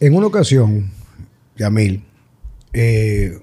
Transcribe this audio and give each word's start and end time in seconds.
En 0.00 0.14
una 0.14 0.28
ocasión, 0.28 0.92
Yamil, 1.56 2.04
eh, 2.72 3.36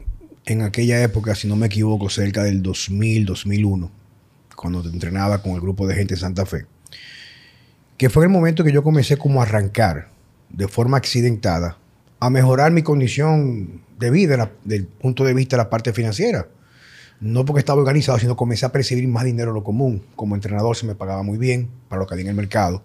en 0.45 0.61
aquella 0.61 1.03
época, 1.03 1.35
si 1.35 1.49
no 1.49 1.57
me 1.57 1.65
equivoco, 1.65 2.09
cerca 2.09 2.43
del 2.43 2.63
2000, 2.63 3.25
2001, 3.25 3.91
cuando 4.55 4.81
te 4.81 4.87
entrenaba 4.87 5.41
con 5.41 5.51
el 5.51 5.59
grupo 5.59 5.85
de 5.85 5.95
gente 5.95 6.13
en 6.13 6.21
Santa 6.21 6.45
Fe, 6.45 6.65
que 7.97 8.09
fue 8.09 8.23
el 8.23 8.29
momento 8.29 8.63
que 8.63 8.71
yo 8.71 8.83
comencé 8.83 9.17
como 9.17 9.41
a 9.41 9.43
arrancar 9.43 10.11
de 10.49 10.69
forma 10.69 10.95
accidentada 10.95 11.77
a 12.21 12.29
mejorar 12.29 12.71
mi 12.71 12.83
condición 12.83 13.81
de 13.99 14.09
vida 14.09 14.49
desde 14.63 14.77
el 14.77 14.87
punto 14.87 15.25
de 15.25 15.33
vista 15.33 15.57
de 15.57 15.63
la 15.63 15.69
parte 15.69 15.91
financiera. 15.91 16.47
No 17.19 17.43
porque 17.43 17.59
estaba 17.59 17.81
organizado, 17.81 18.17
sino 18.17 18.37
comencé 18.37 18.65
a 18.65 18.71
percibir 18.71 19.05
más 19.09 19.25
dinero 19.25 19.51
de 19.51 19.55
lo 19.55 19.63
común. 19.65 20.05
Como 20.15 20.35
entrenador 20.35 20.77
se 20.77 20.85
me 20.85 20.95
pagaba 20.95 21.21
muy 21.21 21.37
bien 21.37 21.69
para 21.89 22.01
lo 22.01 22.07
que 22.07 22.13
había 22.13 22.23
en 22.23 22.29
el 22.29 22.35
mercado. 22.35 22.81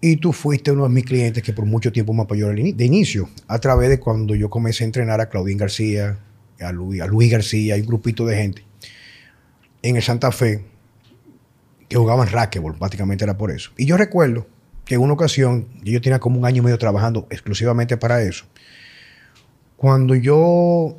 Y 0.00 0.16
tú 0.16 0.32
fuiste 0.32 0.70
uno 0.70 0.84
de 0.84 0.90
mis 0.90 1.04
clientes 1.04 1.42
que 1.42 1.52
por 1.52 1.64
mucho 1.64 1.90
tiempo 1.90 2.12
me 2.12 2.22
apoyó 2.22 2.48
de 2.48 2.84
inicio, 2.84 3.28
a 3.48 3.58
través 3.58 3.88
de 3.88 3.98
cuando 3.98 4.34
yo 4.34 4.48
comencé 4.48 4.84
a 4.84 4.86
entrenar 4.86 5.20
a 5.20 5.28
Claudín 5.28 5.58
García, 5.58 6.18
a 6.60 6.72
Luis, 6.72 7.00
a 7.00 7.06
Luis 7.06 7.30
García, 7.30 7.76
y 7.76 7.80
un 7.80 7.86
grupito 7.86 8.24
de 8.24 8.36
gente 8.36 8.64
en 9.82 9.96
el 9.96 10.02
Santa 10.02 10.30
Fe 10.32 10.64
que 11.88 11.96
jugaban 11.96 12.28
racquetball, 12.28 12.76
prácticamente 12.76 13.24
era 13.24 13.36
por 13.36 13.50
eso. 13.50 13.70
Y 13.76 13.86
yo 13.86 13.96
recuerdo 13.96 14.46
que 14.84 14.94
en 14.94 15.00
una 15.00 15.14
ocasión, 15.14 15.68
yo 15.82 16.00
tenía 16.00 16.18
como 16.18 16.38
un 16.38 16.46
año 16.46 16.62
y 16.62 16.64
medio 16.64 16.78
trabajando 16.78 17.26
exclusivamente 17.30 17.96
para 17.96 18.22
eso, 18.22 18.44
cuando 19.76 20.14
yo, 20.14 20.96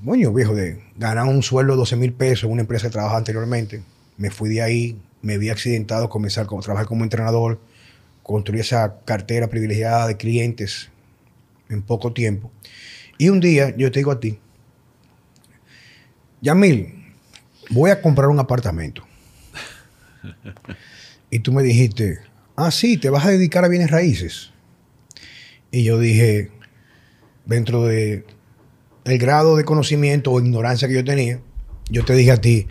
bueno, 0.00 0.32
viejo, 0.32 0.54
de 0.54 0.82
ganar 0.96 1.26
un 1.26 1.42
sueldo 1.42 1.74
de 1.74 1.78
12 1.78 1.96
mil 1.96 2.12
pesos 2.12 2.44
en 2.44 2.52
una 2.52 2.62
empresa 2.62 2.86
que 2.86 2.92
trabajaba 2.92 3.18
anteriormente, 3.18 3.82
me 4.16 4.30
fui 4.30 4.48
de 4.50 4.62
ahí, 4.62 4.98
me 5.20 5.38
vi 5.38 5.50
accidentado, 5.50 6.08
comencé 6.08 6.40
a 6.40 6.46
trabajar 6.46 6.86
como 6.86 7.04
entrenador, 7.04 7.60
construí 8.22 8.60
esa 8.60 9.00
cartera 9.04 9.48
privilegiada 9.48 10.06
de 10.06 10.16
clientes 10.16 10.90
en 11.68 11.82
poco 11.82 12.12
tiempo. 12.12 12.50
Y 13.18 13.28
un 13.28 13.40
día 13.40 13.74
yo 13.76 13.90
te 13.90 14.00
digo 14.00 14.12
a 14.12 14.20
ti, 14.20 14.38
Yamil, 16.40 17.14
voy 17.70 17.90
a 17.90 18.02
comprar 18.02 18.28
un 18.28 18.40
apartamento. 18.40 19.06
y 21.30 21.38
tú 21.38 21.52
me 21.52 21.62
dijiste, 21.62 22.18
ah, 22.56 22.70
sí, 22.70 22.96
te 22.96 23.10
vas 23.10 23.24
a 23.24 23.30
dedicar 23.30 23.64
a 23.64 23.68
bienes 23.68 23.90
raíces. 23.90 24.50
Y 25.70 25.84
yo 25.84 25.98
dije, 25.98 26.50
dentro 27.46 27.84
de 27.84 28.24
el 29.04 29.18
grado 29.18 29.56
de 29.56 29.64
conocimiento 29.64 30.30
o 30.30 30.40
ignorancia 30.40 30.88
que 30.88 30.94
yo 30.94 31.04
tenía, 31.04 31.40
yo 31.88 32.04
te 32.04 32.14
dije 32.14 32.32
a 32.32 32.40
ti, 32.40 32.66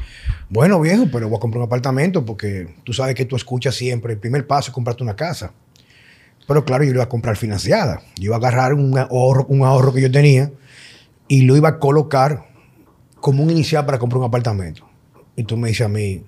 bueno 0.52 0.82
viejo, 0.82 1.08
pero 1.12 1.30
voy 1.30 1.38
a 1.38 1.40
comprar 1.40 1.60
un 1.60 1.66
apartamento 1.66 2.26
porque 2.26 2.76
tú 2.84 2.92
sabes 2.92 3.16
que 3.16 3.24
tú 3.24 3.38
escuchas 3.38 3.74
siempre, 3.74 4.14
el 4.14 4.20
primer 4.20 4.46
paso 4.46 4.70
es 4.70 4.74
comprarte 4.74 5.02
una 5.02 5.16
casa. 5.16 5.54
Pero 6.46 6.66
claro, 6.66 6.84
yo 6.84 6.90
lo 6.92 6.98
iba 6.98 7.04
a 7.06 7.10
comprar 7.10 7.38
financiada. 7.38 8.02
Yo 8.18 8.26
iba 8.26 8.36
a 8.36 8.40
agarrar 8.40 8.74
un 8.74 8.98
ahorro, 8.98 9.46
un 9.48 9.64
ahorro 9.64 9.94
que 9.94 10.02
yo 10.02 10.12
tenía 10.12 10.52
y 11.30 11.44
lo 11.44 11.56
iba 11.56 11.70
a 11.70 11.80
colocar 11.80 12.50
como 13.22 13.44
un 13.44 13.50
inicial 13.50 13.86
para 13.86 13.98
comprar 13.98 14.20
un 14.20 14.26
apartamento. 14.26 14.86
Y 15.38 15.46
tú 15.46 15.56
me 15.56 15.70
dices 15.70 15.86
a 15.86 15.90
mí, 15.90 16.26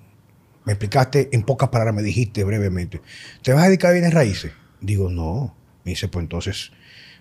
me 0.64 0.72
explicaste 0.72 1.28
en 1.32 1.42
pocas 1.42 1.68
palabras, 1.68 1.94
me 1.94 2.02
dijiste 2.02 2.42
brevemente, 2.44 3.02
¿te 3.42 3.52
vas 3.52 3.64
a 3.64 3.66
dedicar 3.66 3.90
a 3.90 3.92
bienes 3.92 4.14
raíces? 4.14 4.52
Digo, 4.80 5.10
no. 5.10 5.54
Me 5.84 5.90
dice, 5.90 6.08
pues 6.08 6.22
entonces, 6.22 6.72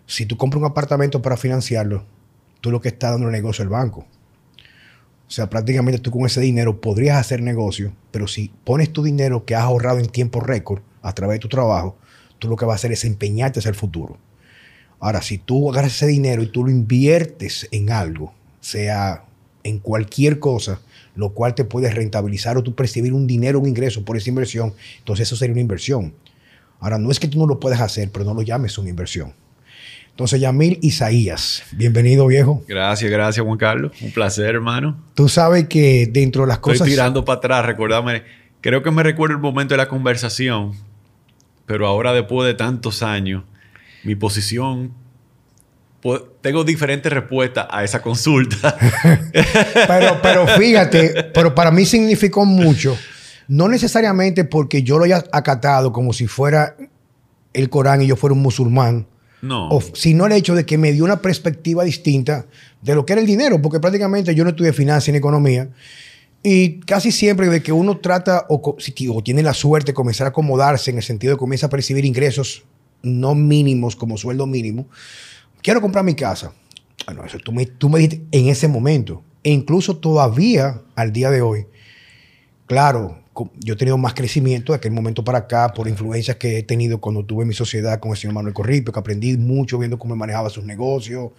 si 0.05 0.25
tú 0.25 0.37
compras 0.37 0.61
un 0.61 0.67
apartamento 0.67 1.21
para 1.21 1.35
financiarlo, 1.35 2.05
tú 2.61 2.71
lo 2.71 2.79
que 2.79 2.87
estás 2.87 3.11
dando 3.11 3.27
el 3.27 3.33
negocio 3.33 3.63
al 3.63 3.69
banco. 3.69 4.07
Sea, 5.33 5.49
prácticamente 5.49 5.99
tú 5.99 6.11
con 6.11 6.27
ese 6.27 6.41
dinero 6.41 6.79
podrías 6.79 7.17
hacer 7.17 7.41
negocio, 7.41 7.91
pero 8.11 8.27
si 8.27 8.51
pones 8.63 8.93
tu 8.93 9.01
dinero 9.01 9.45
que 9.45 9.55
has 9.55 9.63
ahorrado 9.63 9.97
en 9.97 10.05
tiempo 10.05 10.39
récord 10.41 10.83
a 11.01 11.15
través 11.15 11.37
de 11.37 11.39
tu 11.39 11.49
trabajo, 11.49 11.97
tú 12.37 12.47
lo 12.47 12.55
que 12.55 12.65
vas 12.65 12.73
a 12.73 12.75
hacer 12.75 12.91
es 12.91 13.03
empeñarte 13.03 13.57
hacia 13.57 13.69
el 13.69 13.75
futuro. 13.75 14.19
Ahora, 14.99 15.23
si 15.23 15.39
tú 15.39 15.71
agarras 15.71 15.95
ese 15.95 16.05
dinero 16.05 16.43
y 16.43 16.51
tú 16.51 16.63
lo 16.63 16.69
inviertes 16.69 17.67
en 17.71 17.89
algo, 17.89 18.31
sea 18.61 19.25
en 19.63 19.79
cualquier 19.79 20.37
cosa, 20.37 20.81
lo 21.15 21.33
cual 21.33 21.55
te 21.55 21.65
puede 21.65 21.89
rentabilizar 21.89 22.55
o 22.57 22.61
tú 22.61 22.75
percibir 22.75 23.11
un 23.11 23.25
dinero, 23.25 23.59
un 23.59 23.67
ingreso 23.67 24.05
por 24.05 24.17
esa 24.17 24.29
inversión, 24.29 24.75
entonces 24.99 25.27
eso 25.27 25.35
sería 25.35 25.53
una 25.53 25.61
inversión. 25.61 26.13
Ahora, 26.79 26.99
no 26.99 27.09
es 27.09 27.19
que 27.19 27.27
tú 27.27 27.39
no 27.39 27.47
lo 27.47 27.59
puedas 27.59 27.81
hacer, 27.81 28.11
pero 28.11 28.23
no 28.23 28.35
lo 28.35 28.43
llames 28.43 28.77
una 28.77 28.91
inversión. 28.91 29.33
Entonces, 30.13 30.41
Yamil 30.41 30.77
Isaías, 30.83 31.63
bienvenido, 31.71 32.27
viejo. 32.27 32.63
Gracias, 32.67 33.09
gracias, 33.09 33.43
Juan 33.43 33.57
Carlos. 33.57 33.93
Un 33.99 34.11
placer, 34.11 34.45
hermano. 34.45 34.95
Tú 35.15 35.27
sabes 35.27 35.67
que 35.67 36.07
dentro 36.07 36.43
de 36.43 36.49
las 36.49 36.59
cosas. 36.59 36.81
Estoy 36.81 36.91
tirando 36.91 37.25
para 37.25 37.37
atrás, 37.39 37.65
recordame. 37.65 38.21
Creo 38.61 38.83
que 38.83 38.91
me 38.91 39.01
recuerdo 39.01 39.35
el 39.35 39.41
momento 39.41 39.73
de 39.73 39.79
la 39.79 39.87
conversación, 39.87 40.73
pero 41.65 41.87
ahora, 41.87 42.13
después 42.13 42.45
de 42.45 42.53
tantos 42.53 43.01
años, 43.01 43.43
mi 44.03 44.13
posición. 44.13 44.93
Pues, 45.99 46.21
tengo 46.41 46.63
diferentes 46.63 47.11
respuestas 47.11 47.65
a 47.71 47.83
esa 47.83 47.99
consulta. 47.99 48.77
pero, 49.87 50.19
pero 50.21 50.45
fíjate, 50.45 51.23
pero 51.33 51.55
para 51.55 51.71
mí 51.71 51.85
significó 51.87 52.45
mucho. 52.45 52.95
No 53.47 53.67
necesariamente 53.67 54.45
porque 54.45 54.83
yo 54.83 54.99
lo 54.99 55.05
haya 55.05 55.23
acatado 55.31 55.91
como 55.91 56.13
si 56.13 56.27
fuera 56.27 56.75
el 57.51 57.71
Corán 57.71 58.03
y 58.03 58.07
yo 58.07 58.15
fuera 58.15 58.35
un 58.35 58.43
musulmán 58.43 59.07
no. 59.43 59.69
sino 59.93 60.25
el 60.25 60.31
hecho 60.31 60.55
de 60.55 60.65
que 60.65 60.77
me 60.77 60.93
dio 60.93 61.03
una 61.03 61.21
perspectiva 61.21 61.83
distinta 61.83 62.45
de 62.81 62.95
lo 62.95 63.05
que 63.05 63.11
era 63.11 63.21
el 63.21 63.27
dinero, 63.27 63.61
porque 63.61 63.81
prácticamente 63.81 64.33
yo 64.33 64.45
no 64.45 64.51
estudié 64.51 64.71
finanzas 64.71 65.09
ni 65.11 65.17
economía. 65.17 65.69
Y 66.41 66.79
casi 66.79 67.11
siempre 67.11 67.49
de 67.49 67.61
que 67.61 67.73
uno 67.73 67.97
trata 67.97 68.45
o, 68.47 68.77
tiene 69.21 69.43
la 69.43 69.53
suerte 69.53 69.91
de 69.91 69.93
comenzar 69.93 70.27
a 70.27 70.29
acomodarse 70.29 70.91
en 70.91 70.97
el 70.97 71.03
sentido 71.03 71.31
de 71.31 71.35
que 71.35 71.39
comienza 71.39 71.65
a 71.65 71.69
percibir 71.69 72.05
ingresos 72.05 72.63
no 73.01 73.35
mínimos 73.35 73.97
como 73.97 74.17
sueldo 74.17 74.45
mínimo, 74.47 74.87
quiero 75.61 75.81
comprar 75.81 76.05
mi 76.05 76.15
casa. 76.15 76.53
Bueno, 77.05 77.25
eso 77.25 77.37
tú 77.37 77.51
me, 77.51 77.65
tú 77.65 77.89
me 77.89 77.99
dijiste 77.99 78.25
en 78.31 78.47
ese 78.47 78.69
momento. 78.69 79.23
E 79.43 79.51
incluso 79.51 79.97
todavía 79.97 80.81
al 80.95 81.11
día 81.11 81.29
de 81.29 81.41
hoy, 81.41 81.65
claro, 82.65 83.19
yo 83.59 83.73
he 83.73 83.77
tenido 83.77 83.97
más 83.97 84.13
crecimiento 84.13 84.73
de 84.73 84.77
aquel 84.77 84.91
momento 84.91 85.23
para 85.23 85.39
acá 85.39 85.73
por 85.73 85.87
influencias 85.87 86.37
que 86.37 86.59
he 86.59 86.63
tenido 86.63 86.99
cuando 86.99 87.25
tuve 87.25 87.45
mi 87.45 87.53
sociedad 87.53 87.99
con 87.99 88.11
el 88.11 88.17
señor 88.17 88.35
Manuel 88.35 88.53
Corripio, 88.53 88.93
que 88.93 88.99
aprendí 88.99 89.37
mucho 89.37 89.77
viendo 89.77 89.97
cómo 89.97 90.15
manejaba 90.15 90.49
sus 90.49 90.63
negocios. 90.63 91.31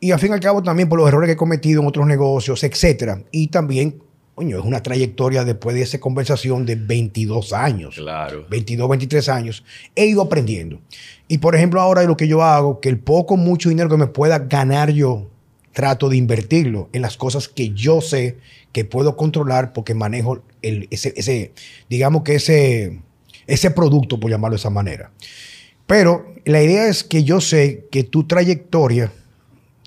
Y 0.00 0.10
al 0.10 0.18
fin 0.18 0.30
y 0.30 0.34
al 0.34 0.40
cabo 0.40 0.62
también 0.62 0.88
por 0.88 0.98
los 0.98 1.08
errores 1.08 1.28
que 1.28 1.32
he 1.32 1.36
cometido 1.36 1.80
en 1.80 1.88
otros 1.88 2.06
negocios, 2.06 2.62
etcétera. 2.64 3.22
Y 3.30 3.48
también, 3.48 4.02
coño, 4.34 4.58
es 4.58 4.64
una 4.64 4.82
trayectoria 4.82 5.44
después 5.44 5.74
de 5.74 5.82
esa 5.82 5.98
conversación 5.98 6.66
de 6.66 6.76
22 6.76 7.52
años. 7.52 7.96
Claro. 7.96 8.46
22, 8.48 8.88
23 8.88 9.28
años. 9.28 9.64
He 9.94 10.06
ido 10.06 10.22
aprendiendo. 10.22 10.80
Y 11.28 11.38
por 11.38 11.54
ejemplo, 11.56 11.80
ahora 11.80 12.02
lo 12.04 12.16
que 12.16 12.28
yo 12.28 12.42
hago, 12.42 12.80
que 12.80 12.88
el 12.88 12.98
poco, 12.98 13.36
mucho 13.36 13.68
dinero 13.68 13.88
que 13.88 13.96
me 13.96 14.06
pueda 14.06 14.38
ganar 14.40 14.90
yo, 14.90 15.31
trato 15.72 16.08
de 16.08 16.16
invertirlo 16.16 16.88
en 16.92 17.02
las 17.02 17.16
cosas 17.16 17.48
que 17.48 17.70
yo 17.70 18.00
sé 18.00 18.38
que 18.72 18.84
puedo 18.84 19.16
controlar 19.16 19.72
porque 19.72 19.94
manejo 19.94 20.42
ese, 20.62 21.52
digamos 21.88 22.22
que 22.22 22.36
ese, 22.36 23.00
ese 23.46 23.70
producto, 23.70 24.18
por 24.18 24.30
llamarlo 24.30 24.54
de 24.54 24.60
esa 24.60 24.70
manera. 24.70 25.10
Pero 25.86 26.34
la 26.44 26.62
idea 26.62 26.88
es 26.88 27.04
que 27.04 27.24
yo 27.24 27.40
sé 27.40 27.86
que 27.90 28.04
tu 28.04 28.24
trayectoria 28.24 29.12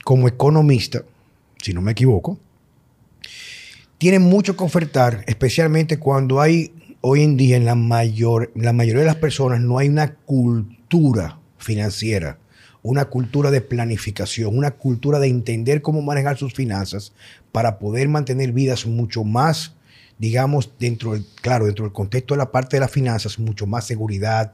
como 0.04 0.28
economista, 0.28 1.04
si 1.62 1.74
no 1.74 1.82
me 1.82 1.94
equivoco, 1.94 2.38
tiene 3.98 4.20
mucho 4.20 4.56
que 4.56 4.64
ofertar, 4.64 5.24
especialmente 5.26 5.98
cuando 5.98 6.42
hay 6.42 6.74
hoy 7.02 7.24
en 7.24 7.38
día 7.38 7.58
en 7.58 7.66
la, 7.66 7.76
mayor, 7.76 8.52
la 8.56 8.74
mayoría 8.74 9.02
de 9.02 9.08
las 9.08 9.16
personas 9.16 9.62
no 9.62 9.78
hay 9.78 9.90
una 9.90 10.16
cultura 10.16 11.40
financiera, 11.58 12.38
una 12.88 13.06
cultura 13.06 13.50
de 13.50 13.62
planificación, 13.62 14.56
una 14.56 14.72
cultura 14.72 15.20
de 15.20 15.28
entender 15.28 15.82
cómo 15.82 16.02
manejar 16.02 16.38
sus 16.38 16.54
finanzas 16.54 17.14
para 17.52 17.80
poder 17.80 18.08
mantener 18.08 18.52
vidas 18.52 18.86
mucho 18.86 19.24
más 19.24 19.74
digamos, 20.18 20.72
dentro 20.80 21.12
del, 21.14 21.26
claro, 21.42 21.66
dentro 21.66 21.84
del 21.84 21.92
contexto 21.92 22.36
de 22.36 22.38
la 22.38 22.52
parte 22.52 22.78
de 22.78 22.80
las 22.80 22.92
finanzas, 22.92 23.38
mucho 23.38 23.68
más 23.68 23.86
seguridad, 23.86 24.54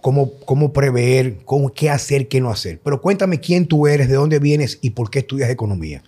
cómo, 0.00 0.32
cómo 0.40 0.72
prever, 0.72 1.36
cómo, 1.44 1.72
qué 1.72 1.90
hacer, 1.90 2.26
qué 2.26 2.40
no 2.40 2.50
hacer. 2.50 2.80
Pero 2.82 3.00
cuéntame 3.00 3.38
quién 3.38 3.66
tú 3.66 3.86
eres, 3.86 4.08
de 4.08 4.14
dónde 4.14 4.38
vienes 4.38 4.78
y 4.82 4.90
por 4.90 5.10
qué 5.10 5.20
estudias 5.20 5.48
economía. 5.48 6.02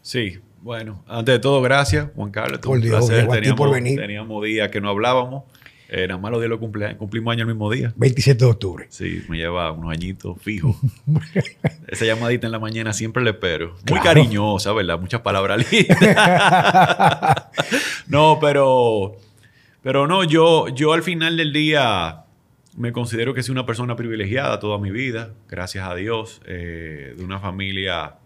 Sí, 0.00 0.38
bueno, 0.62 1.02
antes 1.06 1.34
de 1.34 1.38
todo, 1.40 1.60
gracias, 1.60 2.08
Juan 2.14 2.30
Carlos. 2.30 2.60
Por 2.60 2.80
Dios, 2.80 3.06
Teníamos, 3.06 3.58
por 3.58 3.70
venir. 3.70 4.00
teníamos 4.00 4.42
días 4.42 4.70
que 4.70 4.80
no 4.80 4.88
hablábamos. 4.88 5.44
Eh, 5.88 6.08
nada 6.08 6.20
más 6.20 6.32
los 6.32 6.40
días 6.40 6.50
lo 6.50 6.58
cumplimos 6.58 7.32
año 7.32 7.42
el 7.42 7.48
mismo 7.48 7.70
día. 7.70 7.92
27 7.96 8.44
de 8.44 8.50
octubre. 8.50 8.86
Sí, 8.88 9.22
me 9.28 9.36
lleva 9.36 9.70
unos 9.70 9.92
añitos 9.92 10.36
fijos. 10.40 10.76
Esa 11.88 12.04
llamadita 12.04 12.46
en 12.46 12.52
la 12.52 12.58
mañana 12.58 12.92
siempre 12.92 13.22
le 13.22 13.30
espero. 13.30 13.76
Muy 13.88 14.00
cariñosa, 14.00 14.72
¿verdad? 14.72 14.98
Muchas 14.98 15.20
palabras 15.20 15.70
lindas. 15.70 15.98
no, 18.08 18.38
pero... 18.40 19.16
Pero 19.82 20.08
no, 20.08 20.24
yo, 20.24 20.66
yo 20.68 20.92
al 20.92 21.04
final 21.04 21.36
del 21.36 21.52
día 21.52 22.24
me 22.76 22.92
considero 22.92 23.34
que 23.34 23.44
soy 23.44 23.52
una 23.52 23.66
persona 23.66 23.94
privilegiada 23.94 24.58
toda 24.58 24.78
mi 24.78 24.90
vida, 24.90 25.32
gracias 25.48 25.88
a 25.88 25.94
Dios, 25.94 26.42
eh, 26.44 27.14
de 27.16 27.24
una 27.24 27.38
familia 27.38 28.16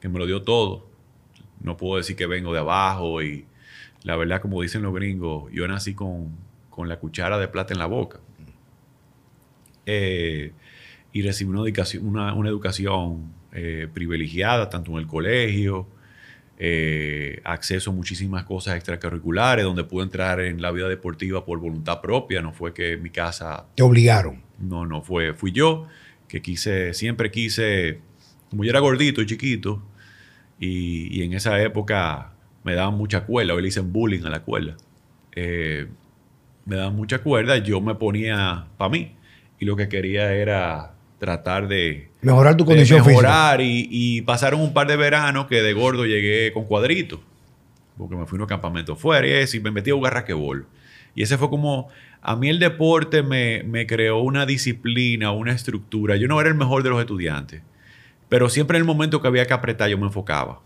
que 0.00 0.10
me 0.10 0.18
lo 0.18 0.26
dio 0.26 0.42
todo. 0.42 0.86
No 1.62 1.78
puedo 1.78 1.96
decir 1.96 2.16
que 2.16 2.26
vengo 2.26 2.52
de 2.52 2.60
abajo 2.60 3.22
y 3.22 3.46
la 4.02 4.16
verdad, 4.16 4.42
como 4.42 4.60
dicen 4.60 4.82
los 4.82 4.94
gringos, 4.94 5.50
yo 5.52 5.66
nací 5.66 5.94
con, 5.94 6.36
con 6.70 6.88
la 6.88 6.98
cuchara 6.98 7.38
de 7.38 7.48
plata 7.48 7.74
en 7.74 7.78
la 7.78 7.86
boca. 7.86 8.20
Eh, 9.86 10.52
y 11.12 11.22
recibí 11.22 11.50
una 11.50 11.60
educación, 11.62 12.06
una, 12.06 12.32
una 12.34 12.48
educación 12.48 13.32
eh, 13.52 13.88
privilegiada, 13.92 14.70
tanto 14.70 14.92
en 14.92 14.98
el 14.98 15.06
colegio, 15.06 15.86
eh, 16.58 17.40
acceso 17.44 17.90
a 17.90 17.94
muchísimas 17.94 18.44
cosas 18.44 18.76
extracurriculares, 18.76 19.64
donde 19.64 19.84
pude 19.84 20.04
entrar 20.04 20.40
en 20.40 20.62
la 20.62 20.70
vida 20.70 20.88
deportiva 20.88 21.44
por 21.44 21.58
voluntad 21.58 22.00
propia, 22.00 22.42
no 22.42 22.52
fue 22.52 22.72
que 22.72 22.96
mi 22.96 23.10
casa... 23.10 23.66
Te 23.74 23.82
obligaron. 23.82 24.42
No, 24.58 24.86
no 24.86 25.02
fue, 25.02 25.34
fui 25.34 25.52
yo 25.52 25.86
que 26.28 26.42
quise, 26.42 26.94
siempre 26.94 27.30
quise, 27.30 28.00
como 28.50 28.62
yo 28.62 28.70
era 28.70 28.78
gordito 28.78 29.20
y 29.20 29.26
chiquito, 29.26 29.82
y, 30.60 31.18
y 31.18 31.24
en 31.24 31.32
esa 31.32 31.60
época 31.60 32.34
me 32.62 32.74
daban 32.74 32.94
mucha 32.94 33.24
cuerda, 33.24 33.54
hoy 33.54 33.62
le 33.62 33.66
dicen 33.66 33.92
bullying 33.92 34.24
a 34.24 34.30
la 34.30 34.42
cuerda. 34.42 34.76
Eh, 35.34 35.88
me 36.70 36.76
daban 36.76 36.94
mucha 36.94 37.18
cuerda, 37.18 37.58
yo 37.58 37.80
me 37.80 37.96
ponía 37.96 38.66
para 38.78 38.90
mí, 38.90 39.12
y 39.58 39.64
lo 39.64 39.74
que 39.74 39.88
quería 39.88 40.32
era 40.32 40.94
tratar 41.18 41.66
de 41.66 42.10
Mejorar 42.22 42.56
tu 42.56 42.62
de 42.62 42.68
condición 42.68 43.00
física. 43.00 43.22
mejorar 43.22 43.60
y, 43.60 43.88
y 43.90 44.22
pasaron 44.22 44.60
un 44.60 44.72
par 44.72 44.86
de 44.86 44.96
veranos 44.96 45.46
que 45.46 45.62
de 45.62 45.72
gordo 45.72 46.06
llegué 46.06 46.52
con 46.52 46.66
cuadritos. 46.66 47.18
Porque 47.98 48.14
me 48.14 48.24
fui 48.24 48.36
a 48.36 48.38
unos 48.38 48.48
campamentos 48.48 49.00
fuera 49.00 49.26
y 49.26 49.32
eso, 49.32 49.56
y 49.56 49.60
me 49.60 49.72
metí 49.72 49.90
a 49.90 49.94
jugar 49.94 50.14
raquebol. 50.14 50.68
Y 51.16 51.24
ese 51.24 51.38
fue 51.38 51.50
como, 51.50 51.88
a 52.22 52.36
mí 52.36 52.48
el 52.48 52.60
deporte 52.60 53.24
me, 53.24 53.64
me 53.64 53.84
creó 53.88 54.20
una 54.20 54.46
disciplina, 54.46 55.32
una 55.32 55.50
estructura. 55.50 56.14
Yo 56.14 56.28
no 56.28 56.40
era 56.40 56.50
el 56.50 56.54
mejor 56.54 56.84
de 56.84 56.90
los 56.90 57.00
estudiantes, 57.00 57.62
pero 58.28 58.48
siempre 58.48 58.78
en 58.78 58.82
el 58.82 58.86
momento 58.86 59.20
que 59.20 59.26
había 59.26 59.44
que 59.44 59.54
apretar 59.54 59.90
yo 59.90 59.98
me 59.98 60.06
enfocaba. 60.06 60.60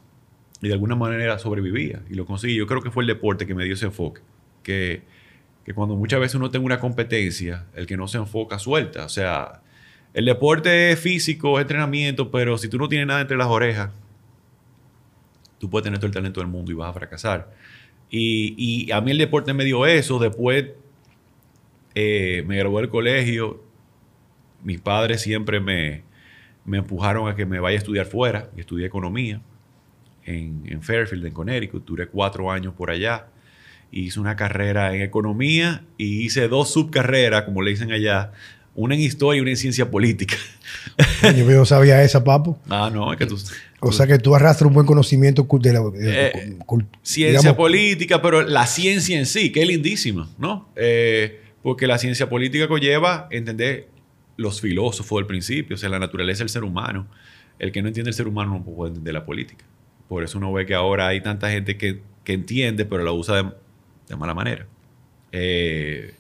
Y 0.61 0.69
de 0.69 0.75
alguna 0.75 0.97
manera 0.97 1.39
sobrevivía 1.39 2.03
y 2.11 2.15
lo 2.15 2.27
conseguí. 2.27 2.57
Yo 2.57 2.67
creo 2.67 2.83
que 2.83 2.91
fue 2.91 3.05
el 3.05 3.07
deporte 3.07 3.47
que 3.47 3.55
me 3.55 3.65
dio 3.65 3.73
ese 3.73 3.87
enfoque. 3.87 4.21
Que, 4.63 5.03
que 5.65 5.73
cuando 5.75 5.97
muchas 5.97 6.21
veces 6.21 6.35
uno 6.35 6.51
tiene 6.51 6.67
una 6.67 6.79
competencia, 6.79 7.67
el 7.75 7.87
que 7.87 7.97
no 7.97 8.07
se 8.07 8.19
enfoca 8.19 8.59
suelta. 8.59 9.05
O 9.05 9.09
sea, 9.09 9.63
el 10.13 10.27
deporte 10.27 10.93
es 10.93 11.01
físico, 11.01 11.59
es 11.59 11.63
entrenamiento, 11.63 12.31
pero 12.31 12.59
si 12.59 12.69
tú 12.69 12.79
no 12.79 12.89
tienes 12.89 13.07
nada 13.07 13.23
entre 13.23 13.37
las 13.37 13.49
orejas, 13.49 13.91
tú 15.59 15.71
puedes 15.71 15.85
tener 15.85 15.99
todo 15.99 16.09
el 16.09 16.13
talento 16.13 16.41
del 16.41 16.49
mundo 16.49 16.71
y 16.71 16.75
vas 16.75 16.91
a 16.91 16.93
fracasar. 16.93 17.51
Y, 18.11 18.55
y 18.59 18.93
a 18.93 19.01
mí 19.01 19.11
el 19.11 19.19
deporte 19.19 19.55
me 19.55 19.65
dio 19.65 19.87
eso. 19.87 20.19
Después 20.19 20.67
eh, 21.95 22.45
me 22.47 22.59
gradué 22.59 22.83
del 22.83 22.91
colegio. 22.91 23.65
Mis 24.63 24.81
padres 24.81 25.23
siempre 25.23 25.61
me, 25.61 26.05
me 26.65 26.79
empujaron 26.79 27.29
a 27.29 27.35
que 27.35 27.47
me 27.47 27.59
vaya 27.59 27.77
a 27.77 27.79
estudiar 27.79 28.07
fuera. 28.07 28.51
Y 28.57 28.61
estudié 28.61 28.87
economía 28.87 29.41
en, 30.25 30.63
en 30.67 30.83
Fairfield, 30.83 31.25
en 31.27 31.33
Connecticut. 31.33 31.85
Duré 31.85 32.07
cuatro 32.07 32.51
años 32.51 32.75
por 32.75 32.91
allá. 32.91 33.29
Hice 33.93 34.19
una 34.21 34.35
carrera 34.37 34.95
en 34.95 35.03
economía 35.03 35.85
y 35.99 36.23
hice 36.25 36.49
dos 36.49 36.73
subcarreras, 36.73 37.45
como 37.45 37.63
le 37.63 37.71
dicen 37.71 37.93
allá, 37.93 38.33
una 38.75 38.95
en 38.97 39.01
historia 39.03 39.39
y 39.39 39.43
una 39.43 39.51
en 39.51 39.57
ciencia 39.57 39.91
política. 39.91 40.37
Yo 41.37 41.45
no 41.47 41.65
sabía 41.65 42.03
esa, 42.03 42.25
papo. 42.25 42.59
ah, 42.69 42.91
no, 42.93 43.13
es 43.13 43.19
que 43.19 43.27
tú... 43.27 43.39
O 43.87 43.93
sea 43.93 44.07
que 44.07 44.19
tú 44.19 44.35
arrastras 44.35 44.67
un 44.67 44.73
buen 44.75 44.87
conocimiento 44.87 45.47
de 45.61 45.73
la 45.73 45.81
de- 45.91 46.27
Eh, 46.29 46.59
cul- 46.67 46.87
ciencia 47.03 47.41
digamos, 47.41 47.57
política, 47.57 48.23
pero 48.23 48.41
la 48.43 48.67
ciencia 48.67 49.19
en 49.19 49.27
sí, 49.27 49.53
que 49.53 49.61
es 49.61 49.69
lindísima, 49.69 50.29
¿no? 50.39 50.71
Eh, 50.75 51.43
porque 51.63 51.87
la 51.87 51.99
ciencia 51.99 52.31
política 52.31 52.67
conlleva 52.67 53.29
entender 53.31 53.89
los 54.39 54.63
filósofos 54.63 55.19
del 55.19 55.27
principio, 55.27 55.75
o 55.77 55.79
sea, 55.79 55.91
la 55.91 55.99
naturaleza 55.99 56.39
del 56.41 56.49
ser 56.49 56.65
humano. 56.65 57.07
El 57.59 57.73
que 57.73 57.83
no 57.83 57.89
entiende 57.89 58.09
el 58.09 58.15
ser 58.15 58.27
humano 58.27 58.53
no 58.53 58.65
puede 58.65 58.89
entender 58.89 59.13
la 59.13 59.27
política. 59.27 59.67
Por 60.09 60.25
eso 60.25 60.39
uno 60.39 60.51
ve 60.53 60.65
que 60.65 60.75
ahora 60.75 61.09
hay 61.09 61.21
tanta 61.21 61.51
gente 61.51 61.77
que, 61.77 62.01
que 62.25 62.33
entiende, 62.33 62.87
pero 62.87 63.05
la 63.05 63.13
usa 63.13 63.37
de, 63.37 63.49
de 64.09 64.17
mala 64.17 64.35
manera. 64.35 64.67
Eh, 65.33 66.15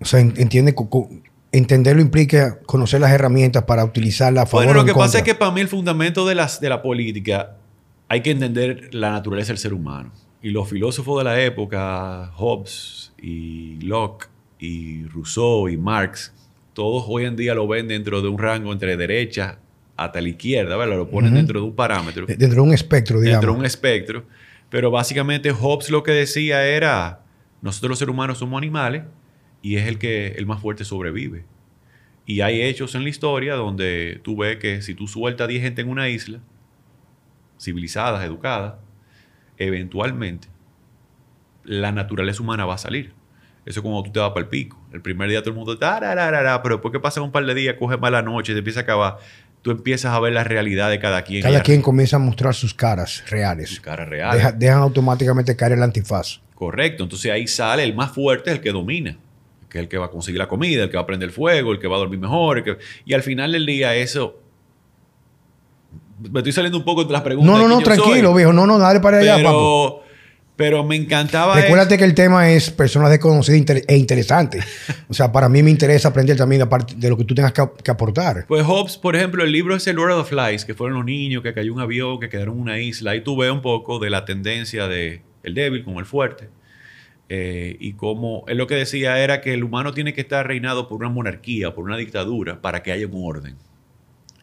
O 0.00 0.04
sea, 0.04 0.20
en- 0.20 0.34
entiende, 0.36 0.74
entenderlo 1.52 2.00
implica 2.02 2.58
conocer 2.66 3.00
las 3.00 3.10
herramientas 3.12 3.64
para 3.64 3.84
utilizarlas 3.84 4.44
a 4.44 4.46
favor 4.46 4.64
Bueno, 4.66 4.70
o 4.72 4.74
lo 4.74 4.80
en 4.82 4.86
que 4.88 4.92
pasa 4.98 5.04
contra. 5.04 5.18
es 5.20 5.24
que 5.24 5.34
para 5.34 5.50
mí 5.52 5.60
el 5.60 5.68
fundamento 5.68 6.26
de, 6.26 6.34
las, 6.34 6.60
de 6.60 6.68
la 6.68 6.82
política 6.82 7.56
hay 8.08 8.20
que 8.20 8.30
entender 8.30 8.88
la 8.94 9.10
naturaleza 9.12 9.48
del 9.48 9.58
ser 9.58 9.72
humano. 9.74 10.12
Y 10.42 10.50
los 10.50 10.68
filósofos 10.68 11.18
de 11.18 11.24
la 11.24 11.40
época, 11.40 12.30
Hobbes 12.34 13.12
y 13.22 13.78
Locke 13.82 14.26
y 14.58 15.04
Rousseau 15.06 15.68
y 15.68 15.76
Marx, 15.76 16.32
todos 16.74 17.04
hoy 17.06 17.24
en 17.26 17.36
día 17.36 17.54
lo 17.54 17.66
ven 17.68 17.86
dentro 17.88 18.20
de 18.22 18.28
un 18.28 18.38
rango 18.38 18.72
entre 18.72 18.96
derecha 18.96 19.58
hasta 19.96 20.20
la 20.20 20.28
izquierda, 20.28 20.76
¿verdad? 20.76 20.96
Lo 20.96 21.08
ponen 21.08 21.34
dentro 21.34 21.60
de 21.60 21.66
un 21.66 21.74
parámetro, 21.76 22.26
De- 22.26 22.34
Dentro 22.36 22.62
de 22.62 22.68
un 22.68 22.74
espectro, 22.74 23.20
digamos. 23.20 23.40
dentro 23.40 23.52
de 23.52 23.58
un 23.60 23.66
espectro. 23.66 24.24
Pero 24.68 24.90
básicamente 24.90 25.52
Hobbes 25.52 25.90
lo 25.90 26.02
que 26.02 26.12
decía 26.12 26.66
era, 26.66 27.20
nosotros 27.62 27.90
los 27.90 27.98
seres 27.98 28.12
humanos 28.12 28.38
somos 28.38 28.58
animales 28.58 29.04
y 29.62 29.76
es 29.76 29.86
el 29.86 29.98
que 29.98 30.32
el 30.32 30.44
más 30.44 30.60
fuerte 30.60 30.84
sobrevive. 30.84 31.46
Y 32.26 32.40
hay 32.42 32.60
hechos 32.60 32.94
en 32.94 33.04
la 33.04 33.08
historia 33.08 33.54
donde 33.54 34.20
tú 34.22 34.36
ves 34.36 34.58
que 34.58 34.82
si 34.82 34.94
tú 34.94 35.08
sueltas 35.08 35.46
a 35.46 35.48
10 35.48 35.62
gente 35.62 35.82
en 35.82 35.88
una 35.88 36.08
isla, 36.08 36.40
civilizadas, 37.58 38.24
educadas, 38.24 38.74
eventualmente 39.56 40.48
la 41.64 41.92
naturaleza 41.92 42.42
humana 42.42 42.64
va 42.64 42.74
a 42.74 42.78
salir. 42.78 43.12
Eso 43.64 43.78
es 43.78 43.82
como 43.82 44.02
tú 44.02 44.10
te 44.10 44.18
vas 44.18 44.30
para 44.30 44.40
el 44.40 44.48
pico. 44.48 44.80
El 44.92 45.00
primer 45.00 45.28
día 45.28 45.40
todo 45.40 45.50
el 45.50 45.56
mundo 45.56 45.74
está, 45.74 46.00
pero 46.62 46.74
después 46.76 46.90
que 46.90 46.98
pasan 46.98 47.22
un 47.22 47.30
par 47.30 47.44
de 47.46 47.54
días, 47.54 47.76
coge 47.78 47.96
mala 47.96 48.20
noche, 48.20 48.52
te 48.52 48.58
empieza 48.58 48.80
a 48.80 48.82
acabar, 48.82 49.18
tú 49.62 49.70
empiezas 49.70 50.12
a 50.12 50.20
ver 50.20 50.32
la 50.32 50.44
realidad 50.44 50.90
de 50.90 50.98
cada 50.98 51.22
quien. 51.22 51.42
Cada 51.42 51.62
quien 51.62 51.80
comienza 51.82 52.16
a 52.16 52.18
mostrar 52.18 52.54
sus 52.54 52.74
caras 52.74 53.10
sus 53.10 53.30
reales. 53.30 53.80
caras 53.80 54.08
reales. 54.08 54.36
Deja- 54.42 54.52
dejan 54.52 54.78
automáticamente 54.82 55.56
caer 55.56 55.72
el 55.72 55.82
antifaz. 55.82 56.40
Correcto. 56.54 57.04
Entonces 57.04 57.30
ahí 57.32 57.46
sale 57.46 57.82
el 57.84 57.94
más 57.94 58.10
fuerte, 58.12 58.50
el 58.52 58.60
que 58.60 58.70
domina. 58.72 59.16
Que 59.68 59.78
es 59.78 59.82
el 59.84 59.88
que 59.88 59.96
va 59.98 60.06
a 60.06 60.10
conseguir 60.10 60.38
la 60.38 60.48
comida, 60.48 60.82
el 60.84 60.90
que 60.90 60.96
va 60.96 61.04
a 61.04 61.06
prender 61.06 61.28
el 61.30 61.34
fuego, 61.34 61.72
el 61.72 61.78
que 61.78 61.86
va 61.88 61.96
a 61.96 62.00
dormir 62.00 62.18
mejor. 62.20 62.58
el 62.58 62.64
que- 62.64 62.78
Y 63.06 63.14
al 63.14 63.22
final 63.22 63.52
del 63.52 63.64
día 63.66 63.94
eso... 63.94 64.38
Me 66.30 66.40
estoy 66.40 66.52
saliendo 66.52 66.78
un 66.78 66.84
poco 66.84 67.04
de 67.04 67.12
las 67.12 67.22
preguntas. 67.22 67.50
No, 67.52 67.58
no, 67.58 67.64
de 67.64 67.68
no, 67.74 67.80
tranquilo, 67.82 68.28
soy, 68.28 68.36
viejo. 68.36 68.52
No, 68.52 68.66
no, 68.66 68.78
dale 68.78 69.00
para 69.00 69.18
allá, 69.18 69.42
papo. 69.42 70.02
Pero, 70.56 70.84
me 70.84 70.96
encantaba... 70.96 71.54
Recuérdate 71.56 71.98
que 71.98 72.04
el 72.04 72.14
tema 72.14 72.50
es 72.50 72.70
personas 72.70 73.10
desconocidas 73.10 73.58
inter- 73.58 73.84
e 73.88 73.96
interesantes. 73.96 74.64
O 75.08 75.14
sea, 75.14 75.30
para 75.32 75.48
mí 75.48 75.62
me 75.62 75.70
interesa 75.70 76.08
aprender 76.08 76.36
también 76.36 76.62
aparte 76.62 76.94
de 76.96 77.08
lo 77.10 77.16
que 77.18 77.24
tú 77.24 77.34
tengas 77.34 77.52
que, 77.52 77.62
que 77.84 77.90
aportar. 77.90 78.46
Pues 78.48 78.64
Hobbes, 78.64 78.96
por 78.96 79.14
ejemplo, 79.16 79.44
el 79.44 79.52
libro 79.52 79.74
es 79.76 79.86
el 79.86 79.96
Lord 79.96 80.12
of 80.12 80.28
the 80.28 80.34
Flies, 80.34 80.64
que 80.64 80.74
fueron 80.74 80.96
los 80.96 81.04
niños, 81.04 81.42
que 81.42 81.52
cayó 81.52 81.72
un 81.74 81.80
avión, 81.80 82.18
que 82.20 82.28
quedaron 82.28 82.54
en 82.56 82.60
una 82.62 82.78
isla. 82.80 83.10
Ahí 83.12 83.20
tú 83.22 83.36
ves 83.36 83.50
un 83.50 83.60
poco 83.62 83.98
de 83.98 84.08
la 84.10 84.24
tendencia 84.24 84.88
de 84.88 85.22
el 85.42 85.54
débil 85.54 85.84
con 85.84 85.96
el 85.96 86.06
fuerte. 86.06 86.48
Eh, 87.28 87.76
y 87.80 87.94
como 87.94 88.44
él 88.48 88.58
lo 88.58 88.66
que 88.66 88.74
decía 88.74 89.18
era 89.22 89.40
que 89.40 89.54
el 89.54 89.64
humano 89.64 89.92
tiene 89.94 90.12
que 90.12 90.20
estar 90.20 90.46
reinado 90.46 90.88
por 90.88 90.98
una 90.98 91.08
monarquía, 91.08 91.74
por 91.74 91.84
una 91.84 91.96
dictadura, 91.96 92.60
para 92.60 92.82
que 92.82 92.92
haya 92.92 93.06
un 93.06 93.14
orden. 93.24 93.56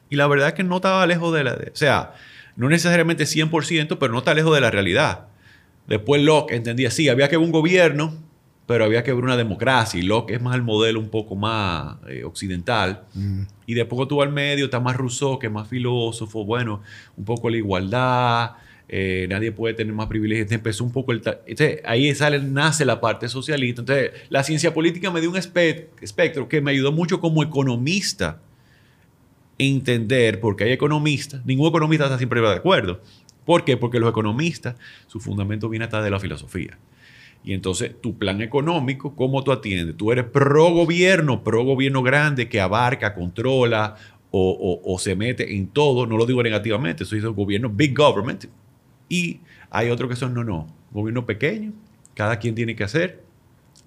Y 0.09 0.15
la 0.15 0.25
verdad 0.27 0.49
es 0.49 0.53
que 0.55 0.63
no 0.63 0.77
estaba 0.77 1.05
lejos 1.05 1.33
de 1.33 1.43
la... 1.43 1.55
de- 1.55 1.69
o 1.71 1.75
sea, 1.75 2.13
no 2.55 2.67
necesariamente 2.69 3.23
100%, 3.25 3.97
pero 3.99 4.11
no 4.11 4.19
está 4.19 4.33
lejos 4.33 4.53
de 4.55 4.61
la 4.61 4.71
realidad. 4.71 5.27
Después 5.89 6.21
Locke 6.21 6.53
entendía, 6.53 6.91
sí, 6.91 7.09
había 7.09 7.27
que 7.27 7.35
haber 7.35 7.45
un 7.45 7.51
gobierno, 7.51 8.13
pero 8.67 8.85
había 8.85 9.03
que 9.03 9.09
haber 9.09 9.23
una 9.23 9.35
democracia. 9.35 9.99
Y 9.99 10.03
Locke 10.03 10.35
es 10.35 10.41
más 10.41 10.55
el 10.55 10.61
modelo 10.61 10.99
un 10.99 11.09
poco 11.09 11.35
más 11.35 11.97
eh, 12.07 12.23
occidental. 12.23 13.05
Mm. 13.15 13.41
Y 13.65 13.73
después 13.73 14.07
tú 14.07 14.21
al 14.21 14.31
medio 14.31 14.65
está 14.65 14.79
más 14.79 14.95
Rousseau, 14.95 15.39
que 15.39 15.47
es 15.47 15.53
más 15.53 15.67
filósofo, 15.67 16.45
bueno, 16.45 16.81
un 17.17 17.25
poco 17.25 17.49
la 17.49 17.57
igualdad, 17.57 18.51
eh, 18.87 19.25
nadie 19.29 19.51
puede 19.51 19.73
tener 19.73 19.91
más 19.93 20.05
privilegios. 20.05 20.43
Entonces 20.43 20.59
empezó 20.59 20.83
un 20.83 20.91
poco 20.91 21.11
el... 21.11 21.23
entonces, 21.47 21.81
ahí 21.83 22.13
sale, 22.13 22.39
nace 22.39 22.85
la 22.85 23.01
parte 23.01 23.27
socialista. 23.27 23.81
Entonces, 23.81 24.11
la 24.29 24.43
ciencia 24.43 24.71
política 24.71 25.09
me 25.09 25.21
dio 25.21 25.31
un 25.31 25.35
espe- 25.35 25.87
espectro 26.01 26.47
que 26.47 26.61
me 26.61 26.69
ayudó 26.71 26.91
mucho 26.91 27.19
como 27.19 27.41
economista 27.41 28.39
entender, 29.57 30.39
porque 30.39 30.63
hay 30.63 30.71
economistas, 30.71 31.45
ningún 31.45 31.67
economista 31.67 32.05
está 32.05 32.17
siempre 32.17 32.39
de 32.39 32.49
acuerdo. 32.49 33.01
¿Por 33.49 33.65
qué? 33.65 33.77
Porque 33.77 33.99
los 33.99 34.11
economistas, 34.11 34.75
su 35.07 35.19
fundamento 35.19 35.69
viene 35.69 35.85
hasta 35.85 36.03
de 36.03 36.11
la 36.11 36.19
filosofía. 36.19 36.77
Y 37.43 37.53
entonces 37.53 37.99
tu 37.99 38.15
plan 38.15 38.41
económico, 38.43 39.15
¿cómo 39.15 39.43
tú 39.43 39.51
atiendes? 39.51 39.97
Tú 39.97 40.11
eres 40.11 40.25
pro 40.25 40.69
gobierno, 40.69 41.43
pro 41.43 41.63
gobierno 41.63 42.03
grande 42.03 42.47
que 42.47 42.61
abarca, 42.61 43.15
controla 43.15 43.95
o, 44.29 44.51
o- 44.51 44.93
o 44.93 44.99
se 44.99 45.15
mete 45.15 45.55
en 45.55 45.65
todo. 45.65 46.05
No 46.05 46.15
lo 46.15 46.27
digo 46.27 46.43
negativamente, 46.43 47.05
eso 47.05 47.15
es 47.15 47.23
el 47.23 47.31
gobierno, 47.31 47.69
big 47.71 47.97
government. 47.97 48.45
Y 49.09 49.39
hay 49.71 49.89
otros 49.89 50.11
que 50.11 50.15
son 50.15 50.35
no, 50.35 50.43
no, 50.43 50.67
gobierno 50.91 51.25
pequeño, 51.25 51.73
cada 52.13 52.37
quien 52.37 52.53
tiene 52.53 52.75
que 52.75 52.83
hacer 52.83 53.23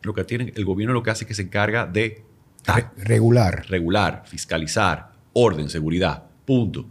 lo 0.03 0.13
que 0.13 0.25
tiene. 0.25 0.53
El 0.57 0.65
gobierno 0.65 0.93
lo 0.93 1.05
que 1.05 1.11
hace 1.13 1.23
es 1.23 1.29
que 1.29 1.35
se 1.35 1.43
encarga 1.43 1.87
de 1.87 2.25
Re- 2.67 2.87
regular. 2.97 3.65
regular, 3.69 4.25
fiscalizar, 4.27 5.13
orden, 5.35 5.69
seguridad, 5.69 6.25
punto. 6.45 6.85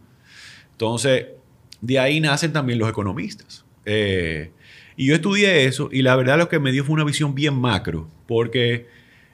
Entonces, 0.72 1.26
de 1.82 2.00
ahí 2.00 2.20
nacen 2.20 2.54
también 2.54 2.80
los 2.80 2.90
economistas. 2.90 3.66
Eh, 3.86 4.52
y 4.96 5.08
yo 5.08 5.16
estudié 5.16 5.66
eso 5.66 5.90
y 5.92 6.04
la 6.04 6.16
verdad 6.16 6.38
lo 6.38 6.48
que 6.48 6.60
me 6.60 6.72
dio 6.72 6.84
fue 6.84 6.94
una 6.94 7.04
visión 7.04 7.34
bien 7.34 7.56
macro, 7.56 8.08
porque 8.28 8.88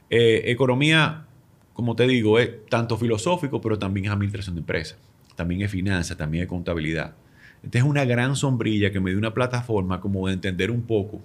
eh, 0.10 0.44
economía, 0.46 1.26
como 1.74 1.96
te 1.96 2.08
digo, 2.08 2.40
es 2.40 2.66
tanto 2.70 2.98
filosófico, 2.98 3.60
pero 3.60 3.78
también 3.78 4.06
es 4.06 4.12
administración 4.12 4.56
de 4.56 4.62
empresas, 4.62 4.98
también 5.36 5.62
es 5.62 5.72
finanzas, 5.72 6.18
también 6.18 6.44
es 6.44 6.50
contabilidad. 6.50 7.16
Entonces 7.58 7.82
es 7.82 7.88
una 7.88 8.06
gran 8.06 8.36
sombrilla 8.36 8.92
que 8.92 9.00
me 9.00 9.10
dio 9.10 9.20
una 9.20 9.34
plataforma 9.34 10.00
como 10.00 10.28
de 10.28 10.34
entender 10.34 10.72
un 10.72 10.84
poco. 10.84 11.22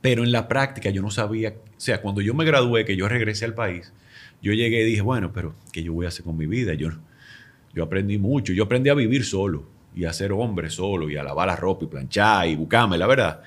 Pero 0.00 0.24
en 0.24 0.32
la 0.32 0.48
práctica 0.48 0.88
yo 0.88 1.02
no 1.02 1.10
sabía, 1.10 1.50
o 1.50 1.80
sea, 1.80 2.00
cuando 2.00 2.22
yo 2.22 2.32
me 2.32 2.44
gradué, 2.44 2.86
que 2.86 2.96
yo 2.96 3.06
regresé 3.06 3.44
al 3.44 3.54
país, 3.54 3.92
yo 4.40 4.54
llegué 4.54 4.80
y 4.82 4.84
dije, 4.86 5.02
bueno, 5.02 5.32
pero 5.32 5.54
¿qué 5.72 5.82
yo 5.82 5.92
voy 5.92 6.06
a 6.06 6.08
hacer 6.08 6.24
con 6.24 6.38
mi 6.38 6.46
vida? 6.46 6.72
Yo, 6.72 6.88
yo 7.74 7.84
aprendí 7.84 8.18
mucho. 8.18 8.52
Yo 8.52 8.64
aprendí 8.64 8.90
a 8.90 8.94
vivir 8.94 9.24
solo 9.24 9.64
y 9.94 10.04
a 10.04 10.12
ser 10.12 10.32
hombre 10.32 10.70
solo 10.70 11.10
y 11.10 11.16
a 11.16 11.22
lavar 11.22 11.48
la 11.48 11.56
ropa 11.56 11.84
y 11.84 11.88
planchar 11.88 12.48
y 12.48 12.56
buscarme, 12.56 12.98
la 12.98 13.06
verdad. 13.06 13.42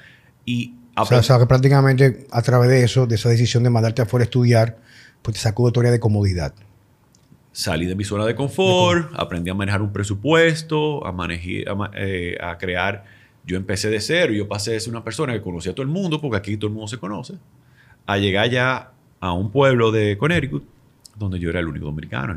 Y 0.46 0.74
o 0.96 1.06
sea, 1.06 1.20
o 1.20 1.24
sea, 1.24 1.40
que 1.40 1.48
prácticamente 1.48 2.28
a 2.32 2.42
través 2.42 2.70
de 2.70 2.84
eso, 2.84 3.08
de 3.08 3.16
esa 3.16 3.30
decisión 3.30 3.64
de 3.64 3.70
mandarte 3.70 4.02
afuera 4.02 4.24
a 4.24 4.26
estudiar, 4.26 4.78
pues 5.22 5.36
te 5.36 5.42
sacó 5.42 5.66
de 5.66 5.72
tu 5.72 5.80
área 5.80 5.92
de 5.92 6.00
comodidad. 6.00 6.54
Salí 7.52 7.86
de 7.86 7.96
mi 7.96 8.04
zona 8.04 8.26
de 8.26 8.36
confort, 8.36 9.12
aprendí 9.16 9.50
a 9.50 9.54
manejar 9.54 9.82
un 9.82 9.94
presupuesto, 9.94 11.06
a, 11.06 11.12
manejar, 11.12 11.92
eh, 11.96 12.38
a, 12.42 12.58
crear. 12.58 13.06
Yo 13.46 13.58
empecé 13.58 13.90
de 13.90 14.02
cero, 14.02 14.34
yo 14.34 14.48
pasé 14.48 14.72
de 14.72 14.80
ser 14.80 14.92
una 14.92 15.04
persona 15.04 15.34
que 15.34 15.42
conocía 15.42 15.72
a 15.72 15.76
todo 15.76 15.84
el 15.84 15.92
mundo, 15.92 16.20
porque 16.20 16.38
aquí 16.38 16.58
todo 16.58 16.68
el 16.68 16.74
mundo 16.74 16.88
se 16.88 16.98
conoce, 16.98 17.36
a 18.06 18.18
llegar 18.18 18.50
ya 18.50 18.92
a 19.20 19.34
un 19.34 19.52
pueblo 19.52 19.92
de 19.92 20.18
Connecticut, 20.18 20.64
donde 21.16 21.40
yo 21.40 21.50
era 21.50 21.60
el 21.60 21.68
único 21.68 21.86
dominicano. 21.86 22.36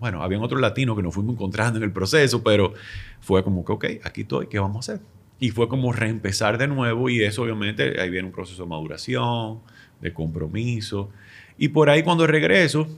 bueno, 0.00 0.22
habían 0.22 0.42
otros 0.42 0.60
latinos 0.60 0.96
que 0.96 1.02
nos 1.02 1.14
fuimos 1.14 1.34
encontrando 1.34 1.78
en 1.78 1.84
el 1.84 1.92
proceso, 1.92 2.42
pero 2.42 2.74
fue 3.20 3.44
como 3.44 3.64
que, 3.64 3.72
ok, 3.72 3.84
aquí 4.04 4.22
estoy, 4.22 4.46
¿qué 4.46 4.58
vamos 4.58 4.88
a 4.88 4.92
hacer? 4.92 5.04
Y 5.38 5.50
fue 5.50 5.68
como 5.68 5.92
reempezar 5.92 6.58
de 6.58 6.68
nuevo 6.68 7.08
y 7.10 7.22
eso 7.22 7.42
obviamente 7.42 8.00
ahí 8.00 8.08
viene 8.08 8.28
un 8.28 8.32
proceso 8.32 8.62
de 8.62 8.68
maduración, 8.68 9.60
de 10.00 10.12
compromiso. 10.12 11.10
Y 11.58 11.68
por 11.68 11.90
ahí 11.90 12.02
cuando 12.02 12.26
regreso, 12.26 12.88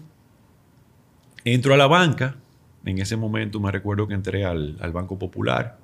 entro 1.44 1.74
a 1.74 1.76
la 1.76 1.86
banca. 1.86 2.36
En 2.84 2.98
ese 2.98 3.16
momento 3.16 3.58
me 3.58 3.72
recuerdo 3.72 4.06
que 4.06 4.14
entré 4.14 4.44
al, 4.44 4.76
Banco 4.92 5.18
Popular, 5.18 5.78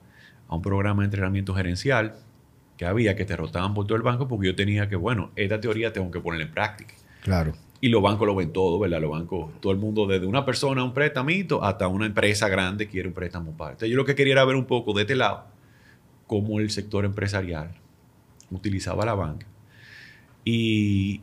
a 0.48 0.54
un 0.54 0.62
programa 0.62 1.02
de 1.02 1.06
entrenamiento 1.06 1.54
gerencial 1.54 2.14
que 2.76 2.86
había, 2.86 3.16
que 3.16 3.24
te 3.24 3.36
rotaban 3.36 3.74
por 3.74 3.86
todo 3.86 3.96
el 3.96 4.02
banco 4.02 4.28
porque 4.28 4.46
yo 4.48 4.54
tenía 4.54 4.88
que, 4.88 4.96
bueno, 4.96 5.30
esta 5.34 5.60
teoría 5.60 5.92
tengo 5.92 6.10
que 6.10 6.20
ponerla 6.20 6.46
en 6.46 6.52
práctica. 6.52 6.94
Claro. 7.22 7.54
Y 7.82 7.88
los 7.88 8.00
bancos 8.00 8.28
lo 8.28 8.36
ven 8.36 8.52
todo, 8.52 8.78
¿verdad? 8.78 9.00
Los 9.00 9.10
bancos, 9.10 9.50
todo 9.60 9.72
el 9.72 9.78
mundo, 9.78 10.06
desde 10.06 10.24
una 10.24 10.44
persona, 10.46 10.84
un 10.84 10.94
préstamo, 10.94 11.30
hasta 11.62 11.88
una 11.88 12.06
empresa 12.06 12.48
grande 12.48 12.86
quiere 12.86 13.08
un 13.08 13.14
préstamo 13.14 13.56
parte. 13.56 13.90
Yo 13.90 13.96
lo 13.96 14.04
que 14.04 14.14
quería 14.14 14.34
era 14.34 14.44
ver 14.44 14.54
un 14.54 14.66
poco 14.66 14.94
de 14.94 15.02
este 15.02 15.16
lado 15.16 15.46
cómo 16.28 16.60
el 16.60 16.70
sector 16.70 17.04
empresarial 17.04 17.74
utilizaba 18.50 19.04
la 19.04 19.14
banca. 19.14 19.46
Y, 20.44 21.20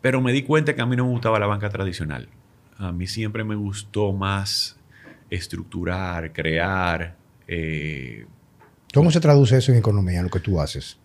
pero 0.00 0.20
me 0.20 0.32
di 0.32 0.42
cuenta 0.42 0.74
que 0.74 0.80
a 0.80 0.86
mí 0.86 0.96
no 0.96 1.04
me 1.04 1.12
gustaba 1.12 1.38
la 1.38 1.46
banca 1.46 1.68
tradicional. 1.68 2.28
A 2.78 2.90
mí 2.90 3.06
siempre 3.06 3.44
me 3.44 3.54
gustó 3.54 4.12
más 4.12 4.78
estructurar, 5.28 6.32
crear. 6.32 7.16
Eh, 7.46 8.26
¿Cómo 8.94 9.10
se 9.10 9.20
traduce 9.20 9.58
eso 9.58 9.72
en 9.72 9.78
economía, 9.78 10.22
lo 10.22 10.30
que 10.30 10.40
tú 10.40 10.60
haces? 10.60 10.98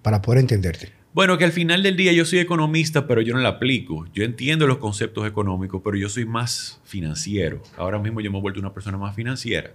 Para 0.00 0.22
poder 0.22 0.40
entenderte. 0.40 1.01
Bueno, 1.14 1.36
que 1.36 1.44
al 1.44 1.52
final 1.52 1.82
del 1.82 1.96
día 1.96 2.12
yo 2.12 2.24
soy 2.24 2.38
economista, 2.38 3.06
pero 3.06 3.20
yo 3.20 3.34
no 3.34 3.40
la 3.40 3.50
aplico. 3.50 4.06
Yo 4.14 4.24
entiendo 4.24 4.66
los 4.66 4.78
conceptos 4.78 5.26
económicos, 5.26 5.82
pero 5.84 5.96
yo 5.96 6.08
soy 6.08 6.24
más 6.24 6.80
financiero. 6.84 7.62
Ahora 7.76 7.98
mismo 7.98 8.20
yo 8.20 8.30
me 8.30 8.38
he 8.38 8.40
vuelto 8.40 8.60
una 8.60 8.72
persona 8.72 8.96
más 8.96 9.14
financiera 9.14 9.72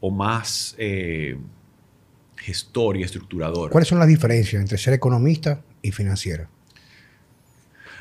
o 0.00 0.10
más 0.10 0.74
eh, 0.78 1.36
gestor 2.36 2.96
y 2.96 3.02
estructurador. 3.02 3.70
¿Cuáles 3.70 3.88
son 3.88 3.98
las 3.98 4.08
diferencias 4.08 4.60
entre 4.60 4.78
ser 4.78 4.94
economista 4.94 5.62
y 5.82 5.92
financiero? 5.92 6.48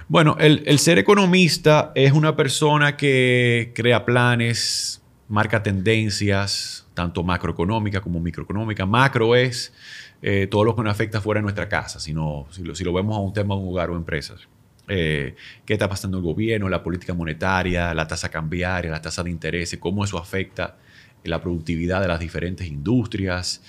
Bueno, 0.07 0.37
el, 0.39 0.79
ser 0.79 0.97
economista 0.97 1.91
es 1.93 2.13
una 2.13 2.35
persona 2.35 2.97
que 2.97 3.71
crea 3.75 4.05
planes, 4.05 5.03
marca 5.29 5.61
tendencias, 5.63 6.87
tanto 6.93 7.23
macroeconómica 7.23 8.01
como 8.01 8.19
microeconómica. 8.19 8.85
Macro 8.85 9.35
es 9.35 9.71
eh, 10.21 10.47
todo 10.47 10.65
lo 10.65 10.75
que 10.75 10.83
nos 10.83 10.91
afecta 10.91 11.21
fuera 11.21 11.39
de 11.39 11.43
nuestra 11.43 11.69
casa, 11.69 11.99
sino, 11.99 12.47
si, 12.49 12.83
lo, 12.83 12.93
vemos 12.93 13.15
a 13.15 13.19
un 13.19 13.31
tema 13.31 13.55
de 13.55 13.61
un 13.61 13.69
hogar 13.69 13.91
o 13.91 13.95
empresas. 13.95 14.47
Eh, 14.87 15.35
qué 15.65 15.73
está 15.73 15.87
pasando 15.87 16.17
el 16.17 16.23
gobierno, 16.23 16.67
la 16.67 16.81
política 16.81 17.13
monetaria, 17.13 17.93
la 17.93 18.07
tasa 18.07 18.29
cambiaria, 18.29 18.89
la 18.89 19.01
tasa 19.01 19.23
de 19.23 19.29
interés, 19.29 19.77
cómo 19.79 20.03
eso 20.03 20.17
afecta 20.17 20.77
la 21.23 21.39
productividad 21.39 22.01
de 22.01 22.07
las 22.07 22.19
diferentes 22.19 22.67
industrias, 22.67 23.61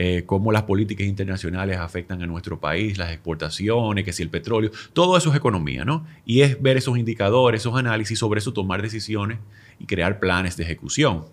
eh, 0.00 0.22
cómo 0.24 0.52
las 0.52 0.62
políticas 0.62 1.04
internacionales 1.04 1.78
afectan 1.78 2.22
a 2.22 2.26
nuestro 2.26 2.60
país, 2.60 2.96
las 2.96 3.10
exportaciones, 3.10 4.04
que 4.04 4.12
si 4.12 4.22
el 4.22 4.30
petróleo, 4.30 4.70
todo 4.92 5.16
eso 5.16 5.30
es 5.30 5.36
economía, 5.36 5.84
¿no? 5.84 6.06
Y 6.24 6.42
es 6.42 6.62
ver 6.62 6.76
esos 6.76 6.96
indicadores, 6.96 7.62
esos 7.62 7.76
análisis, 7.76 8.16
sobre 8.16 8.38
eso 8.38 8.52
tomar 8.52 8.80
decisiones 8.80 9.38
y 9.78 9.86
crear 9.86 10.18
planes 10.18 10.56
de 10.56 10.64
ejecución. 10.64 11.26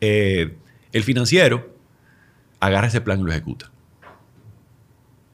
Eh, 0.00 0.56
el 0.92 1.02
financiero 1.02 1.76
agarra 2.60 2.88
ese 2.88 3.00
plan 3.00 3.20
y 3.20 3.24
lo 3.24 3.30
ejecuta. 3.30 3.70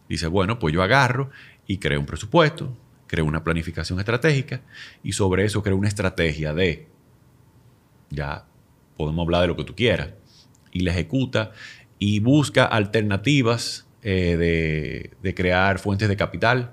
Dice, 0.08 0.26
bueno, 0.26 0.58
pues 0.58 0.74
yo 0.74 0.82
agarro 0.82 1.30
y 1.66 1.78
creo 1.78 2.00
un 2.00 2.06
presupuesto, 2.06 2.76
creo 3.06 3.24
una 3.24 3.44
planificación 3.44 3.98
estratégica 3.98 4.62
y 5.02 5.12
sobre 5.12 5.44
eso 5.44 5.62
creo 5.62 5.76
una 5.76 5.88
estrategia 5.88 6.52
de, 6.52 6.88
ya 8.10 8.44
podemos 8.96 9.24
hablar 9.24 9.42
de 9.42 9.48
lo 9.48 9.56
que 9.56 9.64
tú 9.64 9.74
quieras, 9.74 10.10
y 10.72 10.80
la 10.80 10.90
ejecuta 10.90 11.52
y 11.98 12.20
busca 12.20 12.64
alternativas 12.64 13.86
eh, 14.02 15.10
de, 15.22 15.34
crear 15.34 15.78
fuentes 15.78 16.08
de 16.08 16.16
capital. 16.16 16.72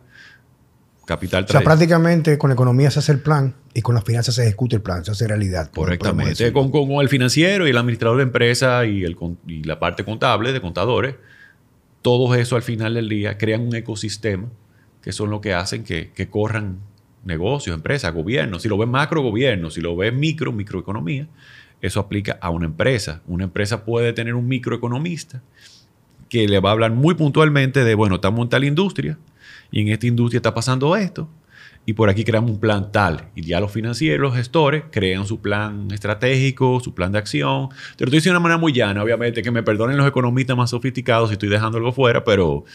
Capital 1.12 1.46
o 1.48 1.52
sea, 1.52 1.62
prácticamente 1.62 2.38
con 2.38 2.50
la 2.50 2.54
economía 2.54 2.90
se 2.90 3.00
hace 3.00 3.12
el 3.12 3.20
plan 3.20 3.54
y 3.74 3.82
con 3.82 3.96
las 3.96 4.04
finanzas 4.04 4.36
se 4.36 4.44
ejecuta 4.44 4.78
el 4.78 4.82
plan, 4.82 5.04
se 5.04 5.12
hace 5.12 5.28
realidad. 5.28 5.70
Correctamente. 5.74 6.54
Con, 6.54 6.72
con, 6.72 6.90
el 7.02 7.10
financiero 7.10 7.68
y 7.68 7.72
el 7.72 7.78
administrador 7.78 8.18
de 8.18 8.24
empresa 8.24 8.86
y, 8.86 9.04
el, 9.04 9.18
y 9.46 9.64
la 9.64 9.80
parte 9.80 10.06
contable 10.06 10.54
de 10.54 10.62
contadores, 10.62 11.16
todo 12.02 12.34
eso 12.36 12.56
al 12.56 12.62
final 12.62 12.94
del 12.94 13.10
día 13.10 13.38
crean 13.38 13.62
un 13.62 13.76
ecosistema 13.76 14.48
que 15.02 15.12
son 15.12 15.30
lo 15.30 15.42
que 15.42 15.54
hacen 15.54 15.84
que, 15.84 16.12
que 16.16 16.30
corran 16.30 16.78
negocios, 17.26 17.76
empresas, 17.76 18.14
gobiernos. 18.14 18.62
Si 18.62 18.70
lo 18.70 18.78
ves 18.78 18.88
macro, 18.88 19.22
gobierno. 19.22 19.70
Si 19.70 19.82
lo 19.82 19.96
ves 19.96 20.14
micro, 20.14 20.52
microeconomía 20.52 21.28
eso 21.82 22.00
aplica 22.00 22.38
a 22.42 22.50
una 22.52 22.66
empresa. 22.66 23.22
Una 23.28 23.46
empresa 23.46 23.84
puede 23.84 24.14
tener 24.14 24.36
un 24.36 24.48
microeconomista 24.48 25.42
que 26.30 26.48
le 26.48 26.60
va 26.60 26.70
a 26.70 26.74
hablar 26.74 26.92
muy 26.92 27.16
puntualmente 27.16 27.84
de, 27.84 27.96
bueno, 27.96 28.16
estamos 28.16 28.42
en 28.44 28.50
tal 28.50 28.64
industria 28.64 29.18
y 29.72 29.82
en 29.82 29.88
esta 29.88 30.08
industria 30.08 30.38
está 30.38 30.54
pasando 30.54 30.96
esto 30.96 31.30
y 31.86 31.94
por 31.94 32.10
aquí 32.10 32.24
creamos 32.24 32.52
un 32.52 32.60
plan 32.60 32.92
tal. 32.92 33.30
Y 33.36 33.44
ya 33.44 33.60
los 33.60 33.72
financieros, 33.72 34.22
los 34.22 34.36
gestores, 34.36 34.84
crean 34.92 35.26
su 35.26 35.42
plan 35.42 35.90
estratégico, 35.92 36.80
su 36.80 36.94
plan 36.94 37.12
de 37.12 37.18
acción. 37.18 37.70
Te 37.96 38.04
lo 38.04 38.08
estoy 38.08 38.18
diciendo 38.18 38.34
de 38.34 38.38
una 38.38 38.40
manera 38.40 38.58
muy 38.60 38.74
llana, 38.74 39.04
obviamente, 39.04 39.42
que 39.42 39.52
me 39.52 39.64
perdonen 39.64 39.98
los 39.98 40.08
economistas 40.08 40.56
más 40.56 40.70
sofisticados 40.70 41.30
si 41.30 41.34
estoy 41.34 41.50
dejando 41.50 41.78
algo 41.78 41.92
fuera, 41.92 42.24
pero, 42.24 42.66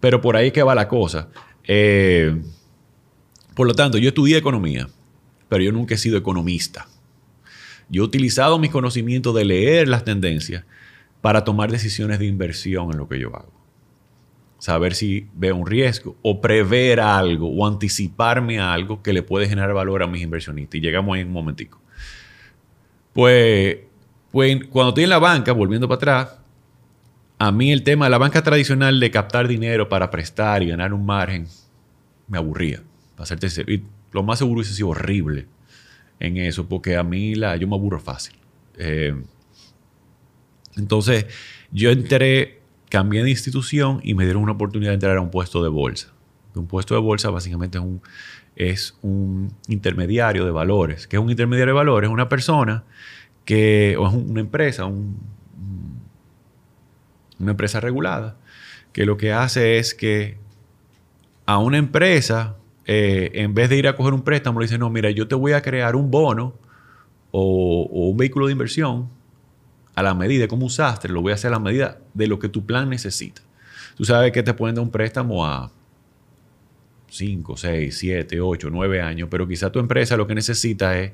pero 0.00 0.20
por 0.20 0.36
ahí 0.36 0.52
que 0.52 0.62
va 0.62 0.74
la 0.74 0.86
cosa. 0.86 1.28
Eh, 1.64 2.40
por 3.54 3.66
lo 3.66 3.74
tanto, 3.74 3.98
yo 3.98 4.08
estudié 4.08 4.36
economía, 4.36 4.88
pero 5.48 5.64
yo 5.64 5.72
nunca 5.72 5.94
he 5.94 5.98
sido 5.98 6.16
economista. 6.16 6.86
Yo 7.88 8.02
he 8.02 8.06
utilizado 8.06 8.58
mis 8.58 8.70
conocimientos 8.70 9.34
de 9.34 9.44
leer 9.44 9.88
las 9.88 10.04
tendencias 10.04 10.64
para 11.20 11.44
tomar 11.44 11.70
decisiones 11.70 12.18
de 12.18 12.26
inversión 12.26 12.90
en 12.92 12.98
lo 12.98 13.08
que 13.08 13.18
yo 13.18 13.34
hago. 13.36 13.61
Saber 14.62 14.94
si 14.94 15.26
veo 15.34 15.56
un 15.56 15.66
riesgo 15.66 16.16
o 16.22 16.40
prever 16.40 17.00
algo 17.00 17.48
o 17.48 17.66
anticiparme 17.66 18.60
a 18.60 18.72
algo 18.72 19.02
que 19.02 19.12
le 19.12 19.24
puede 19.24 19.48
generar 19.48 19.74
valor 19.74 20.04
a 20.04 20.06
mis 20.06 20.22
inversionistas. 20.22 20.76
Y 20.76 20.80
llegamos 20.80 21.16
ahí 21.16 21.22
en 21.22 21.26
un 21.26 21.32
momentico. 21.32 21.80
Pues, 23.12 23.78
pues 24.30 24.64
cuando 24.66 24.90
estoy 24.90 25.02
en 25.02 25.10
la 25.10 25.18
banca, 25.18 25.50
volviendo 25.50 25.88
para 25.88 25.96
atrás, 25.96 26.38
a 27.40 27.50
mí 27.50 27.72
el 27.72 27.82
tema 27.82 28.06
de 28.06 28.12
la 28.12 28.18
banca 28.18 28.40
tradicional 28.44 29.00
de 29.00 29.10
captar 29.10 29.48
dinero 29.48 29.88
para 29.88 30.12
prestar 30.12 30.62
y 30.62 30.68
ganar 30.68 30.94
un 30.94 31.04
margen 31.04 31.48
me 32.28 32.38
aburría. 32.38 32.84
Para 33.16 33.24
hacerte 33.24 33.48
y 33.66 33.82
lo 34.12 34.22
más 34.22 34.38
seguro 34.38 34.60
es 34.60 34.68
que 34.68 34.74
sido 34.74 34.90
horrible 34.90 35.48
en 36.20 36.36
eso, 36.36 36.68
porque 36.68 36.96
a 36.96 37.02
mí 37.02 37.34
la, 37.34 37.56
yo 37.56 37.66
me 37.66 37.74
aburro 37.74 37.98
fácil. 37.98 38.36
Eh, 38.78 39.12
entonces, 40.76 41.26
yo 41.72 41.90
entré, 41.90 42.61
cambié 42.92 43.24
de 43.24 43.30
institución 43.30 44.00
y 44.02 44.12
me 44.12 44.24
dieron 44.24 44.42
una 44.42 44.52
oportunidad 44.52 44.90
de 44.90 44.96
entrar 44.96 45.16
a 45.16 45.22
un 45.22 45.30
puesto 45.30 45.62
de 45.62 45.70
bolsa. 45.70 46.12
Un 46.54 46.66
puesto 46.66 46.94
de 46.94 47.00
bolsa 47.00 47.30
básicamente 47.30 47.78
es 47.78 47.84
un, 47.84 48.02
es 48.54 48.98
un 49.00 49.50
intermediario 49.66 50.44
de 50.44 50.50
valores. 50.50 51.06
¿Qué 51.06 51.16
es 51.16 51.22
un 51.22 51.30
intermediario 51.30 51.72
de 51.72 51.78
valores? 51.78 52.08
Es 52.08 52.12
una 52.12 52.28
persona 52.28 52.84
que, 53.46 53.96
o 53.98 54.06
es 54.06 54.12
una 54.12 54.40
empresa, 54.40 54.84
una 54.84 55.10
empresa 57.38 57.80
regulada, 57.80 58.36
que 58.92 59.06
lo 59.06 59.16
que 59.16 59.32
hace 59.32 59.78
es 59.78 59.94
que 59.94 60.36
a 61.46 61.56
una 61.56 61.78
empresa 61.78 62.56
eh, 62.84 63.30
en 63.36 63.54
vez 63.54 63.70
de 63.70 63.78
ir 63.78 63.88
a 63.88 63.96
coger 63.96 64.12
un 64.12 64.20
préstamo, 64.20 64.60
le 64.60 64.66
dice, 64.66 64.76
no, 64.76 64.90
mira, 64.90 65.10
yo 65.10 65.26
te 65.26 65.34
voy 65.34 65.52
a 65.52 65.62
crear 65.62 65.96
un 65.96 66.10
bono 66.10 66.52
o, 67.30 67.84
un 67.90 68.18
vehículo 68.18 68.48
de 68.48 68.52
inversión 68.52 69.08
a 69.94 70.02
la 70.02 70.14
medida, 70.14 70.48
como 70.48 70.64
un 70.64 70.70
sastre, 70.70 71.12
lo 71.12 71.22
voy 71.22 71.32
a 71.32 71.34
hacer 71.34 71.48
a 71.48 71.52
la 71.52 71.58
medida 71.58 71.98
de 72.14 72.26
lo 72.26 72.38
que 72.38 72.48
tu 72.48 72.64
plan 72.64 72.88
necesita. 72.88 73.42
Tú 73.96 74.04
sabes 74.04 74.32
que 74.32 74.42
te 74.42 74.54
pueden 74.54 74.74
dar 74.74 74.84
un 74.84 74.90
préstamo 74.90 75.44
a 75.44 75.70
5, 77.10 77.56
6, 77.56 77.96
7, 77.96 78.40
8, 78.40 78.68
9 78.70 79.02
años, 79.02 79.28
pero 79.30 79.46
quizá 79.46 79.70
tu 79.70 79.78
empresa 79.78 80.16
lo 80.16 80.26
que 80.26 80.34
necesita 80.34 80.98
es 80.98 81.12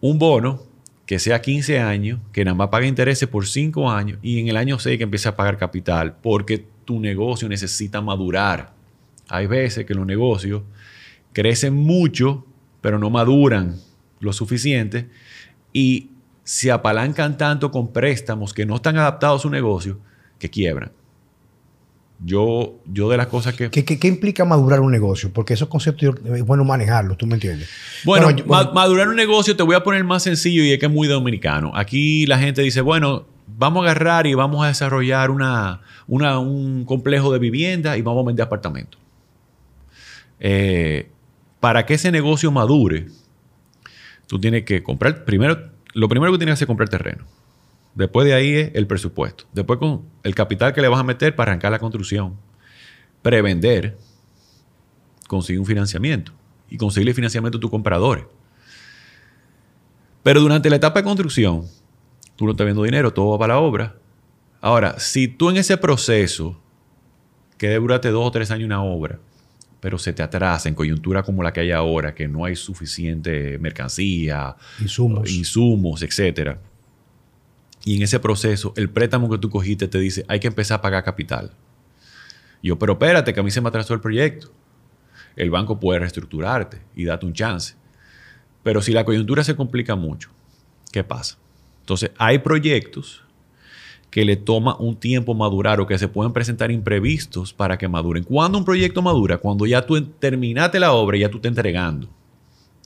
un 0.00 0.18
bono 0.18 0.62
que 1.04 1.18
sea 1.18 1.40
15 1.40 1.80
años, 1.80 2.20
que 2.32 2.44
nada 2.44 2.54
más 2.54 2.68
pague 2.68 2.86
intereses 2.86 3.28
por 3.28 3.46
5 3.46 3.90
años 3.90 4.18
y 4.22 4.40
en 4.40 4.48
el 4.48 4.56
año 4.56 4.78
6 4.78 4.98
que 4.98 5.04
empiece 5.04 5.28
a 5.28 5.36
pagar 5.36 5.56
capital, 5.56 6.16
porque 6.22 6.64
tu 6.84 7.00
negocio 7.00 7.48
necesita 7.48 8.00
madurar. 8.00 8.72
Hay 9.28 9.46
veces 9.46 9.84
que 9.84 9.94
los 9.94 10.06
negocios 10.06 10.62
crecen 11.32 11.74
mucho, 11.74 12.46
pero 12.80 12.98
no 12.98 13.10
maduran 13.10 13.76
lo 14.20 14.32
suficiente 14.32 15.08
y 15.72 16.10
se 16.46 16.70
apalancan 16.70 17.36
tanto 17.36 17.72
con 17.72 17.92
préstamos 17.92 18.54
que 18.54 18.64
no 18.64 18.76
están 18.76 18.96
adaptados 18.96 19.40
a 19.40 19.42
su 19.42 19.50
negocio 19.50 19.98
que 20.38 20.48
quiebran. 20.48 20.92
Yo, 22.24 22.76
yo 22.86 23.10
de 23.10 23.16
las 23.16 23.26
cosas 23.26 23.54
que... 23.54 23.68
¿Qué, 23.68 24.08
implica 24.08 24.44
madurar 24.44 24.78
un 24.78 24.92
negocio? 24.92 25.32
Porque 25.32 25.54
esos 25.54 25.68
conceptos 25.68 26.14
es 26.24 26.46
bueno 26.46 26.64
manejarlos, 26.64 27.18
¿tú 27.18 27.26
me 27.26 27.34
entiendes? 27.34 27.68
Bueno, 28.04 28.28
madurar 28.46 29.08
un 29.08 29.16
negocio 29.16 29.56
te 29.56 29.64
voy 29.64 29.74
a 29.74 29.82
poner 29.82 30.04
más 30.04 30.22
sencillo 30.22 30.62
y 30.62 30.70
es 30.70 30.78
que 30.78 30.86
es 30.86 30.92
muy 30.92 31.08
dominicano. 31.08 31.72
Aquí 31.74 32.26
la 32.26 32.38
gente 32.38 32.62
dice, 32.62 32.80
bueno, 32.80 33.26
vamos 33.48 33.84
a 33.84 33.90
agarrar 33.90 34.28
y 34.28 34.34
vamos 34.34 34.64
a 34.64 34.68
desarrollar 34.68 35.32
una, 35.32 35.80
un 36.06 36.84
complejo 36.84 37.32
de 37.32 37.40
vivienda 37.40 37.96
y 37.96 38.02
vamos 38.02 38.22
a 38.22 38.26
vender 38.28 38.46
apartamentos. 38.46 39.00
Eh, 40.38 41.10
para 41.58 41.84
que 41.84 41.94
ese 41.94 42.12
negocio 42.12 42.52
madure, 42.52 43.06
tú 44.28 44.38
tienes 44.38 44.64
que 44.64 44.84
comprar, 44.84 45.24
primero, 45.24 45.74
lo 45.96 46.10
primero 46.10 46.30
que 46.30 46.36
tienes 46.36 46.52
que 46.52 46.54
hacer 46.54 46.66
es 46.66 46.68
comprar 46.68 46.90
terreno. 46.90 47.24
Después 47.94 48.26
de 48.26 48.34
ahí 48.34 48.54
es 48.54 48.70
el 48.74 48.86
presupuesto. 48.86 49.44
Después 49.54 49.78
con 49.78 50.02
el 50.24 50.34
capital 50.34 50.74
que 50.74 50.82
le 50.82 50.88
vas 50.88 51.00
a 51.00 51.02
meter 51.02 51.34
para 51.34 51.52
arrancar 51.52 51.72
la 51.72 51.78
construcción. 51.78 52.36
Prevender, 53.22 53.96
conseguir 55.26 55.58
un 55.58 55.64
financiamiento 55.64 56.32
y 56.68 56.76
conseguirle 56.76 57.14
financiamiento 57.14 57.56
a 57.56 57.60
tus 57.62 57.70
compradores. 57.70 58.26
Pero 60.22 60.42
durante 60.42 60.68
la 60.68 60.76
etapa 60.76 61.00
de 61.00 61.04
construcción, 61.04 61.64
tú 62.36 62.44
no 62.44 62.50
estás 62.50 62.66
viendo 62.66 62.82
dinero, 62.82 63.14
todo 63.14 63.30
va 63.30 63.38
para 63.38 63.54
la 63.54 63.60
obra. 63.60 63.96
Ahora, 64.60 64.98
si 64.98 65.28
tú 65.28 65.48
en 65.48 65.56
ese 65.56 65.78
proceso, 65.78 66.60
que 67.56 67.68
debe 67.68 67.98
dos 68.10 68.26
o 68.26 68.30
tres 68.30 68.50
años 68.50 68.66
una 68.66 68.82
obra, 68.82 69.18
pero 69.86 69.98
se 69.98 70.12
te 70.12 70.20
atrasa 70.20 70.68
en 70.68 70.74
coyuntura 70.74 71.22
como 71.22 71.44
la 71.44 71.52
que 71.52 71.60
hay 71.60 71.70
ahora, 71.70 72.12
que 72.12 72.26
no 72.26 72.44
hay 72.44 72.56
suficiente 72.56 73.56
mercancía, 73.60 74.56
insumos, 74.80 75.30
insumos 75.30 76.02
etcétera. 76.02 76.58
Y 77.84 77.96
en 77.96 78.02
ese 78.02 78.18
proceso, 78.18 78.72
el 78.76 78.90
préstamo 78.90 79.30
que 79.30 79.38
tú 79.38 79.48
cogiste 79.48 79.86
te 79.86 80.00
dice, 80.00 80.24
hay 80.26 80.40
que 80.40 80.48
empezar 80.48 80.80
a 80.80 80.82
pagar 80.82 81.04
capital. 81.04 81.52
yo, 82.60 82.76
pero 82.76 82.94
espérate, 82.94 83.32
que 83.32 83.38
a 83.38 83.44
mí 83.44 83.52
se 83.52 83.60
me 83.60 83.68
atrasó 83.68 83.94
el 83.94 84.00
proyecto. 84.00 84.50
El 85.36 85.50
banco 85.50 85.78
puede 85.78 86.00
reestructurarte 86.00 86.82
y 86.96 87.04
darte 87.04 87.24
un 87.24 87.32
chance. 87.32 87.76
Pero 88.64 88.82
si 88.82 88.90
la 88.90 89.04
coyuntura 89.04 89.44
se 89.44 89.54
complica 89.54 89.94
mucho, 89.94 90.30
¿qué 90.90 91.04
pasa? 91.04 91.38
Entonces, 91.82 92.10
hay 92.18 92.40
proyectos 92.40 93.22
que 94.16 94.24
le 94.24 94.36
toma 94.36 94.78
un 94.78 94.96
tiempo 94.96 95.34
madurar 95.34 95.78
o 95.78 95.86
que 95.86 95.98
se 95.98 96.08
pueden 96.08 96.32
presentar 96.32 96.70
imprevistos 96.70 97.52
para 97.52 97.76
que 97.76 97.86
maduren. 97.86 98.24
¿Cuándo 98.24 98.56
un 98.56 98.64
proyecto 98.64 99.02
madura? 99.02 99.36
Cuando 99.36 99.66
ya 99.66 99.84
tú 99.84 100.02
terminaste 100.02 100.80
la 100.80 100.92
obra 100.92 101.18
y 101.18 101.20
ya 101.20 101.28
tú 101.28 101.36
estás 101.36 101.50
entregando. 101.50 102.08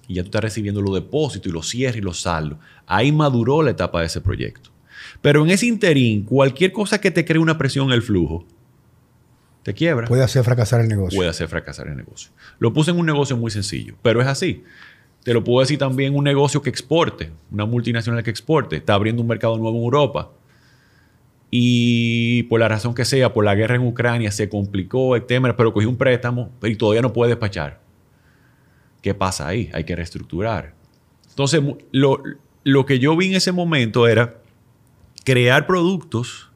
Y 0.08 0.14
ya 0.14 0.22
tú 0.22 0.26
estás 0.26 0.42
recibiendo 0.42 0.82
los 0.82 0.92
depósitos 0.92 1.48
y 1.48 1.52
los 1.52 1.68
cierres 1.68 1.98
y 1.98 2.00
los 2.00 2.22
saldos. 2.22 2.58
Ahí 2.84 3.12
maduró 3.12 3.62
la 3.62 3.70
etapa 3.70 4.00
de 4.00 4.06
ese 4.06 4.20
proyecto. 4.20 4.70
Pero 5.22 5.44
en 5.44 5.52
ese 5.52 5.66
interín, 5.66 6.24
cualquier 6.24 6.72
cosa 6.72 7.00
que 7.00 7.12
te 7.12 7.24
cree 7.24 7.38
una 7.38 7.56
presión 7.56 7.86
en 7.86 7.92
el 7.92 8.02
flujo, 8.02 8.44
te 9.62 9.72
quiebra. 9.72 10.08
Puede 10.08 10.24
hacer 10.24 10.42
fracasar 10.42 10.80
el 10.80 10.88
negocio. 10.88 11.16
Puede 11.16 11.30
hacer 11.30 11.46
fracasar 11.46 11.86
el 11.86 11.96
negocio. 11.96 12.32
Lo 12.58 12.72
puse 12.72 12.90
en 12.90 12.98
un 12.98 13.06
negocio 13.06 13.36
muy 13.36 13.52
sencillo, 13.52 13.94
pero 14.02 14.20
es 14.20 14.26
así. 14.26 14.64
Te 15.22 15.32
lo 15.32 15.44
puedo 15.44 15.60
decir 15.60 15.78
también 15.78 16.16
un 16.16 16.24
negocio 16.24 16.60
que 16.60 16.70
exporte, 16.70 17.30
una 17.52 17.66
multinacional 17.66 18.24
que 18.24 18.30
exporte, 18.30 18.78
está 18.78 18.94
abriendo 18.94 19.22
un 19.22 19.28
mercado 19.28 19.56
nuevo 19.58 19.78
en 19.78 19.84
Europa 19.84 20.32
y 21.50 22.44
por 22.44 22.60
la 22.60 22.68
razón 22.68 22.94
que 22.94 23.04
sea, 23.04 23.32
por 23.32 23.44
la 23.44 23.54
guerra 23.54 23.74
en 23.74 23.86
Ucrania, 23.86 24.30
se 24.30 24.48
complicó 24.48 25.16
el 25.16 25.24
tema, 25.26 25.56
pero 25.56 25.72
cogió 25.72 25.88
un 25.88 25.96
préstamo 25.96 26.50
y 26.62 26.76
todavía 26.76 27.02
no 27.02 27.12
puede 27.12 27.30
despachar. 27.30 27.80
¿Qué 29.02 29.14
pasa 29.14 29.48
ahí? 29.48 29.70
Hay 29.72 29.84
que 29.84 29.96
reestructurar. 29.96 30.74
Entonces, 31.28 31.60
lo, 31.90 32.22
lo 32.62 32.86
que 32.86 32.98
yo 32.98 33.16
vi 33.16 33.28
en 33.28 33.34
ese 33.34 33.50
momento 33.50 34.06
era 34.06 34.36
crear 35.24 35.66
productos 35.66 36.50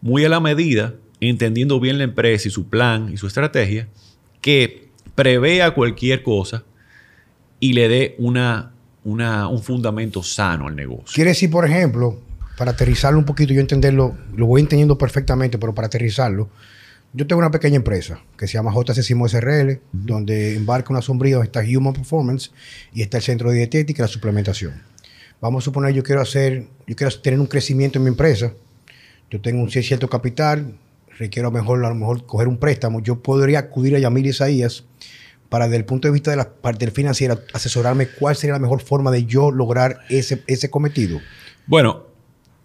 muy 0.00 0.24
a 0.24 0.28
la 0.28 0.40
medida, 0.40 0.94
entendiendo 1.20 1.78
bien 1.78 1.98
la 1.98 2.04
empresa 2.04 2.48
y 2.48 2.50
su 2.50 2.68
plan 2.68 3.10
y 3.12 3.16
su 3.16 3.26
estrategia, 3.26 3.88
que 4.40 4.88
prevea 5.14 5.74
cualquier 5.74 6.22
cosa 6.22 6.64
y 7.60 7.72
le 7.72 7.88
dé 7.88 8.14
una, 8.18 8.72
una, 9.04 9.48
un 9.48 9.62
fundamento 9.62 10.22
sano 10.22 10.68
al 10.68 10.76
negocio. 10.76 11.12
Quiere 11.14 11.30
decir, 11.30 11.50
por 11.50 11.64
ejemplo, 11.64 12.20
para 12.58 12.72
aterrizarlo 12.72 13.20
un 13.20 13.24
poquito, 13.24 13.54
yo 13.54 13.60
entenderlo, 13.60 14.18
lo 14.34 14.46
voy 14.46 14.60
entendiendo 14.60 14.98
perfectamente, 14.98 15.58
pero 15.58 15.74
para 15.74 15.86
aterrizarlo, 15.86 16.50
yo 17.12 17.24
tengo 17.26 17.38
una 17.38 17.52
pequeña 17.52 17.76
empresa 17.76 18.20
que 18.36 18.48
se 18.48 18.54
llama 18.54 18.74
JC 18.74 19.00
Simo 19.02 19.28
SRL, 19.28 19.80
donde 19.92 20.56
embarca 20.56 20.92
una 20.92 21.00
sombría, 21.00 21.40
está 21.40 21.60
Human 21.60 21.94
Performance 21.94 22.50
y 22.92 23.02
está 23.02 23.18
el 23.18 23.22
centro 23.22 23.50
de 23.50 23.58
dietética 23.58 24.02
y 24.02 24.04
la 24.04 24.08
suplementación. 24.08 24.82
Vamos 25.40 25.62
a 25.62 25.66
suponer 25.66 25.94
yo 25.94 26.02
quiero 26.02 26.20
hacer, 26.20 26.66
yo 26.88 26.96
quiero 26.96 27.14
tener 27.20 27.38
un 27.38 27.46
crecimiento 27.46 27.98
en 27.98 28.04
mi 28.04 28.08
empresa, 28.08 28.52
yo 29.30 29.40
tengo 29.40 29.62
un 29.62 29.70
cierto 29.70 30.08
capital, 30.08 30.74
requiero 31.16 31.48
a, 31.48 31.50
mejor, 31.52 31.84
a 31.84 31.88
lo 31.88 31.94
mejor 31.94 32.26
coger 32.26 32.48
un 32.48 32.58
préstamo, 32.58 33.00
yo 33.00 33.22
podría 33.22 33.60
acudir 33.60 33.94
a 33.94 34.00
Yamil 34.00 34.26
Isaías 34.26 34.84
para 35.48 35.66
desde 35.66 35.76
el 35.76 35.84
punto 35.84 36.08
de 36.08 36.12
vista 36.12 36.32
de 36.32 36.38
la 36.38 36.50
parte 36.50 36.90
financiera 36.90 37.38
asesorarme 37.54 38.08
cuál 38.08 38.34
sería 38.34 38.54
la 38.54 38.58
mejor 38.58 38.82
forma 38.82 39.12
de 39.12 39.26
yo 39.26 39.52
lograr 39.52 40.00
ese, 40.10 40.42
ese 40.48 40.70
cometido. 40.70 41.20
Bueno, 41.66 42.07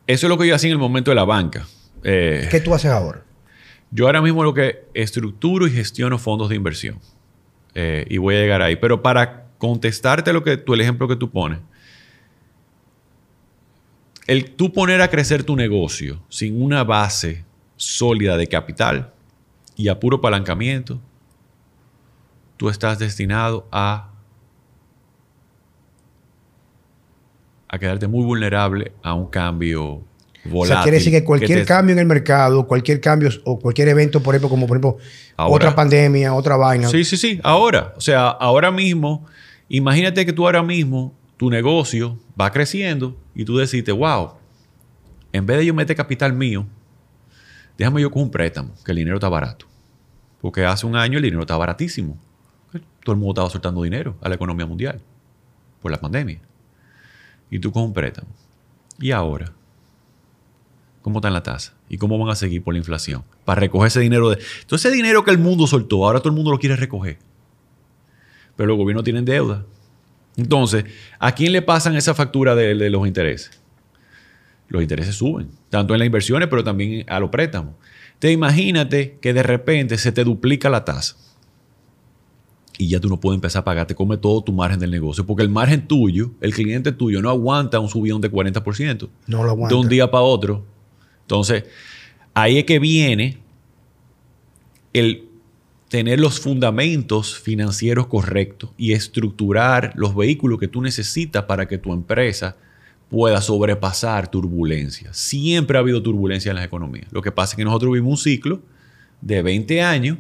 eso 0.08 0.28
es 0.28 0.30
lo 0.30 0.38
que 0.38 0.48
yo 0.48 0.56
hacía 0.56 0.70
en 0.70 0.74
el 0.74 0.80
momento 0.80 1.12
de 1.12 1.16
la 1.16 1.24
banca. 1.24 1.66
Eh, 2.04 2.48
¿Qué 2.52 2.60
tú 2.60 2.74
haces 2.74 2.92
ahora? 2.92 3.24
Yo 3.92 4.08
ahora 4.08 4.22
mismo 4.22 4.44
lo 4.44 4.54
que 4.54 4.86
estructuro 4.94 5.68
y 5.68 5.72
gestiono 5.72 6.18
fondos 6.18 6.50
de 6.50 6.56
inversión. 6.56 7.00
Eh, 7.76 8.06
y 8.10 8.18
voy 8.18 8.36
a 8.36 8.40
llegar 8.40 8.62
ahí. 8.62 8.76
Pero 8.76 9.02
para 9.02 9.48
contestarte 9.58 10.34
lo 10.34 10.44
que 10.44 10.58
tú, 10.58 10.74
el 10.74 10.82
ejemplo 10.82 11.08
que 11.08 11.16
tú 11.16 11.30
pones, 11.30 11.60
el 14.28 14.52
tú 14.52 14.72
poner 14.72 15.02
a 15.02 15.10
crecer 15.10 15.44
tu 15.44 15.56
negocio 15.56 16.22
sin 16.30 16.62
una 16.62 16.84
base 16.84 17.44
sólida 17.76 18.38
de 18.38 18.48
capital 18.48 19.14
y 19.76 19.90
a 19.90 20.00
puro 20.00 20.18
apalancamiento, 20.18 21.00
tú 22.58 22.70
estás 22.70 23.00
destinado 23.00 23.68
a 23.72 24.13
a 27.74 27.80
quedarte 27.80 28.08
muy 28.08 28.24
vulnerable 28.24 28.92
a 29.02 29.16
un 29.16 29.26
cambio 29.26 30.04
volátil. 30.46 30.62
O 30.62 30.66
sea, 30.66 30.84
quiere 30.84 30.98
decir 31.00 31.12
que 31.12 31.24
cualquier 31.24 31.66
cambio 31.66 31.94
en 31.94 32.00
el 32.00 32.06
mercado, 32.06 32.68
cualquier 32.68 33.02
cambio 33.02 33.32
o 33.46 33.58
cualquier 33.58 33.88
evento, 33.88 34.22
por 34.22 34.36
ejemplo, 34.36 34.48
como 34.48 34.68
por 34.68 34.78
ejemplo 34.78 34.98
otra 35.38 35.74
pandemia, 35.74 36.36
otra 36.36 36.56
vaina. 36.56 36.88
Sí, 36.88 37.04
sí, 37.04 37.18
sí, 37.18 37.40
ahora. 37.42 37.96
O 37.98 38.02
sea, 38.02 38.28
ahora 38.28 38.70
mismo, 38.70 39.26
imagínate 39.70 40.24
que 40.24 40.32
tú 40.32 40.46
ahora 40.46 40.62
mismo, 40.62 41.16
tu 41.36 41.50
negocio 41.50 42.20
va 42.40 42.52
creciendo 42.52 43.18
y 43.34 43.44
tú 43.44 43.58
decides, 43.58 43.96
wow, 43.96 44.34
en 45.32 45.48
vez 45.48 45.58
de 45.58 45.66
yo 45.66 45.74
meter 45.74 45.96
capital 45.96 46.32
mío, 46.32 46.68
déjame 47.76 48.02
yo 48.02 48.12
con 48.12 48.22
un 48.22 48.30
préstamo, 48.30 48.76
que 48.86 48.92
el 48.92 48.98
dinero 48.98 49.16
está 49.16 49.30
barato. 49.30 49.66
Porque 50.42 50.64
hace 50.64 50.86
un 50.86 50.96
año 50.96 51.18
el 51.18 51.24
dinero 51.24 51.42
estaba 51.42 51.58
baratísimo. 51.58 52.20
Todo 53.04 53.14
el 53.14 53.18
mundo 53.18 53.32
estaba 53.32 53.50
soltando 53.50 53.82
dinero 53.82 54.16
a 54.22 54.30
la 54.30 54.36
economía 54.36 54.68
mundial 54.68 55.02
por 55.82 55.92
la 55.92 56.00
pandemia 56.00 56.40
y 57.54 57.60
tú 57.60 57.72
con 57.72 57.84
un 57.84 57.94
préstamo. 57.94 58.28
¿Y 59.00 59.12
ahora? 59.12 59.54
¿Cómo 61.04 61.20
está 61.20 61.30
la 61.30 61.44
tasa? 61.44 61.76
¿Y 61.88 62.00
cómo 62.00 62.18
van 62.18 62.30
a 62.30 62.36
seguir 62.36 62.64
por 62.64 62.74
la 62.74 62.80
inflación? 62.80 63.24
Para 63.46 63.60
recoger 63.60 63.90
ese 63.90 64.00
dinero. 64.00 64.32
De... 64.32 64.40
Entonces, 64.62 64.88
ese 64.88 64.96
dinero 64.96 65.24
que 65.24 65.30
el 65.30 65.38
mundo 65.38 65.68
soltó, 65.68 66.04
ahora 66.04 66.20
todo 66.20 66.30
el 66.30 66.36
mundo 66.36 66.50
lo 66.50 66.58
quiere 66.58 66.76
recoger. 66.76 67.20
Pero 68.56 68.70
los 68.70 68.78
gobiernos 68.78 69.04
tienen 69.04 69.24
deuda. 69.24 69.64
Entonces, 70.36 70.86
¿a 71.20 71.36
quién 71.36 71.52
le 71.52 71.62
pasan 71.62 71.96
esa 71.96 72.16
factura 72.16 72.56
de, 72.56 72.74
de 72.74 72.90
los 72.90 73.06
intereses? 73.06 73.62
Los 74.68 74.82
intereses 74.82 75.14
suben, 75.14 75.52
tanto 75.70 75.94
en 75.94 76.00
las 76.00 76.08
inversiones, 76.08 76.48
pero 76.48 76.64
también 76.64 77.06
a 77.08 77.20
los 77.20 77.30
préstamos. 77.30 77.76
Te 78.18 78.32
imagínate 78.32 79.20
que 79.22 79.32
de 79.32 79.44
repente 79.44 80.00
se 80.00 80.12
te 80.12 80.24
duplica 80.24 80.72
la 80.72 80.86
tasa 80.86 81.18
y 82.78 82.88
ya 82.88 83.00
tú 83.00 83.10
no 83.10 83.20
puedes 83.20 83.38
empezar 83.38 83.62
a 83.62 83.64
pagar, 83.66 83.88
te 83.88 83.96
come 83.96 84.18
todo 84.18 84.44
tu 84.44 84.52
margen 84.52 84.80
del 84.80 84.92
negocio, 84.92 85.26
porque 85.26 85.44
el 85.44 85.50
margen 85.50 85.88
tuyo, 85.88 86.32
el 86.42 86.54
cliente 86.54 86.92
tuyo, 86.92 87.22
no 87.22 87.30
aguanta 87.30 87.80
un 87.80 87.90
subidón 87.90 88.22
de 88.22 88.32
40%. 88.32 89.10
No 89.28 89.44
lo 89.44 89.52
aguanta. 89.52 89.76
De 89.76 89.82
un 89.82 89.88
día 89.88 90.10
para 90.10 90.24
otro. 90.24 90.66
Entonces, 91.22 91.66
ahí 92.34 92.58
es 92.58 92.66
que 92.66 92.80
viene 92.80 93.38
el 94.94 95.28
tener 95.90 96.20
los 96.20 96.40
fundamentos 96.40 97.38
financieros 97.38 98.08
correctos 98.08 98.72
y 98.78 98.94
estructurar 98.94 99.94
los 99.96 100.16
vehículos 100.16 100.60
que 100.60 100.68
tú 100.68 100.82
necesitas 100.82 101.44
para 101.44 101.68
que 101.68 101.78
tu 101.78 101.94
empresa 101.94 102.58
pueda 103.10 103.42
sobrepasar 103.42 104.32
turbulencias. 104.32 105.16
Siempre 105.16 105.78
ha 105.78 105.82
habido 105.82 106.02
turbulencia 106.02 106.50
en 106.50 106.56
las 106.56 106.66
economías. 106.66 107.06
Lo 107.12 107.22
que 107.22 107.32
pasa 107.32 107.54
es 107.54 107.58
que 107.58 107.64
nosotros 107.64 107.92
vivimos 107.92 108.20
un 108.20 108.24
ciclo 108.24 108.62
de 109.22 109.44
20 109.44 109.84
años 109.84 110.18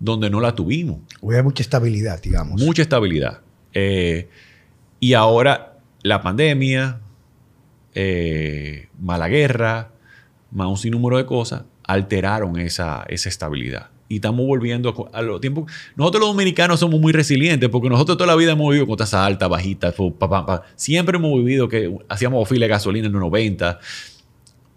donde 0.00 0.30
no 0.30 0.40
la 0.40 0.54
tuvimos. 0.54 0.98
Hay 1.22 1.42
mucha 1.42 1.62
estabilidad, 1.62 2.20
digamos. 2.20 2.60
Mucha 2.60 2.82
estabilidad. 2.82 3.40
Eh, 3.72 4.28
y 4.98 5.12
ahora 5.12 5.78
la 6.02 6.22
pandemia, 6.22 7.00
eh, 7.94 8.88
mala 8.98 9.28
guerra, 9.28 9.90
más 10.50 10.66
un 10.68 10.78
sinnúmero 10.78 11.18
de 11.18 11.26
cosas, 11.26 11.62
alteraron 11.84 12.58
esa, 12.58 13.04
esa 13.08 13.28
estabilidad. 13.28 13.90
y 14.08 14.16
estamos 14.16 14.44
volviendo 14.44 15.08
a, 15.12 15.22
los 15.22 15.40
tiempos. 15.40 15.70
Nosotros 15.94 16.20
los 16.22 16.30
dominicanos 16.30 16.80
somos 16.80 16.98
muy 16.98 17.12
resilientes 17.12 17.68
porque 17.68 17.88
nosotros 17.88 18.16
toda 18.16 18.26
la 18.26 18.34
vida 18.34 18.52
hemos 18.52 18.70
vivido 18.70 18.86
con 18.88 18.96
tasas 18.96 19.24
altas, 19.24 19.48
bajitas, 19.48 19.94
siempre 20.74 21.16
hemos 21.16 21.32
vivido 21.36 21.68
que 21.68 21.96
hacíamos 22.08 22.48
fila 22.48 22.64
de 22.64 22.70
gasolina 22.70 23.06
en 23.06 23.12
los 23.12 23.22
90, 23.22 23.78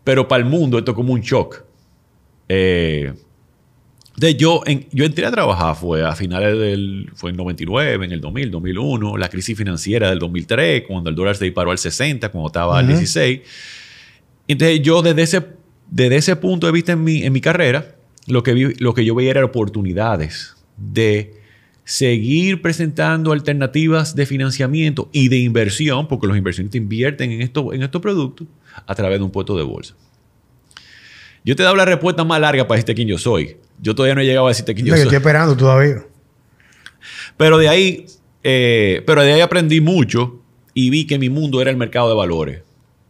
pero 0.04 0.28
para 0.28 0.44
el 0.44 0.50
mundo 0.50 0.78
esto 0.78 0.92
es 0.92 0.96
como 0.96 1.14
un 1.14 1.22
shock. 1.22 1.64
Eh, 2.48 3.14
yo, 4.18 4.64
yo 4.92 5.06
entré 5.06 5.26
a 5.26 5.32
trabajar, 5.32 5.76
fue 5.76 6.06
a 6.06 6.16
finales 6.16 6.58
del, 6.58 7.10
fue 7.16 7.32
en 7.32 7.38
99, 7.38 8.06
en 8.06 8.12
el 8.12 8.22
2000, 8.22 8.52
2001, 8.52 9.18
la 9.18 9.30
crisis 9.30 9.58
financiera 9.58 10.10
del 10.10 10.20
2003, 10.20 10.84
cuando 10.88 11.10
el 11.10 11.16
dólar 11.16 11.36
se 11.36 11.46
disparó 11.46 11.72
al 11.72 11.78
60, 11.78 12.30
cuando 12.30 12.48
estaba 12.48 12.80
al 12.80 12.88
16. 12.88 13.42
Entonces 14.48 14.82
yo 14.82 15.02
desde 15.02 15.24
ese, 15.24 15.46
desde 15.90 16.16
ese 16.18 16.36
punto 16.36 16.68
de 16.68 16.74
vista 16.74 16.92
en 16.92 17.04
mi, 17.04 17.24
en 17.24 17.34
mi 17.34 17.42
carrera, 17.42 17.96
lo 18.28 18.44
que, 18.44 18.76
lo 18.78 18.94
que 18.94 19.04
yo 19.04 19.16
veía 19.16 19.32
eran 19.32 19.46
oportunidades 19.46 20.56
de 20.78 21.42
seguir 21.86 22.62
presentando 22.62 23.32
alternativas 23.32 24.16
de 24.16 24.26
financiamiento 24.26 25.10
y 25.12 25.28
de 25.28 25.38
inversión, 25.38 26.08
porque 26.08 26.28
los 26.28 26.38
inversionistas 26.38 26.78
invierten 26.78 27.32
en, 27.32 27.42
esto, 27.42 27.74
en 27.74 27.84
estos 27.84 28.02
productos 28.02 28.48
a 28.86 28.96
través 28.96 29.20
de 29.20 29.26
un 29.26 29.32
puesto 29.32 29.58
de 29.58 29.64
bolsa. 29.64 29.96
Yo 31.44 31.56
te 31.56 31.62
he 31.62 31.66
dado 31.66 31.76
la 31.76 31.86
respuesta 31.86 32.24
más 32.24 32.40
larga 32.40 32.68
para 32.68 32.78
decirte 32.78 32.96
quién 32.96 33.08
yo 33.08 33.18
soy. 33.18 33.58
Yo 33.84 33.94
todavía 33.94 34.16
no 34.16 34.22
he 34.22 34.26
llegado 34.26 34.46
a 34.48 34.50
decirte 34.50 34.74
quién 34.74 34.88
yo 34.88 34.94
soy. 34.94 35.02
Estoy 35.02 35.18
esperando 35.18 35.58
todavía. 35.58 36.06
Pero 37.36 37.58
de 37.58 37.68
ahí, 37.68 38.06
eh, 38.42 39.04
pero 39.06 39.24
de 39.24 39.34
ahí 39.34 39.42
aprendí 39.42 39.82
mucho 39.82 40.42
y 40.74 40.90
vi 40.90 41.06
que 41.06 41.20
mi 41.20 41.30
mundo 41.30 41.62
era 41.62 41.70
el 41.70 41.76
mercado 41.76 42.08
de 42.08 42.16
valores. 42.16 42.64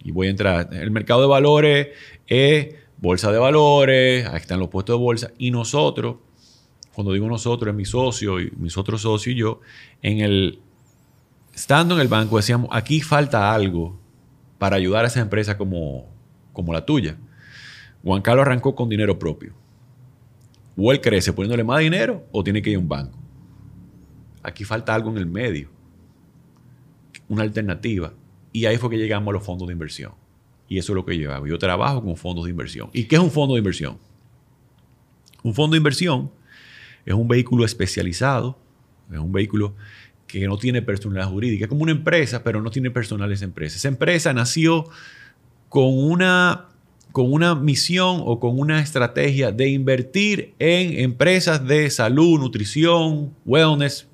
Y 0.04 0.10
voy 0.12 0.28
a 0.28 0.30
entrar. 0.32 0.70
El 0.74 0.90
mercado 0.90 1.22
de 1.22 1.28
valores 1.28 1.90
es 2.26 2.74
bolsa 2.98 3.32
de 3.32 3.38
valores, 3.38 4.26
ahí 4.26 4.38
están 4.38 4.60
los 4.60 4.70
puestos 4.70 4.98
de 4.98 5.00
bolsa. 5.00 5.32
Y 5.38 5.52
nosotros, 5.52 6.16
cuando 6.96 7.14
digo 7.14 7.28
nosotros, 7.28 7.70
es 7.70 7.76
mi 7.76 7.86
socio 7.86 8.42
y 8.42 8.52
mis 8.58 8.76
otros 8.76 9.02
socios 9.02 9.36
y 9.36 9.38
yo, 9.38 9.62
en 10.02 10.22
el, 10.22 10.60
estando 11.54 11.94
en 11.94 12.02
el 12.02 12.08
banco 12.08 12.38
decíamos, 12.38 12.68
aquí 12.72 13.00
falta 13.00 13.54
algo 13.54 14.00
para 14.58 14.78
ayudar 14.78 15.06
a 15.06 15.08
esa 15.08 15.20
empresa 15.20 15.56
como, 15.56 16.08
como 16.52 16.74
la 16.74 16.84
tuya. 16.84 17.16
Juan 18.04 18.24
Carlos 18.24 18.48
arrancó 18.48 18.74
con 18.74 18.90
dinero 18.90 19.20
propio. 19.20 19.54
O 20.76 20.92
él 20.92 21.02
crece 21.02 21.34
poniéndole 21.34 21.64
más 21.64 21.80
dinero 21.80 22.26
o 22.32 22.44
tiene 22.44 22.62
que 22.62 22.72
ir 22.72 22.78
a 22.78 22.80
un 22.80 22.88
banco. 22.88 23.18
Aquí 24.42 24.64
falta 24.64 24.94
algo 24.94 25.10
en 25.12 25.18
el 25.18 25.26
medio. 25.26 25.70
Una 27.28 27.44
alternativa. 27.44 28.14
Y 28.52 28.66
ahí 28.66 28.78
fue 28.78 28.90
que 28.90 28.98
llegamos 28.98 29.30
a 29.32 29.34
los 29.34 29.44
fondos 29.44 29.68
de 29.68 29.74
inversión. 29.74 30.14
Y 30.68 30.78
eso 30.78 30.94
es 30.94 30.96
lo 30.96 31.06
que 31.06 31.18
yo 31.18 31.34
hago. 31.34 31.48
Yo 31.48 31.58
trabajo 31.58 32.04
con 32.04 32.16
fondos 32.16 32.46
de 32.46 32.52
inversión. 32.52 32.90
¿Y 32.94 33.06
qué 33.06 33.16
es 33.16 33.22
un 33.22 33.32
fondo 33.32 33.56
de 33.56 33.60
inversión? 33.60 33.98
Un 35.44 35.54
fondo 35.54 35.74
de 35.74 35.78
inversión 35.78 36.32
es 37.06 37.14
un 37.14 37.28
vehículo 37.28 37.66
especializado, 37.66 38.58
es 39.12 39.20
un 39.20 39.32
vehículo 39.32 39.76
que 40.26 40.48
no 40.48 40.58
tiene 40.58 40.82
personalidad 40.82 41.30
jurídica. 41.30 41.66
Es 41.66 41.70
como 41.70 41.84
una 41.84 41.92
empresa, 41.92 42.44
pero 42.44 42.62
no 42.62 42.72
tiene 42.72 42.90
personal 42.92 43.32
esa 43.32 43.46
empresa. 43.46 43.78
Esa 43.78 43.88
empresa 43.88 44.34
nació 44.34 44.86
con 45.70 45.86
una, 45.86 46.70
con 47.14 47.32
una 47.32 47.54
misión 47.54 48.22
o 48.26 48.40
con 48.40 48.60
una 48.60 48.82
estrategia 48.82 49.52
de 49.52 49.70
invertir 49.70 50.56
en 50.58 51.00
empresas 51.00 51.66
de 51.66 51.90
salud, 51.92 52.40
nutrición, 52.40 53.32
wellness, 53.46 54.08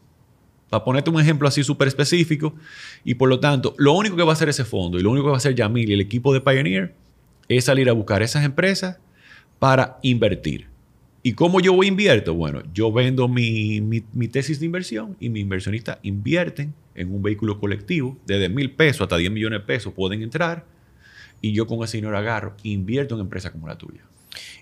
para 0.69 0.83
ponerte 0.83 1.09
un 1.09 1.19
ejemplo 1.19 1.47
así 1.47 1.63
súper 1.63 1.87
específico. 1.87 2.53
Y 3.05 3.15
por 3.15 3.29
lo 3.29 3.39
tanto, 3.39 3.73
lo 3.77 3.93
único 3.93 4.17
que 4.17 4.23
va 4.23 4.31
a 4.31 4.33
hacer 4.33 4.49
ese 4.49 4.65
fondo 4.65 4.99
y 4.99 5.01
lo 5.01 5.11
único 5.11 5.27
que 5.27 5.31
va 5.31 5.37
a 5.37 5.37
hacer 5.37 5.55
Yamil 5.55 5.89
y 5.89 5.93
el 5.93 6.01
equipo 6.01 6.33
de 6.33 6.41
Pioneer 6.41 6.93
es 7.47 7.65
salir 7.65 7.89
a 7.89 7.93
buscar 7.93 8.21
esas 8.21 8.43
empresas 8.43 8.99
para 9.59 9.97
invertir. 10.01 10.67
¿Y 11.23 11.33
cómo 11.33 11.61
yo 11.61 11.81
invierto? 11.83 12.33
Bueno, 12.33 12.63
yo 12.73 12.91
vendo 12.91 13.29
mi, 13.29 13.81
tesis 14.29 14.59
de 14.59 14.65
inversión 14.65 15.15
y 15.21 15.29
mis 15.29 15.41
inversionistas 15.41 15.99
invierten 16.03 16.73
en 16.95 17.13
un 17.13 17.23
vehículo 17.23 17.61
colectivo. 17.61 18.17
Desde 18.25 18.49
mil 18.49 18.71
pesos 18.71 19.01
hasta 19.01 19.15
10 19.15 19.31
millones 19.31 19.61
de 19.61 19.65
pesos 19.65 19.93
pueden 19.93 20.21
entrar. 20.21 20.65
Y 21.41 21.53
yo 21.53 21.67
con 21.67 21.83
ese 21.83 21.97
dinero 21.97 22.17
agarro, 22.17 22.55
invierto 22.63 23.15
en 23.15 23.21
empresas 23.21 23.51
como 23.51 23.67
la 23.67 23.77
tuya. 23.77 24.01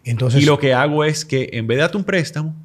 Entonces, 0.04 0.42
y 0.42 0.46
lo 0.46 0.60
que 0.60 0.74
hago 0.74 1.04
es 1.04 1.26
que 1.26 1.50
en 1.54 1.68
vez 1.68 1.78
de 1.78 1.82
darte 1.82 1.98
un 1.98 2.04
préstamo, 2.04 2.56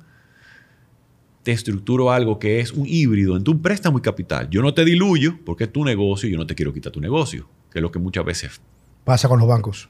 te 1.42 1.52
estructuro 1.52 2.10
algo 2.10 2.38
que 2.38 2.60
es 2.60 2.72
un 2.72 2.86
híbrido 2.86 3.36
en 3.36 3.44
tu 3.44 3.60
préstamo 3.60 3.98
y 3.98 4.00
capital. 4.00 4.48
Yo 4.50 4.62
no 4.62 4.74
te 4.74 4.84
diluyo 4.84 5.38
porque 5.44 5.64
es 5.64 5.72
tu 5.72 5.84
negocio 5.84 6.28
y 6.28 6.32
yo 6.32 6.38
no 6.38 6.46
te 6.46 6.54
quiero 6.54 6.72
quitar 6.72 6.92
tu 6.92 7.00
negocio, 7.00 7.48
que 7.70 7.78
es 7.78 7.82
lo 7.82 7.90
que 7.90 7.98
muchas 7.98 8.24
veces 8.24 8.60
pasa 9.04 9.28
con 9.28 9.40
los 9.40 9.48
bancos. 9.48 9.88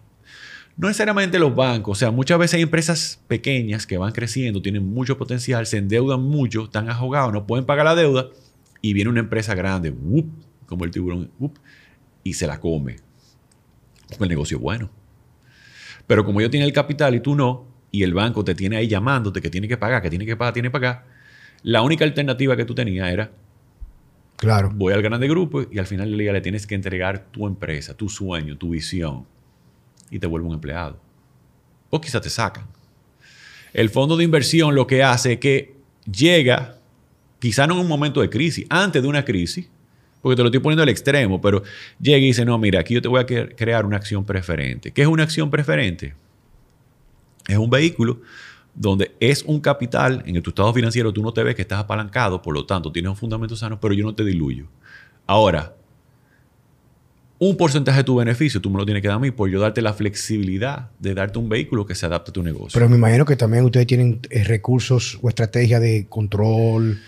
No 0.76 0.88
necesariamente 0.88 1.38
los 1.38 1.54
bancos, 1.54 1.98
o 1.98 2.00
sea, 2.00 2.10
muchas 2.10 2.38
veces 2.38 2.54
hay 2.54 2.62
empresas 2.62 3.20
pequeñas 3.28 3.86
que 3.86 3.98
van 3.98 4.12
creciendo, 4.12 4.62
tienen 4.62 4.86
mucho 4.86 5.18
potencial, 5.18 5.66
se 5.66 5.76
endeudan 5.76 6.22
mucho, 6.22 6.64
están 6.64 6.88
ahogados, 6.88 7.30
no 7.32 7.46
pueden 7.46 7.66
pagar 7.66 7.84
la 7.84 7.94
deuda 7.94 8.28
y 8.80 8.94
viene 8.94 9.10
una 9.10 9.20
empresa 9.20 9.54
grande, 9.54 9.94
como 10.66 10.84
el 10.84 10.90
tiburón, 10.90 11.30
y 12.24 12.32
se 12.32 12.46
la 12.46 12.58
come. 12.58 12.96
El 14.20 14.28
negocio 14.28 14.56
es 14.56 14.62
bueno. 14.62 14.90
Pero 16.06 16.24
como 16.24 16.40
yo 16.40 16.50
tiene 16.50 16.66
el 16.66 16.72
capital 16.72 17.14
y 17.14 17.20
tú 17.20 17.34
no, 17.34 17.66
y 17.90 18.02
el 18.02 18.14
banco 18.14 18.44
te 18.44 18.54
tiene 18.54 18.76
ahí 18.76 18.88
llamándote 18.88 19.40
que 19.40 19.50
tiene 19.50 19.68
que 19.68 19.76
pagar, 19.76 20.02
que 20.02 20.10
tiene 20.10 20.26
que 20.26 20.36
pagar, 20.36 20.54
tiene 20.54 20.68
que 20.68 20.72
pagar, 20.72 21.04
la 21.62 21.82
única 21.82 22.04
alternativa 22.04 22.56
que 22.56 22.64
tú 22.64 22.74
tenías 22.74 23.08
era, 23.08 23.30
claro. 24.36 24.70
voy 24.74 24.92
al 24.92 25.02
grande 25.02 25.28
grupo 25.28 25.62
y 25.70 25.78
al 25.78 25.86
final 25.86 26.10
del 26.10 26.18
día 26.18 26.32
le 26.32 26.40
tienes 26.40 26.66
que 26.66 26.74
entregar 26.74 27.26
tu 27.30 27.46
empresa, 27.46 27.94
tu 27.94 28.08
sueño, 28.08 28.56
tu 28.56 28.70
visión 28.70 29.26
y 30.10 30.18
te 30.18 30.26
vuelve 30.26 30.48
un 30.48 30.54
empleado. 30.54 30.98
O 31.90 32.00
quizás 32.00 32.22
te 32.22 32.30
sacan. 32.30 32.66
El 33.72 33.90
fondo 33.90 34.16
de 34.16 34.24
inversión 34.24 34.74
lo 34.74 34.86
que 34.86 35.02
hace 35.02 35.34
es 35.34 35.38
que 35.38 35.76
llega, 36.10 36.78
quizá 37.38 37.66
no 37.66 37.74
en 37.74 37.80
un 37.80 37.88
momento 37.88 38.20
de 38.20 38.28
crisis, 38.28 38.66
antes 38.68 39.02
de 39.02 39.08
una 39.08 39.24
crisis, 39.24 39.68
porque 40.22 40.36
te 40.36 40.42
lo 40.42 40.48
estoy 40.48 40.60
poniendo 40.60 40.84
al 40.84 40.88
extremo, 40.88 41.40
pero 41.40 41.62
llega 42.00 42.18
y 42.18 42.26
dice, 42.26 42.44
no, 42.44 42.56
mira, 42.56 42.80
aquí 42.80 42.94
yo 42.94 43.02
te 43.02 43.08
voy 43.08 43.20
a 43.20 43.26
crear 43.26 43.84
una 43.84 43.96
acción 43.96 44.24
preferente. 44.24 44.92
¿Qué 44.92 45.02
es 45.02 45.08
una 45.08 45.24
acción 45.24 45.50
preferente? 45.50 46.14
Es 47.48 47.58
un 47.58 47.68
vehículo 47.68 48.20
donde 48.74 49.12
es 49.20 49.42
un 49.42 49.60
capital, 49.60 50.22
en 50.24 50.40
tu 50.40 50.50
estado 50.50 50.72
financiero 50.72 51.12
tú 51.12 51.22
no 51.22 51.32
te 51.32 51.42
ves 51.42 51.54
que 51.54 51.62
estás 51.62 51.80
apalancado, 51.80 52.40
por 52.40 52.54
lo 52.54 52.64
tanto 52.64 52.90
tienes 52.90 53.10
un 53.10 53.16
fundamento 53.16 53.56
sano, 53.56 53.78
pero 53.80 53.92
yo 53.94 54.04
no 54.04 54.14
te 54.14 54.24
diluyo. 54.24 54.66
Ahora, 55.26 55.74
un 57.38 57.56
porcentaje 57.56 57.98
de 57.98 58.04
tu 58.04 58.14
beneficio 58.14 58.60
tú 58.60 58.70
me 58.70 58.78
lo 58.78 58.84
tienes 58.84 59.02
que 59.02 59.08
dar 59.08 59.16
a 59.16 59.20
mí 59.20 59.32
por 59.32 59.50
yo 59.50 59.60
darte 59.60 59.82
la 59.82 59.92
flexibilidad 59.92 60.90
de 61.00 61.14
darte 61.14 61.40
un 61.40 61.48
vehículo 61.48 61.84
que 61.84 61.96
se 61.96 62.06
adapte 62.06 62.30
a 62.30 62.32
tu 62.32 62.42
negocio. 62.42 62.70
Pero 62.72 62.88
me 62.88 62.96
imagino 62.96 63.24
que 63.24 63.34
también 63.34 63.64
ustedes 63.64 63.88
tienen 63.88 64.20
eh, 64.30 64.44
recursos 64.44 65.18
o 65.20 65.28
estrategia 65.28 65.80
de 65.80 66.06
control, 66.08 67.00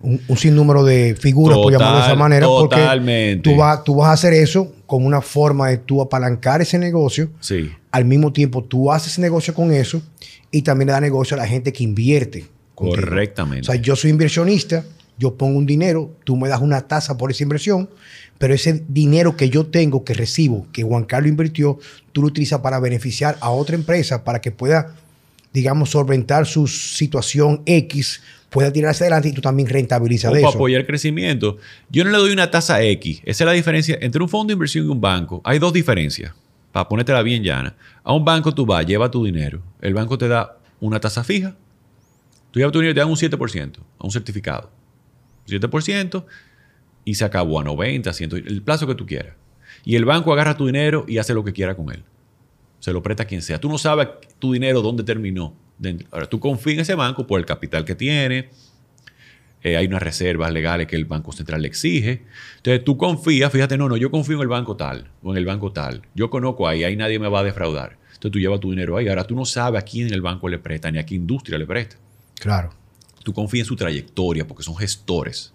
un, 0.00 0.20
sinnúmero 0.36 0.84
de 0.84 1.16
figuras, 1.18 1.58
por 1.58 1.72
llamarlo 1.72 1.98
de 1.98 2.04
esa 2.04 2.14
manera, 2.14 2.46
totalmente. 2.46 3.36
porque 3.36 3.40
tú, 3.42 3.56
vas, 3.56 3.84
tú 3.84 3.94
vas 3.96 4.08
a 4.08 4.12
hacer 4.12 4.34
eso 4.34 4.72
como 4.86 5.06
una 5.06 5.20
forma 5.20 5.68
de 5.68 5.78
tú 5.78 6.00
apalancar 6.00 6.60
ese 6.60 6.78
negocio. 6.78 7.30
Sí. 7.40 7.70
Al 7.90 8.04
mismo 8.04 8.32
tiempo, 8.32 8.62
tú 8.62 8.92
haces 8.92 9.18
negocio 9.18 9.54
con 9.54 9.72
eso 9.72 10.02
y 10.50 10.62
también 10.62 10.86
le 10.86 10.92
da 10.92 11.00
negocio 11.00 11.34
a 11.34 11.38
la 11.38 11.46
gente 11.46 11.72
que 11.72 11.84
invierte. 11.84 12.46
Correctamente. 12.74 13.62
O 13.62 13.72
sea, 13.72 13.80
yo 13.80 13.96
soy 13.96 14.10
inversionista, 14.10 14.84
yo 15.18 15.34
pongo 15.34 15.58
un 15.58 15.66
dinero, 15.66 16.10
tú 16.24 16.36
me 16.36 16.48
das 16.48 16.60
una 16.60 16.82
tasa 16.82 17.16
por 17.16 17.30
esa 17.30 17.42
inversión, 17.42 17.88
pero 18.38 18.54
ese 18.54 18.84
dinero 18.88 19.36
que 19.36 19.48
yo 19.48 19.66
tengo, 19.66 20.04
que 20.04 20.14
recibo, 20.14 20.66
que 20.72 20.82
Juan 20.82 21.04
Carlos 21.04 21.30
invirtió, 21.30 21.78
tú 22.12 22.20
lo 22.20 22.28
utilizas 22.28 22.60
para 22.60 22.78
beneficiar 22.80 23.36
a 23.40 23.50
otra 23.50 23.76
empresa 23.76 24.24
para 24.24 24.40
que 24.40 24.50
pueda, 24.50 24.94
digamos, 25.56 25.88
solventar 25.88 26.44
su 26.44 26.66
situación 26.66 27.62
X, 27.64 28.20
pueda 28.50 28.70
tirarse 28.70 29.04
adelante 29.04 29.30
y 29.30 29.32
tú 29.32 29.40
también 29.40 29.66
rentabilizas 29.70 30.30
de 30.30 30.40
eso. 30.40 30.48
Para 30.48 30.54
apoyar 30.54 30.82
el 30.82 30.86
crecimiento. 30.86 31.56
Yo 31.88 32.04
no 32.04 32.10
le 32.10 32.18
doy 32.18 32.30
una 32.30 32.50
tasa 32.50 32.82
X. 32.82 33.22
Esa 33.24 33.44
es 33.44 33.46
la 33.46 33.52
diferencia 33.52 33.96
entre 34.02 34.22
un 34.22 34.28
fondo 34.28 34.48
de 34.48 34.52
inversión 34.52 34.84
y 34.84 34.88
un 34.90 35.00
banco. 35.00 35.40
Hay 35.44 35.58
dos 35.58 35.72
diferencias 35.72 36.34
para 36.72 36.86
ponértela 36.90 37.22
bien 37.22 37.42
llana. 37.42 37.74
A 38.04 38.12
un 38.12 38.22
banco 38.22 38.52
tú 38.52 38.66
vas, 38.66 38.84
lleva 38.84 39.10
tu 39.10 39.24
dinero. 39.24 39.62
El 39.80 39.94
banco 39.94 40.18
te 40.18 40.28
da 40.28 40.58
una 40.78 41.00
tasa 41.00 41.24
fija. 41.24 41.56
Tú 42.50 42.60
llevas 42.60 42.72
tu 42.72 42.80
dinero 42.80 42.92
y 42.92 42.94
te 42.94 43.00
dan 43.00 43.08
un 43.08 43.16
7% 43.16 43.78
a 43.98 44.04
un 44.04 44.10
certificado. 44.10 44.70
7% 45.48 46.24
y 47.06 47.14
se 47.14 47.24
acabó 47.24 47.60
a 47.60 47.64
90, 47.64 48.12
100, 48.12 48.32
el 48.34 48.62
plazo 48.62 48.86
que 48.86 48.94
tú 48.94 49.06
quieras. 49.06 49.36
Y 49.86 49.96
el 49.96 50.04
banco 50.04 50.34
agarra 50.34 50.54
tu 50.54 50.66
dinero 50.66 51.06
y 51.08 51.16
hace 51.16 51.32
lo 51.32 51.44
que 51.44 51.54
quiera 51.54 51.74
con 51.74 51.90
él. 51.90 52.04
Se 52.86 52.92
lo 52.92 53.02
presta 53.02 53.24
a 53.24 53.26
quien 53.26 53.42
sea. 53.42 53.58
Tú 53.58 53.68
no 53.68 53.78
sabes 53.78 54.06
tu 54.38 54.52
dinero 54.52 54.80
dónde 54.80 55.02
terminó. 55.02 55.56
Ahora, 56.12 56.28
tú 56.28 56.38
confías 56.38 56.74
en 56.74 56.80
ese 56.82 56.94
banco 56.94 57.26
por 57.26 57.40
el 57.40 57.44
capital 57.44 57.84
que 57.84 57.96
tiene, 57.96 58.50
eh, 59.64 59.76
hay 59.76 59.88
unas 59.88 60.00
reservas 60.00 60.52
legales 60.52 60.86
que 60.86 60.94
el 60.94 61.04
Banco 61.04 61.32
Central 61.32 61.62
le 61.62 61.66
exige. 61.66 62.22
Entonces 62.58 62.84
tú 62.84 62.96
confías, 62.96 63.50
fíjate, 63.50 63.76
no, 63.76 63.88
no, 63.88 63.96
yo 63.96 64.12
confío 64.12 64.36
en 64.36 64.42
el 64.42 64.46
banco 64.46 64.76
tal 64.76 65.10
o 65.24 65.32
en 65.32 65.36
el 65.36 65.44
banco 65.44 65.72
tal. 65.72 66.02
Yo 66.14 66.30
conozco 66.30 66.68
ahí, 66.68 66.84
ahí 66.84 66.94
nadie 66.94 67.18
me 67.18 67.26
va 67.26 67.40
a 67.40 67.42
defraudar. 67.42 67.98
Entonces 68.06 68.30
tú 68.30 68.38
llevas 68.38 68.60
tu 68.60 68.70
dinero 68.70 68.96
ahí. 68.96 69.08
Ahora 69.08 69.24
tú 69.24 69.34
no 69.34 69.44
sabes 69.44 69.82
a 69.82 69.84
quién 69.84 70.12
el 70.14 70.22
banco 70.22 70.48
le 70.48 70.60
presta 70.60 70.88
ni 70.88 71.00
a 71.00 71.04
qué 71.04 71.16
industria 71.16 71.58
le 71.58 71.66
presta. 71.66 71.96
Claro. 72.38 72.70
Tú 73.24 73.32
confías 73.32 73.64
en 73.64 73.68
su 73.68 73.74
trayectoria 73.74 74.46
porque 74.46 74.62
son 74.62 74.76
gestores. 74.76 75.52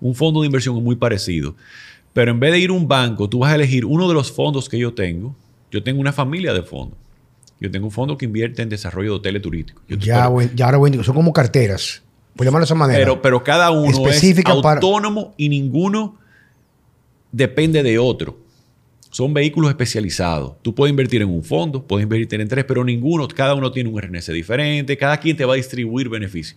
Un 0.00 0.16
fondo 0.16 0.40
de 0.40 0.46
inversión 0.46 0.76
es 0.76 0.82
muy 0.82 0.96
parecido. 0.96 1.54
Pero 2.12 2.32
en 2.32 2.40
vez 2.40 2.50
de 2.50 2.58
ir 2.58 2.70
a 2.70 2.72
un 2.72 2.88
banco, 2.88 3.30
tú 3.30 3.38
vas 3.38 3.52
a 3.52 3.54
elegir 3.54 3.84
uno 3.84 4.08
de 4.08 4.14
los 4.14 4.32
fondos 4.32 4.68
que 4.68 4.76
yo 4.76 4.92
tengo. 4.92 5.36
Yo 5.74 5.82
tengo 5.82 6.00
una 6.00 6.12
familia 6.12 6.52
de 6.54 6.62
fondos. 6.62 6.96
Yo 7.58 7.68
tengo 7.68 7.86
un 7.86 7.90
fondo 7.90 8.16
que 8.16 8.26
invierte 8.26 8.62
en 8.62 8.68
desarrollo 8.68 9.10
de 9.10 9.16
hoteles 9.16 9.42
turísticos. 9.42 9.82
Yo 9.88 9.96
Ya, 9.96 10.30
pero, 10.32 10.50
ya 10.54 10.66
ahora 10.66 10.78
buen 10.78 11.02
son 11.02 11.16
como 11.16 11.32
carteras. 11.32 12.00
Por 12.36 12.46
llamarlo 12.46 12.62
de 12.62 12.66
esa 12.66 12.76
manera. 12.76 13.00
pero, 13.00 13.20
pero 13.20 13.42
cada 13.42 13.72
uno 13.72 13.90
Específica 13.90 14.52
es 14.52 14.62
para- 14.62 14.76
autónomo 14.80 15.34
y 15.36 15.48
ninguno 15.48 16.16
depende 17.32 17.82
de 17.82 17.98
otro. 17.98 18.38
Son 19.10 19.34
vehículos 19.34 19.68
especializados. 19.70 20.54
Tú 20.62 20.76
puedes 20.76 20.90
invertir 20.90 21.22
en 21.22 21.28
un 21.28 21.42
fondo, 21.42 21.84
puedes 21.84 22.04
invertir 22.04 22.40
en 22.40 22.46
tres, 22.46 22.64
pero 22.64 22.84
ninguno, 22.84 23.26
cada 23.26 23.54
uno 23.56 23.72
tiene 23.72 23.90
un 23.90 24.00
RNC 24.00 24.32
diferente, 24.32 24.96
cada 24.96 25.16
quien 25.18 25.36
te 25.36 25.44
va 25.44 25.54
a 25.54 25.56
distribuir 25.56 26.08
beneficios. 26.08 26.56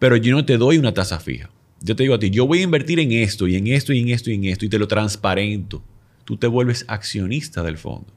Pero 0.00 0.16
yo 0.16 0.34
no 0.34 0.44
te 0.44 0.56
doy 0.56 0.78
una 0.78 0.92
tasa 0.92 1.20
fija. 1.20 1.48
Yo 1.80 1.94
te 1.94 2.02
digo 2.02 2.14
a 2.14 2.18
ti, 2.18 2.30
yo 2.30 2.44
voy 2.44 2.58
a 2.58 2.62
invertir 2.62 2.98
en 2.98 3.12
esto 3.12 3.46
y 3.46 3.54
en 3.54 3.68
esto 3.68 3.92
y 3.92 4.00
en 4.00 4.08
esto 4.08 4.30
y 4.32 4.34
en 4.34 4.44
esto 4.46 4.64
y 4.64 4.68
te 4.68 4.80
lo 4.80 4.88
transparento. 4.88 5.80
Tú 6.24 6.36
te 6.36 6.48
vuelves 6.48 6.84
accionista 6.88 7.62
del 7.62 7.78
fondo. 7.78 8.12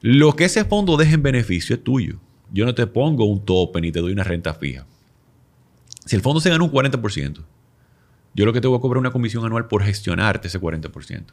Lo 0.00 0.34
que 0.36 0.44
ese 0.44 0.64
fondo 0.64 0.96
deje 0.96 1.14
en 1.14 1.22
beneficio 1.22 1.74
es 1.76 1.82
tuyo. 1.82 2.16
Yo 2.52 2.64
no 2.64 2.74
te 2.74 2.86
pongo 2.86 3.24
un 3.24 3.44
tope 3.44 3.80
ni 3.80 3.92
te 3.92 4.00
doy 4.00 4.12
una 4.12 4.24
renta 4.24 4.54
fija. 4.54 4.86
Si 6.06 6.16
el 6.16 6.22
fondo 6.22 6.40
se 6.40 6.48
gana 6.50 6.64
un 6.64 6.70
40%, 6.72 7.40
yo 8.34 8.46
lo 8.46 8.52
que 8.52 8.60
te 8.60 8.68
voy 8.68 8.78
a 8.78 8.80
cobrar 8.80 8.98
es 8.98 9.00
una 9.02 9.10
comisión 9.10 9.44
anual 9.44 9.66
por 9.66 9.82
gestionarte 9.82 10.48
ese 10.48 10.60
40%. 10.60 11.24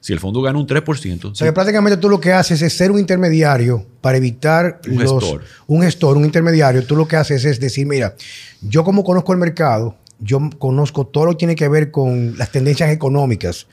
Si 0.00 0.12
el 0.12 0.20
fondo 0.20 0.40
gana 0.42 0.58
un 0.58 0.66
3%, 0.66 1.24
O 1.32 1.34
sea, 1.34 1.46
que 1.48 1.52
prácticamente 1.52 1.96
tú 1.96 2.08
lo 2.08 2.20
que 2.20 2.32
haces 2.32 2.62
es 2.62 2.72
ser 2.76 2.90
un 2.92 3.00
intermediario 3.00 3.84
para 4.00 4.16
evitar 4.16 4.80
Un 4.88 5.02
los- 5.02 5.12
gestor. 5.22 5.42
un 5.66 5.82
gestor, 5.82 6.16
un 6.16 6.24
intermediario. 6.24 6.84
Tú 6.86 6.94
lo 6.96 7.06
que 7.08 7.16
haces 7.16 7.44
es 7.44 7.58
decir, 7.60 7.86
mira, 7.86 8.14
yo 8.62 8.84
como 8.84 9.02
conozco 9.04 9.32
el 9.32 9.38
mercado, 9.38 9.96
yo 10.20 10.38
conozco 10.58 11.06
todo 11.06 11.26
lo 11.26 11.30
que 11.32 11.38
tiene 11.38 11.56
que 11.56 11.68
ver 11.68 11.90
con 11.90 12.36
las 12.38 12.50
tendencias 12.52 12.90
económicas 12.90 13.66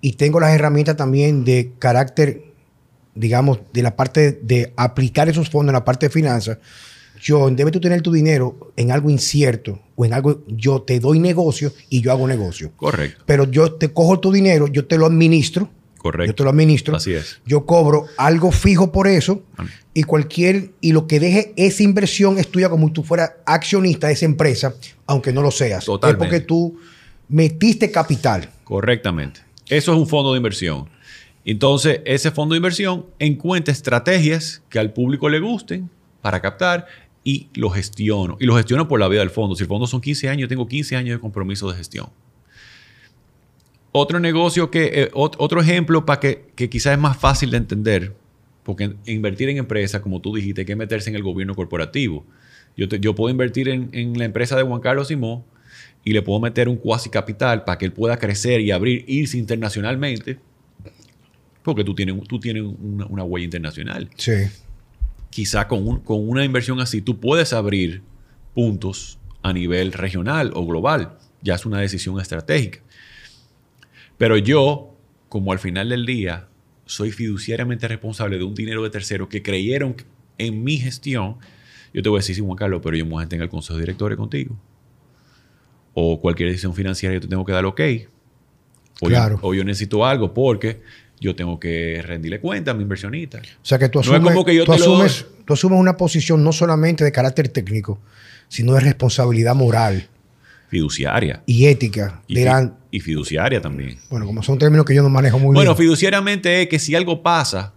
y 0.00 0.12
tengo 0.14 0.38
las 0.40 0.52
herramientas 0.52 0.96
también 0.96 1.44
de 1.44 1.72
carácter, 1.80 2.44
digamos, 3.14 3.60
de 3.72 3.82
la 3.82 3.96
parte 3.96 4.32
de 4.42 4.72
aplicar 4.76 5.28
esos 5.28 5.50
fondos 5.50 5.70
en 5.70 5.74
la 5.74 5.84
parte 5.84 6.06
de 6.06 6.10
finanzas. 6.10 6.58
Yo, 7.20 7.46
en 7.46 7.54
vez 7.54 7.66
de 7.66 7.72
tú 7.72 7.80
tener 7.80 8.02
tu 8.02 8.10
dinero 8.10 8.72
en 8.76 8.90
algo 8.90 9.08
incierto 9.08 9.78
o 9.94 10.04
en 10.04 10.12
algo, 10.12 10.42
yo 10.48 10.82
te 10.82 10.98
doy 10.98 11.20
negocio 11.20 11.72
y 11.88 12.00
yo 12.00 12.10
hago 12.10 12.26
negocio. 12.26 12.72
correcto, 12.76 13.22
Pero 13.26 13.44
yo 13.48 13.74
te 13.74 13.92
cojo 13.92 14.18
tu 14.18 14.32
dinero, 14.32 14.66
yo 14.66 14.86
te 14.86 14.98
lo 14.98 15.06
administro. 15.06 15.68
correcto. 15.98 16.32
Yo 16.32 16.34
te 16.34 16.42
lo 16.42 16.50
administro. 16.50 16.96
Así 16.96 17.12
es. 17.12 17.38
Yo 17.46 17.64
cobro 17.64 18.06
algo 18.16 18.50
fijo 18.50 18.90
por 18.90 19.06
eso 19.06 19.42
y 19.94 20.02
cualquier 20.02 20.70
y 20.80 20.90
lo 20.92 21.06
que 21.06 21.20
deje 21.20 21.52
esa 21.56 21.84
inversión 21.84 22.38
es 22.38 22.48
tuya 22.48 22.68
como 22.68 22.88
si 22.88 22.94
tú 22.94 23.04
fueras 23.04 23.32
accionista 23.46 24.08
de 24.08 24.14
esa 24.14 24.24
empresa, 24.24 24.74
aunque 25.06 25.32
no 25.32 25.42
lo 25.42 25.52
seas. 25.52 25.84
Totalmente. 25.84 26.24
Es 26.24 26.28
porque 26.28 26.44
tú 26.44 26.76
metiste 27.28 27.92
capital. 27.92 28.48
Correctamente. 28.64 29.40
Eso 29.68 29.92
es 29.92 29.98
un 29.98 30.08
fondo 30.08 30.32
de 30.32 30.38
inversión. 30.38 30.88
Entonces, 31.44 32.00
ese 32.04 32.30
fondo 32.30 32.54
de 32.54 32.58
inversión 32.58 33.06
encuentra 33.18 33.72
estrategias 33.72 34.62
que 34.68 34.78
al 34.78 34.92
público 34.92 35.28
le 35.28 35.40
gusten 35.40 35.90
para 36.20 36.40
captar 36.40 36.86
y 37.24 37.48
lo 37.54 37.70
gestiono. 37.70 38.36
Y 38.40 38.46
lo 38.46 38.56
gestiono 38.56 38.86
por 38.88 39.00
la 39.00 39.08
vida 39.08 39.20
del 39.20 39.30
fondo. 39.30 39.54
Si 39.56 39.62
el 39.62 39.68
fondo 39.68 39.86
son 39.86 40.00
15 40.00 40.28
años, 40.28 40.48
tengo 40.48 40.66
15 40.68 40.96
años 40.96 41.16
de 41.16 41.20
compromiso 41.20 41.70
de 41.70 41.76
gestión. 41.76 42.06
Otro 43.92 44.20
negocio 44.20 44.70
que, 44.70 44.84
eh, 45.02 45.10
ot- 45.12 45.34
otro 45.38 45.60
ejemplo 45.60 46.06
para 46.06 46.18
que, 46.20 46.46
que 46.56 46.70
quizás 46.70 46.94
es 46.94 46.98
más 46.98 47.16
fácil 47.18 47.50
de 47.50 47.58
entender, 47.58 48.14
porque 48.62 48.94
invertir 49.06 49.48
en 49.50 49.58
empresas, 49.58 50.00
como 50.00 50.20
tú 50.20 50.34
dijiste, 50.34 50.62
hay 50.62 50.66
que 50.66 50.76
meterse 50.76 51.10
en 51.10 51.16
el 51.16 51.22
gobierno 51.22 51.54
corporativo. 51.54 52.24
Yo, 52.76 52.86
yo 52.86 53.14
puedo 53.14 53.30
invertir 53.30 53.68
en, 53.68 53.90
en 53.92 54.16
la 54.18 54.24
empresa 54.24 54.56
de 54.56 54.62
Juan 54.62 54.80
Carlos 54.80 55.08
Simón 55.08 55.44
y 56.04 56.12
le 56.12 56.22
puedo 56.22 56.40
meter 56.40 56.68
un 56.68 56.76
cuasi 56.76 57.10
capital 57.10 57.64
para 57.64 57.76
que 57.76 57.84
él 57.84 57.92
pueda 57.92 58.16
crecer 58.18 58.60
y 58.62 58.70
abrir, 58.70 59.04
irse 59.06 59.36
internacionalmente, 59.36 60.38
porque 61.62 61.84
tú 61.84 61.94
tienes, 61.94 62.16
tú 62.28 62.38
tienes 62.40 62.62
una, 62.62 63.06
una 63.06 63.24
huella 63.24 63.44
internacional. 63.44 64.08
Sí. 64.16 64.32
Quizá 65.30 65.66
con, 65.68 65.86
un- 65.86 66.00
con 66.00 66.28
una 66.28 66.44
inversión 66.44 66.80
así 66.80 67.00
tú 67.02 67.18
puedes 67.20 67.52
abrir 67.52 68.02
puntos 68.54 69.18
a 69.42 69.52
nivel 69.52 69.92
regional 69.92 70.50
o 70.54 70.66
global. 70.66 71.18
Ya 71.42 71.54
es 71.54 71.66
una 71.66 71.80
decisión 71.80 72.20
estratégica. 72.20 72.80
Pero 74.18 74.36
yo, 74.38 74.94
como 75.28 75.52
al 75.52 75.58
final 75.58 75.88
del 75.88 76.06
día, 76.06 76.46
soy 76.86 77.10
fiduciariamente 77.10 77.88
responsable 77.88 78.38
de 78.38 78.44
un 78.44 78.54
dinero 78.54 78.82
de 78.82 78.90
terceros 78.90 79.28
que 79.28 79.42
creyeron 79.42 79.96
en 80.38 80.62
mi 80.62 80.76
gestión, 80.78 81.36
yo 81.94 82.02
te 82.02 82.08
voy 82.08 82.18
a 82.18 82.20
decir, 82.20 82.34
sí, 82.36 82.42
Juan 82.42 82.56
Carlos, 82.56 82.80
pero 82.82 82.96
yo 82.96 83.04
me 83.04 83.12
voy 83.12 83.24
a 83.24 83.28
en 83.34 83.42
el 83.42 83.48
consejo 83.48 83.74
de 83.74 83.82
directores 83.82 84.16
contigo. 84.16 84.56
O 85.94 86.20
cualquier 86.20 86.48
decisión 86.48 86.74
financiera 86.74 87.14
yo 87.14 87.20
te 87.20 87.28
tengo 87.28 87.44
que 87.44 87.52
dar 87.52 87.64
ok. 87.66 87.80
O, 89.00 89.06
Claro. 89.08 89.38
yo, 89.42 89.48
o 89.48 89.54
yo 89.54 89.64
necesito 89.64 90.04
algo 90.06 90.32
porque 90.32 90.82
yo 91.22 91.34
tengo 91.36 91.58
que 91.60 92.02
rendirle 92.04 92.40
cuenta 92.40 92.72
a 92.72 92.74
mi 92.74 92.82
inversionista. 92.82 93.38
O 93.38 93.64
sea 93.64 93.78
que 93.78 93.88
tú 93.88 93.98
No 93.98 94.02
es 94.02 94.08
asumes, 94.10 94.32
como 94.32 94.44
que 94.44 94.54
yo 94.54 94.64
tú 94.64 94.72
te 94.72 94.78
lo 94.78 94.84
asumes, 94.84 95.26
tú 95.46 95.52
asumes 95.54 95.78
una 95.78 95.96
posición 95.96 96.42
no 96.42 96.52
solamente 96.52 97.04
de 97.04 97.12
carácter 97.12 97.48
técnico, 97.48 97.98
sino 98.48 98.74
de 98.74 98.80
responsabilidad 98.80 99.54
moral 99.54 100.08
Fiduciaria. 100.68 101.42
y 101.46 101.66
ética. 101.66 102.22
Y, 102.26 102.34
Dirán, 102.36 102.76
y 102.90 103.00
fiduciaria 103.00 103.60
también. 103.60 103.98
bueno, 104.10 104.26
como 104.26 104.42
son 104.42 104.58
términos 104.58 104.84
que 104.84 104.94
yo 104.94 105.02
no 105.02 105.08
manejo 105.10 105.38
muy 105.38 105.54
Bueno, 105.54 105.72
bien. 105.74 105.84
fiduciariamente 105.84 106.62
es 106.62 106.68
que 106.68 106.78
si 106.78 106.94
algo 106.94 107.22
pasa, 107.22 107.72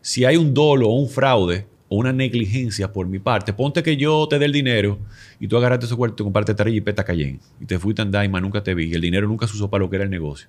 si 0.00 0.24
hay 0.24 0.36
un 0.36 0.52
dolo 0.52 0.88
o 0.88 0.94
un 1.00 1.08
fraude 1.08 1.66
o 1.88 1.96
una 1.98 2.12
negligencia 2.12 2.92
por 2.92 3.06
mi 3.06 3.18
parte, 3.20 3.52
ponte 3.52 3.82
que 3.82 3.96
yo 3.96 4.26
te 4.28 4.38
dé 4.38 4.44
el 4.46 4.52
dinero 4.52 4.98
y 5.40 5.46
tú 5.48 5.56
agarraste 5.56 5.86
ese 5.86 5.94
cuarto 5.96 6.22
y 6.22 6.26
compraste 6.26 6.52
esta 6.52 6.64
jipeta 6.64 7.04
Cayenne 7.04 7.38
y 7.60 7.64
te 7.66 7.78
fuiste 7.78 8.02
a 8.02 8.04
andar 8.04 8.24
y 8.24 8.28
más 8.28 8.42
nunca 8.42 8.62
te 8.62 8.74
vi 8.74 8.86
y 8.86 8.94
el 8.94 9.00
dinero 9.00 9.26
nunca 9.28 9.46
se 9.46 9.54
usó 9.54 9.70
para 9.70 9.84
lo 9.84 9.90
que 9.90 9.96
era 9.96 10.04
el 10.04 10.10
negocio. 10.10 10.48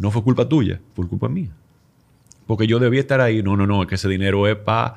No 0.00 0.10
fue 0.10 0.22
culpa 0.22 0.48
tuya, 0.48 0.80
fue 0.94 1.06
culpa 1.06 1.28
mía. 1.28 1.50
Porque 2.46 2.66
yo 2.66 2.78
debía 2.78 3.00
estar 3.00 3.20
ahí. 3.20 3.42
No, 3.42 3.54
no, 3.54 3.66
no, 3.66 3.82
es 3.82 3.88
que 3.88 3.96
ese 3.96 4.08
dinero 4.08 4.48
es 4.48 4.56
para 4.56 4.96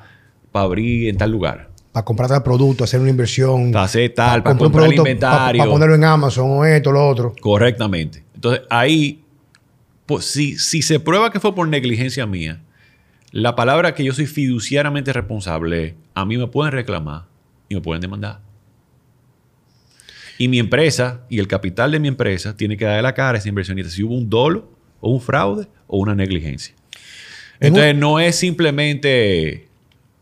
abrir 0.54 1.10
en 1.10 1.18
tal 1.18 1.30
lugar. 1.30 1.68
Para 1.92 2.06
comprar 2.06 2.30
tal 2.30 2.42
producto, 2.42 2.84
hacer 2.84 3.00
una 3.00 3.10
inversión. 3.10 3.70
Para 3.70 3.84
hacer 3.84 4.14
tal, 4.14 4.42
para 4.42 4.56
comprar 4.56 4.58
comprar 4.58 4.84
producto, 4.84 5.02
inventario. 5.02 5.58
Para 5.58 5.70
ponerlo 5.70 5.94
en 5.94 6.04
Amazon 6.04 6.50
o 6.50 6.64
esto, 6.64 6.90
lo 6.90 7.06
otro. 7.06 7.34
Correctamente. 7.38 8.24
Entonces, 8.34 8.62
ahí, 8.70 9.22
pues, 10.06 10.24
si, 10.24 10.56
si 10.56 10.80
se 10.80 10.98
prueba 10.98 11.30
que 11.30 11.38
fue 11.38 11.54
por 11.54 11.68
negligencia 11.68 12.24
mía, 12.24 12.62
la 13.30 13.54
palabra 13.54 13.94
que 13.94 14.04
yo 14.04 14.14
soy 14.14 14.24
fiduciariamente 14.24 15.12
responsable, 15.12 15.84
es, 15.84 15.94
a 16.14 16.24
mí 16.24 16.38
me 16.38 16.46
pueden 16.46 16.72
reclamar 16.72 17.26
y 17.68 17.74
me 17.74 17.82
pueden 17.82 18.00
demandar. 18.00 18.40
Y 20.38 20.48
mi 20.48 20.58
empresa 20.58 21.20
y 21.28 21.40
el 21.40 21.46
capital 21.46 21.92
de 21.92 22.00
mi 22.00 22.08
empresa 22.08 22.56
tiene 22.56 22.78
que 22.78 22.86
darle 22.86 23.02
la 23.02 23.12
cara 23.12 23.36
a 23.36 23.38
ese 23.38 23.50
inversionista 23.50 23.92
si 23.92 24.02
hubo 24.02 24.14
un 24.14 24.30
dolo 24.30 24.73
o 25.04 25.10
un 25.10 25.20
fraude 25.20 25.68
o 25.86 25.98
una 25.98 26.14
negligencia. 26.14 26.74
Entonces, 27.60 27.94
no 27.94 28.18
es 28.18 28.36
simplemente... 28.36 29.68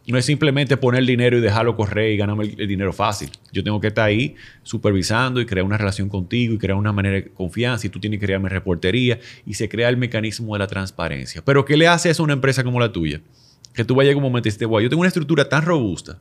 No 0.05 0.19
es 0.19 0.25
simplemente 0.25 0.77
poner 0.77 1.05
dinero 1.07 1.39
y 1.39 1.41
dejarlo 1.41 1.77
correr 1.77 2.11
y 2.11 2.17
ganarme 2.17 2.43
el, 2.43 2.61
el 2.61 2.67
dinero 2.67 2.93
fácil. 2.93 3.31
Yo 3.53 3.63
tengo 3.63 3.81
que 3.81 3.87
estar 3.87 4.05
ahí 4.05 4.35
supervisando 4.65 5.41
y 5.41 5.47
crear 5.47 5.65
una 5.65 5.79
relación 5.79 6.09
contigo 6.09 6.55
y 6.55 6.59
crear 6.59 6.77
una 6.77 6.93
manera 6.93 7.15
de 7.15 7.29
confianza 7.29 7.87
y 7.87 7.91
tú 7.91 8.01
tienes 8.01 8.19
que 8.19 8.27
crearme 8.27 8.49
reportería 8.49 9.21
y 9.47 9.55
se 9.55 9.69
crea 9.69 9.89
el 9.89 9.97
mecanismo 9.97 10.55
de 10.55 10.59
la 10.59 10.67
transparencia. 10.67 11.41
Pero 11.45 11.65
¿qué 11.65 11.77
le 11.77 11.87
hace 11.87 12.11
eso 12.11 12.25
a 12.25 12.25
una 12.25 12.33
empresa 12.33 12.65
como 12.65 12.81
la 12.81 12.91
tuya? 12.91 13.21
Que 13.73 13.85
tú 13.85 13.95
vayas 13.95 14.15
como 14.15 14.27
un 14.27 14.33
momento 14.33 14.49
y 14.49 14.51
dices, 14.51 14.67
"Guau, 14.67 14.83
yo 14.83 14.89
tengo 14.89 15.01
una 15.03 15.09
estructura 15.09 15.49
tan 15.49 15.65
robusta, 15.65 16.19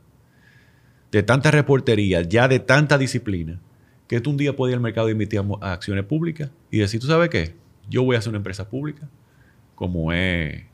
de 1.10 1.24
tanta 1.24 1.50
reportería, 1.50 2.22
ya 2.22 2.46
de 2.46 2.60
tanta 2.60 2.96
disciplina, 2.98 3.58
que 4.06 4.20
tú 4.20 4.30
un 4.30 4.36
día 4.36 4.54
puedes 4.54 4.74
ir 4.74 4.76
al 4.76 4.82
mercado 4.82 5.08
y 5.08 5.12
emitir 5.12 5.40
a 5.60 5.72
acciones 5.72 6.04
públicas 6.04 6.50
y 6.70 6.78
decir, 6.78 7.00
¿tú 7.00 7.08
sabes 7.08 7.30
qué? 7.30 7.61
Yo 7.88 8.02
voy 8.04 8.16
a 8.16 8.18
hacer 8.20 8.30
una 8.30 8.38
empresa 8.38 8.68
pública 8.68 9.08
como 9.74 10.12
es 10.12 10.64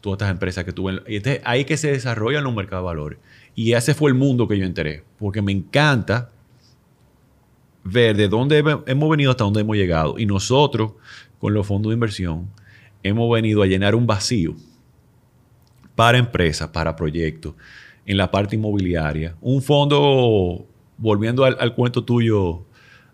todas 0.00 0.16
estas 0.18 0.30
empresas 0.30 0.64
que 0.64 0.72
tuve. 0.72 1.02
Y 1.08 1.20
ahí 1.44 1.64
que 1.64 1.76
se 1.76 1.90
desarrollan 1.90 2.44
los 2.44 2.54
mercados 2.54 2.84
de 2.84 2.86
valores. 2.86 3.18
Y 3.54 3.72
ese 3.72 3.94
fue 3.94 4.10
el 4.10 4.14
mundo 4.16 4.46
que 4.46 4.56
yo 4.58 4.64
enteré. 4.64 5.02
Porque 5.18 5.42
me 5.42 5.52
encanta 5.52 6.30
ver 7.82 8.16
de 8.16 8.28
dónde 8.28 8.58
he- 8.58 8.90
hemos 8.90 9.10
venido 9.10 9.30
hasta 9.30 9.44
dónde 9.44 9.60
hemos 9.60 9.76
llegado. 9.76 10.18
Y 10.18 10.26
nosotros, 10.26 10.92
con 11.38 11.54
los 11.54 11.66
fondos 11.66 11.90
de 11.90 11.94
inversión, 11.94 12.48
hemos 13.02 13.32
venido 13.32 13.62
a 13.62 13.66
llenar 13.66 13.94
un 13.94 14.06
vacío 14.06 14.54
para 15.94 16.18
empresas, 16.18 16.68
para 16.68 16.94
proyectos, 16.94 17.54
en 18.04 18.16
la 18.16 18.30
parte 18.30 18.56
inmobiliaria. 18.56 19.34
Un 19.40 19.62
fondo, 19.62 20.66
volviendo 20.98 21.44
al 21.44 21.74
cuento 21.74 22.04
tuyo 22.04 22.64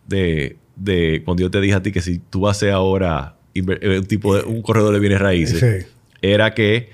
de, 0.07 0.59
de 0.83 1.23
cuando 1.25 1.43
yo 1.43 1.51
te 1.51 1.61
dije 1.61 1.75
a 1.75 1.83
ti 1.83 1.93
que 1.93 2.01
si 2.03 2.19
tú 2.19 2.41
vas 2.43 2.57
a 2.57 2.61
ser 2.61 2.71
ahora 2.73 3.37
eh, 3.55 3.99
un 3.99 4.07
tipo 4.07 4.35
de 4.37 4.43
un 4.43 4.63
corredor 4.63 4.93
de 4.95 5.01
bienes 5.01 5.21
raíces, 5.21 5.61
Sí. 5.61 5.87
era 6.23 6.55
que, 6.55 6.91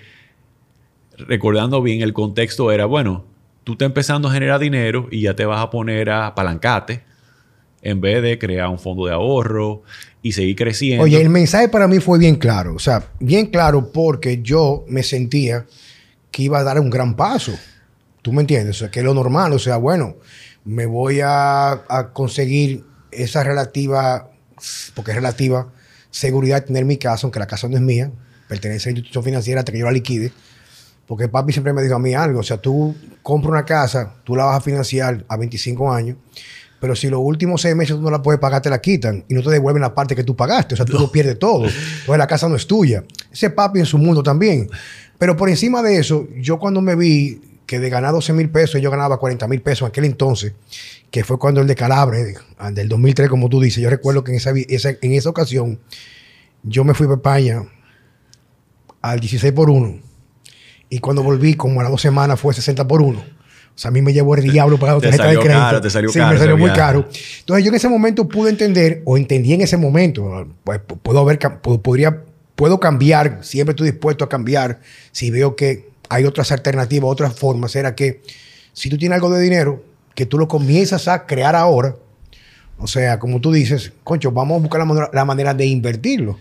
recordando 1.17 1.83
bien, 1.83 2.03
el 2.03 2.13
contexto 2.13 2.71
era, 2.73 2.85
bueno, 2.87 3.25
tú 3.65 3.73
estás 3.73 3.87
empezando 3.87 4.29
a 4.29 4.33
generar 4.33 4.61
dinero 4.61 5.09
y 5.11 5.23
ya 5.23 5.35
te 5.35 5.45
vas 5.45 5.61
a 5.63 5.71
poner 5.71 6.11
a 6.11 6.27
apalancarte 6.29 7.03
en 7.83 8.01
vez 8.01 8.23
de 8.23 8.39
crear 8.39 8.69
un 8.69 8.79
fondo 8.79 9.07
de 9.07 9.13
ahorro 9.13 9.83
y 10.23 10.33
seguir 10.33 10.57
creciendo. 10.57 11.05
Oye, 11.05 11.21
el 11.21 11.29
mensaje 11.29 11.69
para 11.69 11.87
mí 11.87 12.01
fue 12.01 12.19
bien 12.19 12.37
claro. 12.37 12.75
O 12.75 12.79
sea, 12.79 13.05
bien 13.21 13.47
claro 13.47 13.91
porque 13.93 14.41
yo 14.43 14.85
me 14.89 15.03
sentía 15.03 15.65
que 16.31 16.43
iba 16.43 16.59
a 16.59 16.65
dar 16.65 16.81
un 16.81 16.91
gran 16.91 17.15
paso. 17.15 17.53
¿Tú 18.21 18.33
me 18.33 18.41
entiendes? 18.43 18.77
O 18.77 18.79
sea, 18.81 18.91
que 18.91 18.99
es 18.99 19.05
lo 19.05 19.15
normal. 19.15 19.53
O 19.53 19.59
sea, 19.59 19.77
bueno, 19.77 20.17
me 20.65 20.87
voy 20.87 21.21
a, 21.23 21.71
a 21.71 22.11
conseguir 22.13 22.83
esa 23.11 23.43
relativa, 23.45 24.31
porque 24.95 25.13
es 25.13 25.17
relativa, 25.17 25.73
seguridad 26.11 26.61
de 26.61 26.67
tener 26.67 26.85
mi 26.85 26.97
casa, 26.97 27.27
aunque 27.27 27.39
la 27.39 27.47
casa 27.47 27.69
no 27.69 27.77
es 27.77 27.83
mía, 27.83 28.11
pertenece 28.49 28.89
a 28.89 28.93
la 28.93 28.99
institución 28.99 29.25
financiera 29.25 29.61
hasta 29.61 29.73
que 29.73 29.79
yo 29.79 29.87
la 29.87 29.93
liquide. 29.93 30.33
Porque 31.07 31.27
papi 31.29 31.53
siempre 31.53 31.73
me 31.73 31.83
dijo 31.83 31.95
a 31.95 31.99
mí 31.99 32.15
algo. 32.15 32.41
O 32.41 32.43
sea, 32.43 32.59
tú 32.59 32.95
compras 33.23 33.51
una 33.51 33.65
casa, 33.65 34.15
tú 34.25 34.37
la 34.37 34.45
vas 34.45 34.59
a 34.59 34.61
financiar 34.61 35.25
a 35.27 35.37
25 35.39 35.91
años, 35.91 36.19
pero 36.81 36.95
si 36.95 37.09
los 37.09 37.21
últimos 37.23 37.63
seis 37.63 37.75
meses 37.75 37.97
tú 37.97 38.03
no 38.03 38.11
la 38.11 38.23
puedes 38.23 38.41
pagar, 38.41 38.61
te 38.63 38.71
la 38.71 38.81
quitan 38.81 39.25
y 39.27 39.35
no 39.35 39.43
te 39.43 39.51
devuelven 39.51 39.81
la 39.81 39.95
parte 39.95 40.15
que 40.15 40.23
tú 40.23 40.37
pagaste. 40.37 40.75
O 40.75 40.77
sea, 40.77 40.87
tú 40.87 40.99
lo 40.99 41.11
pierdes 41.11 41.39
todo. 41.39 41.65
Entonces 41.65 42.19
la 42.19 42.27
casa 42.27 42.49
no 42.49 42.57
es 42.57 42.67
tuya. 42.67 43.05
Ese 43.33 43.51
papi 43.51 43.81
en 43.81 43.87
su 43.87 43.99
mundo 43.99 44.23
también. 44.23 44.69
Pero 45.19 45.37
por 45.37 45.49
encima 45.49 45.83
de 45.83 45.99
eso, 45.99 46.29
yo 46.37 46.59
cuando 46.59 46.81
me 46.81 46.95
vi 46.95 47.41
que 47.69 47.79
de 47.79 47.91
ganar 47.91 48.13
12 48.13 48.33
mil 48.33 48.49
pesos, 48.49 48.81
yo 48.81 48.91
ganaba 48.91 49.19
40 49.19 49.47
mil 49.47 49.61
pesos 49.61 49.83
en 49.83 49.89
aquel 49.89 50.07
entonces, 50.07 50.55
que 51.11 51.23
fue 51.23 51.39
cuando 51.39 51.61
el 51.61 51.67
de 51.67 51.75
Calabre, 51.75 52.35
del 52.73 52.89
2003, 52.89 53.29
como 53.29 53.51
tú 53.51 53.61
dices, 53.61 53.83
yo 53.83 53.91
recuerdo 53.91 54.25
que 54.25 54.31
en 54.33 54.39
esa, 54.39 54.53
esa- 54.69 54.97
en 55.03 55.13
esa 55.13 55.29
ocasión 55.29 55.79
yo 56.63 56.83
me 56.83 56.95
fui 56.95 57.07
para 57.07 57.17
España 57.17 57.63
al 59.03 59.21
16 59.21 59.53
por 59.53 59.69
1 59.71 59.99
y 60.89 60.99
cuando 61.01 61.23
volví, 61.23 61.55
como 61.55 61.81
a 61.81 61.83
las 61.83 61.93
dos 61.93 62.01
semanas, 62.01 62.41
fue 62.41 62.55
60 62.55 62.89
por 62.89 63.03
1. 63.03 63.19
O 63.19 63.25
sea, 63.81 63.91
a 63.91 63.93
mí 63.93 64.01
me 64.03 64.13
llevó 64.15 64.35
el 64.35 64.43
diablo 64.51 64.79
para 64.79 64.95
la 64.95 65.01
tarjeta 65.01 65.25
de 65.25 65.29
salió 65.35 65.41
crédito. 65.43 65.61
caro, 65.67 65.81
te 65.83 65.91
salió 65.91 66.09
sí, 66.11 66.19
caro 66.19 66.33
me 66.33 66.39
salió 66.39 66.57
muy 66.57 66.71
caro. 66.77 67.09
Entonces 67.41 67.65
yo 67.65 67.69
en 67.69 67.75
ese 67.75 67.89
momento 67.89 68.27
pude 68.27 68.51
entender, 68.51 69.03
o 69.05 69.17
entendí 69.19 69.53
en 69.53 69.61
ese 69.61 69.77
momento, 69.77 70.49
pues 70.65 70.81
puedo 71.03 71.21
haber, 71.21 71.39
podría, 71.61 72.25
puedo 72.57 72.81
cambiar, 72.81 73.41
siempre 73.43 73.73
estoy 73.73 73.91
dispuesto 73.91 74.25
a 74.25 74.29
cambiar 74.31 74.81
si 75.13 75.31
veo 75.31 75.55
que 75.55 75.87
hay 76.09 76.25
otras 76.25 76.53
alternativas, 76.53 77.11
otras 77.11 77.35
formas. 77.39 77.75
Era 77.77 77.95
que 77.95 78.23
si 78.73 78.89
tú 78.91 78.97
tienes 78.99 79.17
algo 79.17 79.31
de 79.31 79.41
dinero, 79.43 79.85
que 80.15 80.27
tú 80.27 80.39
lo 80.39 80.49
comienzas 80.49 81.09
a 81.09 81.27
crear 81.27 81.55
ahora, 81.55 81.97
o 82.79 82.87
sea, 82.87 83.19
como 83.19 83.41
tú 83.41 83.53
dices, 83.53 83.93
concho, 84.05 84.31
vamos 84.31 84.57
a 84.57 84.61
buscar 84.61 85.11
la 85.13 85.25
manera, 85.25 85.55
de 85.55 85.67
invertirlo. 85.67 86.39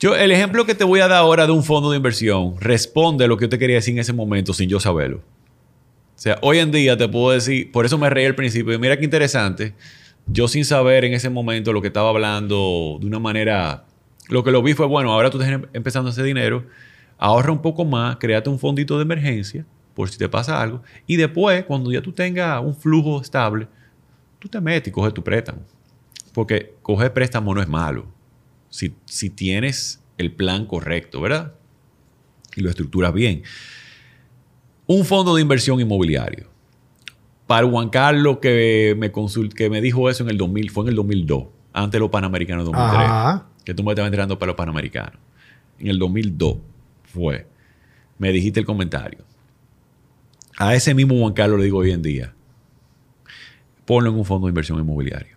Yo, 0.00 0.16
el 0.16 0.32
ejemplo 0.32 0.64
que 0.66 0.74
te 0.74 0.84
voy 0.84 1.00
a 1.00 1.08
dar 1.08 1.18
ahora 1.18 1.46
de 1.46 1.52
un 1.52 1.62
fondo 1.62 1.90
de 1.90 1.96
inversión 1.98 2.54
responde 2.58 3.24
a 3.24 3.28
lo 3.28 3.36
que 3.36 3.44
yo 3.44 3.48
te 3.50 3.58
quería 3.58 3.76
decir 3.76 3.94
en 3.94 4.00
ese 4.00 4.12
momento 4.12 4.52
sin 4.52 4.68
yo 4.68 4.80
saberlo. 4.80 5.18
O 5.18 6.18
sea, 6.22 6.38
hoy 6.42 6.58
en 6.58 6.70
día 6.72 6.96
te 6.96 7.08
puedo 7.08 7.32
decir, 7.32 7.70
por 7.70 7.84
eso 7.86 7.98
me 7.98 8.08
reí 8.10 8.26
al 8.26 8.34
principio, 8.34 8.72
y 8.72 8.78
mira 8.78 8.96
qué 8.98 9.04
interesante, 9.04 9.74
yo 10.26 10.48
sin 10.48 10.64
saber 10.64 11.04
en 11.04 11.12
ese 11.14 11.30
momento 11.30 11.72
lo 11.72 11.82
que 11.82 11.88
estaba 11.88 12.08
hablando 12.08 12.98
de 13.00 13.06
una 13.06 13.18
manera, 13.18 13.84
lo 14.28 14.42
que 14.44 14.50
lo 14.52 14.62
vi 14.62 14.74
fue, 14.74 14.86
bueno, 14.86 15.12
ahora 15.12 15.30
tú 15.30 15.38
estás 15.40 15.52
em- 15.52 15.66
empezando 15.72 16.08
a 16.08 16.12
hacer 16.12 16.24
dinero, 16.24 16.64
ahorra 17.18 17.52
un 17.52 17.62
poco 17.62 17.84
más, 17.84 18.16
créate 18.16 18.48
un 18.50 18.58
fondito 18.58 18.96
de 18.96 19.02
emergencia 19.02 19.64
por 19.94 20.08
si 20.08 20.16
te 20.18 20.28
pasa 20.28 20.60
algo, 20.60 20.82
y 21.06 21.16
después, 21.16 21.64
cuando 21.66 21.92
ya 21.92 22.00
tú 22.00 22.12
tengas 22.12 22.62
un 22.62 22.74
flujo 22.74 23.20
estable, 23.20 23.68
tú 24.38 24.48
te 24.48 24.58
metes 24.60 24.88
y 24.88 24.90
coges 24.90 25.12
tu 25.12 25.22
préstamo. 25.22 25.60
Porque 26.32 26.74
coger 26.80 27.12
préstamo 27.12 27.54
no 27.54 27.60
es 27.60 27.68
malo 27.68 28.06
si, 28.70 28.94
si 29.04 29.28
tienes 29.28 30.02
el 30.16 30.32
plan 30.32 30.64
correcto, 30.64 31.20
¿verdad? 31.20 31.52
Y 32.56 32.62
lo 32.62 32.70
estructuras 32.70 33.12
bien. 33.12 33.42
Un 34.86 35.04
fondo 35.04 35.34
de 35.34 35.42
inversión 35.42 35.78
inmobiliario. 35.80 36.46
Para 37.46 37.68
Juan 37.68 37.90
Carlos, 37.90 38.38
que 38.38 38.94
me, 38.98 39.12
consult- 39.12 39.52
que 39.52 39.68
me 39.68 39.80
dijo 39.82 40.08
eso 40.08 40.22
en 40.24 40.30
el 40.30 40.38
2000, 40.38 40.70
fue 40.70 40.84
en 40.84 40.88
el 40.88 40.94
2002, 40.96 41.44
antes 41.74 41.92
de 41.92 41.98
los 42.00 42.08
Panamericanos 42.10 42.64
2003, 42.64 42.98
Ajá. 42.98 43.46
que 43.64 43.74
tú 43.74 43.82
me 43.84 43.92
estabas 43.92 44.08
entrando 44.08 44.38
para 44.38 44.48
los 44.48 44.56
Panamericanos. 44.56 45.18
En 45.78 45.88
el 45.88 45.98
2002 45.98 46.56
fue. 47.12 47.46
Me 48.18 48.32
dijiste 48.32 48.60
el 48.60 48.66
comentario. 48.66 49.24
A 50.58 50.74
ese 50.74 50.94
mismo 50.94 51.18
Juan 51.18 51.32
Carlos 51.32 51.58
le 51.58 51.64
digo 51.64 51.78
hoy 51.78 51.92
en 51.92 52.02
día, 52.02 52.34
ponlo 53.84 54.10
en 54.10 54.16
un 54.16 54.24
fondo 54.24 54.46
de 54.46 54.50
inversión 54.50 54.78
inmobiliario. 54.78 55.36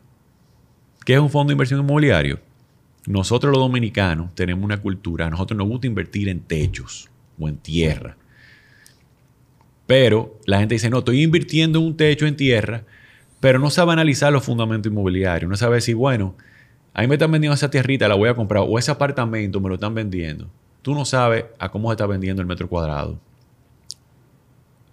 ¿Qué 1.06 1.14
es 1.14 1.20
un 1.20 1.30
fondo 1.30 1.50
de 1.50 1.54
inversión 1.54 1.80
inmobiliario? 1.80 2.40
Nosotros 3.08 3.52
los 3.52 3.62
dominicanos 3.62 4.34
tenemos 4.34 4.64
una 4.64 4.82
cultura, 4.82 5.28
a 5.28 5.30
nosotros 5.30 5.58
nos 5.58 5.68
gusta 5.68 5.88
invertir 5.88 6.30
en 6.30 6.42
techos 6.42 7.10
o 7.40 7.48
en 7.48 7.58
tierra. 7.58 8.18
Pero 9.88 10.40
la 10.46 10.60
gente 10.60 10.76
dice, 10.76 10.90
no, 10.90 11.00
estoy 11.00 11.22
invirtiendo 11.22 11.80
en 11.80 11.86
un 11.86 11.98
techo 11.98 12.26
en 12.26 12.36
tierra, 12.36 12.84
pero 13.40 13.60
no 13.60 13.70
sabe 13.70 13.94
analizar 13.94 14.34
los 14.34 14.44
fundamentos 14.44 14.92
inmobiliarios. 14.92 15.50
No 15.50 15.56
sabe 15.56 15.76
decir, 15.76 15.96
bueno, 15.96 16.36
a 16.94 17.02
mí 17.02 17.08
me 17.08 17.16
están 17.16 17.32
vendiendo 17.32 17.54
esa 17.54 17.70
tierrita, 17.70 18.08
la 18.08 18.16
voy 18.16 18.30
a 18.30 18.36
comprar, 18.36 18.64
o 18.68 18.80
ese 18.80 18.90
apartamento 18.90 19.60
me 19.62 19.70
lo 19.70 19.76
están 19.76 19.94
vendiendo. 19.94 20.50
Tú 20.86 20.94
no 20.94 21.04
sabes 21.04 21.46
a 21.58 21.72
cómo 21.72 21.90
se 21.90 21.94
está 21.94 22.06
vendiendo 22.06 22.44
el 22.44 22.48
metro 22.48 22.70
cuadrado. 22.70 23.18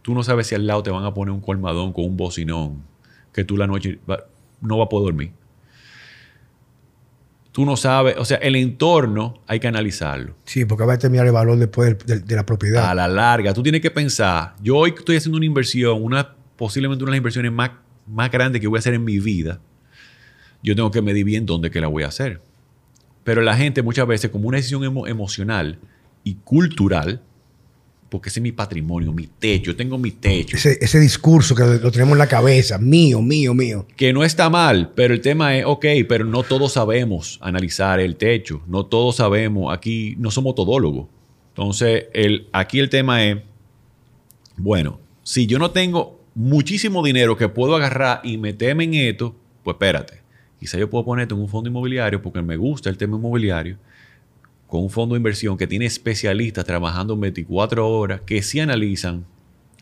Tú 0.01 0.15
no 0.15 0.23
sabes 0.23 0.47
si 0.47 0.55
al 0.55 0.67
lado 0.67 0.83
te 0.83 0.91
van 0.91 1.05
a 1.05 1.13
poner 1.13 1.35
un 1.35 1.43
colmadón 1.43 1.93
con 1.93 2.07
un 2.07 2.17
bocinón, 2.17 2.83
que 3.31 3.45
tú 3.45 3.59
la 3.59 3.67
noche 3.67 3.99
va- 4.11 4.25
no 4.63 4.79
vas 4.79 4.87
a 4.87 4.89
poder 4.89 5.05
dormir. 5.09 5.33
Tú 7.53 7.67
no 7.67 7.77
sabes, 7.77 8.17
o 8.17 8.25
sea, 8.25 8.39
el 8.39 8.57
entorno 8.57 9.43
hay 9.47 9.61
que 9.61 9.69
analizarlo. 9.69 10.35
Sí, 10.47 10.65
porque 10.65 10.87
va 10.87 10.95
a 10.95 10.97
determinar 10.97 11.27
el 11.27 11.33
valor 11.33 11.59
después 11.59 11.99
de, 12.07 12.37
la 12.37 12.47
propiedad. 12.47 12.89
A 12.89 12.95
la 12.95 13.07
larga, 13.07 13.53
tú 13.53 13.63
tienes 13.63 13.83
que 13.83 13.91
pensar, 13.91 14.55
yo 14.63 14.79
hoy 14.79 14.95
estoy 14.97 15.17
haciendo 15.17 15.37
una 15.37 15.45
inversión, 15.45 16.03
una, 16.03 16.37
posiblemente 16.57 17.05
una 17.05 17.11
de 17.11 17.17
las 17.17 17.19
inversiones 17.19 17.53
más, 17.53 17.71
más 18.07 18.31
grandes 18.31 18.63
que 18.63 18.67
voy 18.67 18.79
a 18.79 18.81
hacer 18.81 18.95
en 18.95 19.05
mi 19.05 19.19
vida, 19.19 19.61
yo 20.63 20.75
tengo 20.75 20.91
que 20.91 21.03
medir 21.03 21.27
bien 21.27 21.45
dónde 21.45 21.71
que 21.71 21.83
la 21.83 21.89
voy 21.89 22.05
a 22.05 22.07
hacer. 22.07 22.41
Pero 23.25 23.41
la 23.43 23.57
gente 23.57 23.83
muchas 23.83 24.07
veces, 24.07 24.31
como 24.31 24.49
una 24.49 24.57
decisión 24.57 24.83
emo- 24.83 25.09
emocional 25.09 25.79
y 26.25 26.35
cultural, 26.37 27.21
porque 28.09 28.29
ese 28.29 28.41
es 28.41 28.43
mi 28.43 28.53
patrimonio, 28.53 29.13
mi 29.13 29.27
techo, 29.27 29.71
yo 29.71 29.77
tengo 29.77 29.97
mi 29.97 30.11
techo, 30.11 30.57
ese, 30.57 30.77
ese 30.83 31.01
discurso 31.01 31.55
que 31.55 31.63
lo 31.65 31.91
tenemos 31.91 32.13
en 32.13 32.19
la 32.19 32.27
cabeza, 32.27 32.77
mío, 32.79 33.23
mío, 33.23 33.55
mío. 33.55 33.87
que 33.97 34.13
no 34.13 34.23
está 34.23 34.51
mal, 34.51 34.93
pero 34.95 35.15
el 35.15 35.21
tema 35.23 35.57
es, 35.57 35.65
ok, 35.65 35.87
pero 36.09 36.25
no 36.27 36.43
todos 36.43 36.75
sabemos 36.75 37.39
analizar 37.41 38.01
el 38.01 38.17
techo, 38.17 38.61
no 38.67 38.85
todos 38.85 39.17
sabemos, 39.17 39.73
aquí 39.75 40.15
no 40.19 40.31
somos 40.31 40.55
todólogos. 40.55 41.07
Entonces, 41.51 42.05
el, 42.13 42.49
aquí 42.53 42.81
el 42.81 42.91
tema 42.91 43.25
es, 43.25 43.39
bueno, 44.57 45.01
si 45.23 45.47
yo 45.47 45.59
no 45.59 45.71
tengo 45.71 46.21
muchísimo 46.35 47.03
dinero 47.03 47.37
que 47.37 47.49
puedo 47.49 47.77
agarrar 47.77 48.21
y 48.25 48.37
meterme 48.37 48.85
en 48.85 48.95
esto, 48.95 49.35
pues 49.63 49.75
espérate, 49.77 50.22
quizá 50.63 50.79
yo 50.79 50.89
puedo 50.89 51.05
ponerte 51.05 51.35
en 51.35 51.41
un 51.41 51.49
fondo 51.49 51.69
inmobiliario 51.69 52.23
porque 52.23 52.41
me 52.41 52.57
gusta 52.57 52.89
el 52.89 52.97
tema 52.97 53.17
inmobiliario, 53.17 53.79
con 54.69 54.81
un 54.85 54.91
fondo 54.91 55.17
de 55.17 55.19
inversión 55.19 55.59
que 55.59 55.67
tiene 55.67 55.87
especialistas 55.87 56.65
trabajando 56.65 57.17
24 57.17 57.89
horas 57.89 58.21
que 58.21 58.41
sí 58.43 58.61
analizan 58.61 59.27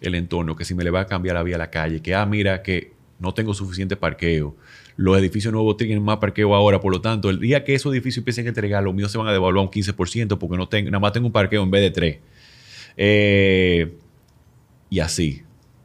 el 0.00 0.14
entorno, 0.14 0.56
que 0.56 0.64
si 0.64 0.74
me 0.74 0.82
le 0.82 0.88
va 0.88 1.00
a 1.00 1.06
cambiar 1.06 1.34
la 1.34 1.42
vía 1.42 1.56
a 1.56 1.58
la 1.58 1.68
calle, 1.68 2.00
que 2.00 2.14
ah, 2.14 2.24
mira 2.24 2.62
que 2.62 2.94
no 3.18 3.34
tengo 3.34 3.52
suficiente 3.52 3.94
parqueo, 3.94 4.56
los 4.96 5.18
edificios 5.18 5.52
nuevos 5.52 5.76
tienen 5.76 6.02
más 6.02 6.16
parqueo 6.16 6.54
ahora, 6.54 6.80
por 6.80 6.92
lo 6.92 7.02
tanto, 7.02 7.28
el 7.28 7.38
día 7.40 7.62
que 7.62 7.74
esos 7.74 7.92
edificios 7.92 8.22
empiecen 8.22 8.46
a 8.46 8.48
entregar, 8.48 8.82
los 8.82 8.94
míos 8.94 9.12
se 9.12 9.18
van 9.18 9.28
a 9.28 9.32
devaluar 9.32 9.62
un 9.62 9.70
15% 9.70 10.38
porque 10.38 10.56
no 10.56 10.66
tengo, 10.66 10.90
nada 10.90 11.00
más 11.00 11.12
tengo 11.12 11.26
un 11.26 11.32
parqueo 11.32 11.62
en 11.62 11.70
vez 11.70 11.82
de 11.82 11.90
tres. 11.90 12.18
Eh, 12.96 13.98
y 14.88 15.00
así. 15.00 15.42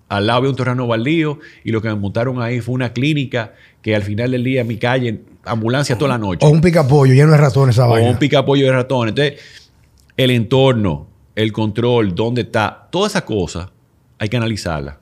Al 0.08 0.28
lado 0.28 0.38
había 0.40 0.50
un 0.52 0.56
terreno 0.56 0.88
baldío 0.88 1.40
y 1.64 1.72
lo 1.72 1.82
que 1.82 1.88
me 1.88 1.96
montaron 1.96 2.42
ahí 2.42 2.62
fue 2.62 2.76
una 2.76 2.94
clínica 2.94 3.54
que 3.82 3.96
al 3.96 4.04
final 4.04 4.32
del 4.32 4.44
día 4.44 4.62
en 4.62 4.68
mi 4.68 4.78
calle, 4.78 5.22
ambulancia 5.44 5.98
toda 5.98 6.10
la 6.10 6.18
noche 6.18 6.46
O 6.46 6.50
un 6.50 6.62
picapollo 6.62 7.14
lleno 7.14 7.32
de 7.32 7.38
ratones 7.38 7.76
esa 7.76 7.88
o 7.88 7.92
vaina. 7.92 8.10
un 8.10 8.18
picapollo 8.18 8.66
de 8.66 8.72
ratón. 8.72 9.10
Entonces, 9.10 9.40
el 10.18 10.32
entorno, 10.32 11.08
el 11.36 11.52
control, 11.52 12.14
dónde 12.14 12.42
está, 12.42 12.88
todas 12.92 13.14
esas 13.14 13.24
cosas 13.24 13.70
hay 14.20 14.30
que 14.30 14.38
analizarlas. 14.38 14.96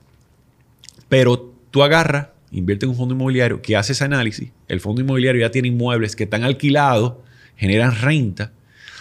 Pero 1.08 1.52
tú 1.70 1.82
agarras, 1.82 2.28
invierte 2.50 2.86
en 2.86 2.90
un 2.90 2.96
fondo 2.96 3.14
inmobiliario 3.14 3.60
que 3.60 3.76
hace 3.76 3.92
ese 3.92 4.04
análisis. 4.04 4.50
El 4.68 4.80
fondo 4.80 5.00
inmobiliario 5.00 5.42
ya 5.42 5.50
tiene 5.50 5.68
inmuebles 5.68 6.16
que 6.16 6.24
están 6.24 6.44
alquilados, 6.44 7.14
generan 7.56 7.94
renta. 8.00 8.52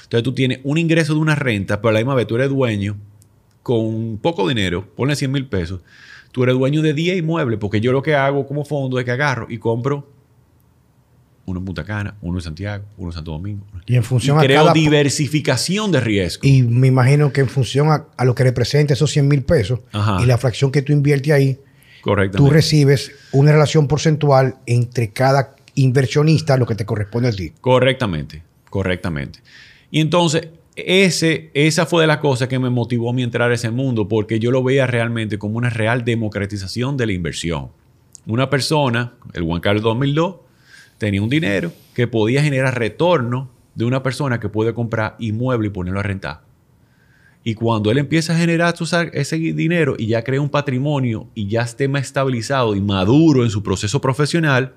Entonces 0.03 0.23
tú 0.23 0.33
tienes 0.33 0.59
un 0.63 0.77
ingreso 0.77 1.13
de 1.13 1.19
una 1.19 1.35
renta, 1.35 1.81
pero 1.81 1.89
a 1.89 1.93
la 1.93 1.99
misma 1.99 2.13
vez 2.13 2.27
tú 2.27 2.35
eres 2.35 2.49
dueño 2.49 2.97
con 3.63 4.17
poco 4.21 4.47
dinero, 4.47 4.85
ponle 4.95 5.15
100 5.15 5.31
mil 5.31 5.47
pesos. 5.47 5.81
Tú 6.31 6.43
eres 6.43 6.55
dueño 6.55 6.81
de 6.81 6.93
10 6.93 7.17
inmuebles, 7.19 7.59
porque 7.59 7.79
yo 7.81 7.91
lo 7.91 8.01
que 8.01 8.13
hago 8.15 8.45
como 8.45 8.65
fondo 8.65 8.99
es 8.99 9.05
que 9.05 9.11
agarro 9.11 9.47
y 9.49 9.57
compro 9.57 10.09
uno 11.45 11.59
en 11.59 11.65
Punta 11.65 11.83
Cana, 11.83 12.15
uno 12.21 12.37
en 12.37 12.41
Santiago, 12.41 12.85
uno 12.97 13.09
en 13.09 13.13
Santo 13.13 13.31
Domingo. 13.31 13.65
Y 13.85 13.95
en 13.95 14.01
Y 14.01 14.05
función 14.05 14.37
a 14.39 14.41
creo 14.41 14.61
cada... 14.61 14.73
diversificación 14.73 15.91
de 15.91 15.99
riesgo. 15.99 16.41
Y 16.45 16.63
me 16.63 16.87
imagino 16.87 17.33
que 17.33 17.41
en 17.41 17.49
función 17.49 17.89
a, 17.89 18.05
a 18.15 18.25
lo 18.25 18.33
que 18.33 18.43
representa 18.43 18.93
esos 18.93 19.11
100 19.11 19.27
mil 19.27 19.43
pesos 19.43 19.79
Ajá. 19.91 20.21
y 20.21 20.25
la 20.25 20.37
fracción 20.37 20.71
que 20.71 20.81
tú 20.81 20.93
inviertes 20.93 21.33
ahí, 21.33 21.59
tú 22.35 22.49
recibes 22.49 23.11
una 23.33 23.51
relación 23.51 23.87
porcentual 23.87 24.55
entre 24.65 25.11
cada 25.11 25.55
inversionista, 25.75 26.55
lo 26.57 26.65
que 26.65 26.75
te 26.75 26.85
corresponde 26.85 27.29
a 27.29 27.31
ti. 27.33 27.51
Correctamente, 27.61 28.41
correctamente. 28.69 29.39
Y 29.91 29.99
entonces, 29.99 30.47
ese, 30.75 31.51
esa 31.53 31.85
fue 31.85 32.01
de 32.01 32.07
las 32.07 32.17
cosas 32.17 32.47
que 32.47 32.59
me 32.59 32.69
motivó 32.69 33.09
a 33.09 33.13
mí 33.13 33.23
entrar 33.23 33.51
a 33.51 33.53
ese 33.53 33.69
mundo, 33.69 34.07
porque 34.07 34.39
yo 34.39 34.51
lo 34.51 34.63
veía 34.63 34.87
realmente 34.87 35.37
como 35.37 35.57
una 35.57 35.69
real 35.69 36.03
democratización 36.03 36.97
de 36.97 37.05
la 37.05 37.13
inversión. 37.13 37.69
Una 38.25 38.49
persona, 38.49 39.13
el 39.33 39.43
Juan 39.43 39.61
Carlos 39.61 39.83
2002, 39.83 40.35
tenía 40.97 41.21
un 41.21 41.29
dinero 41.29 41.71
que 41.93 42.07
podía 42.07 42.41
generar 42.41 42.77
retorno 42.77 43.49
de 43.75 43.85
una 43.85 44.01
persona 44.03 44.39
que 44.39 44.49
puede 44.49 44.73
comprar 44.73 45.15
inmueble 45.19 45.67
y 45.67 45.71
ponerlo 45.71 45.99
a 45.99 46.03
rentar. 46.03 46.41
Y 47.43 47.55
cuando 47.55 47.91
él 47.91 47.97
empieza 47.97 48.33
a 48.33 48.37
generar 48.37 48.73
ese 49.11 49.37
dinero 49.37 49.95
y 49.97 50.07
ya 50.07 50.23
crea 50.23 50.39
un 50.39 50.49
patrimonio 50.49 51.27
y 51.35 51.47
ya 51.47 51.63
esté 51.63 51.89
más 51.89 52.03
estabilizado 52.03 52.73
y 52.75 52.81
maduro 52.81 53.43
en 53.43 53.49
su 53.49 53.61
proceso 53.61 53.99
profesional, 53.99 54.73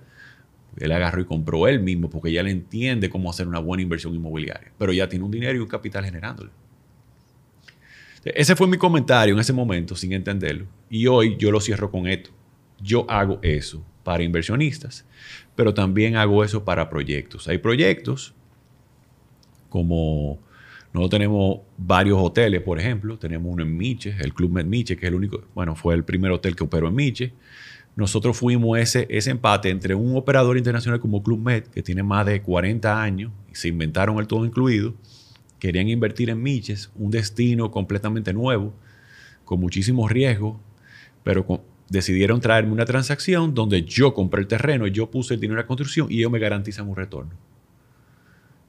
él 0.78 0.92
agarró 0.92 1.20
y 1.20 1.24
compró 1.24 1.68
él 1.68 1.80
mismo 1.80 2.10
porque 2.10 2.32
ya 2.32 2.42
le 2.42 2.50
entiende 2.50 3.08
cómo 3.08 3.30
hacer 3.30 3.48
una 3.48 3.58
buena 3.58 3.82
inversión 3.82 4.14
inmobiliaria. 4.14 4.72
Pero 4.78 4.92
ya 4.92 5.08
tiene 5.08 5.24
un 5.24 5.30
dinero 5.30 5.56
y 5.58 5.60
un 5.60 5.68
capital 5.68 6.04
generándole. 6.04 6.50
Ese 8.24 8.56
fue 8.56 8.66
mi 8.66 8.76
comentario 8.76 9.34
en 9.34 9.40
ese 9.40 9.52
momento, 9.52 9.94
sin 9.94 10.12
entenderlo. 10.12 10.66
Y 10.90 11.06
hoy 11.06 11.36
yo 11.38 11.52
lo 11.52 11.60
cierro 11.60 11.90
con 11.90 12.08
esto. 12.08 12.30
Yo 12.80 13.08
hago 13.08 13.38
eso 13.42 13.84
para 14.02 14.22
inversionistas, 14.22 15.04
pero 15.54 15.72
también 15.72 16.16
hago 16.16 16.44
eso 16.44 16.64
para 16.64 16.90
proyectos. 16.90 17.48
Hay 17.48 17.58
proyectos 17.58 18.34
como 19.68 20.38
nosotros 20.92 21.10
tenemos 21.18 21.58
varios 21.76 22.18
hoteles, 22.20 22.62
por 22.62 22.80
ejemplo. 22.80 23.18
Tenemos 23.18 23.52
uno 23.52 23.62
en 23.62 23.76
Miche, 23.76 24.16
el 24.18 24.32
Club 24.32 24.50
Med 24.50 24.64
Miche, 24.64 24.96
que 24.96 25.06
es 25.06 25.08
el 25.08 25.14
único, 25.14 25.44
bueno, 25.54 25.76
fue 25.76 25.94
el 25.94 26.04
primer 26.04 26.30
hotel 26.32 26.56
que 26.56 26.64
operó 26.64 26.88
en 26.88 26.94
Miche. 26.94 27.32
Nosotros 27.96 28.36
fuimos 28.36 28.78
ese, 28.78 29.06
ese 29.08 29.30
empate 29.30 29.70
entre 29.70 29.94
un 29.94 30.16
operador 30.16 30.58
internacional 30.58 31.00
como 31.00 31.22
Club 31.22 31.40
Med, 31.40 31.64
que 31.64 31.82
tiene 31.82 32.02
más 32.02 32.26
de 32.26 32.42
40 32.42 33.02
años, 33.02 33.32
y 33.50 33.54
se 33.54 33.68
inventaron 33.68 34.18
el 34.18 34.26
todo 34.26 34.44
incluido, 34.44 34.94
querían 35.58 35.88
invertir 35.88 36.28
en 36.28 36.42
Miches, 36.42 36.90
un 36.94 37.10
destino 37.10 37.70
completamente 37.70 38.34
nuevo, 38.34 38.74
con 39.46 39.60
muchísimos 39.60 40.12
riesgos, 40.12 40.58
pero 41.24 41.64
decidieron 41.88 42.40
traerme 42.40 42.72
una 42.72 42.84
transacción 42.84 43.54
donde 43.54 43.82
yo 43.84 44.12
compré 44.12 44.42
el 44.42 44.46
terreno, 44.46 44.86
yo 44.86 45.10
puse 45.10 45.32
el 45.32 45.40
dinero 45.40 45.58
en 45.58 45.64
la 45.64 45.66
construcción 45.66 46.08
y 46.10 46.18
ellos 46.18 46.30
me 46.30 46.38
garantizan 46.38 46.88
un 46.88 46.96
retorno. 46.96 47.32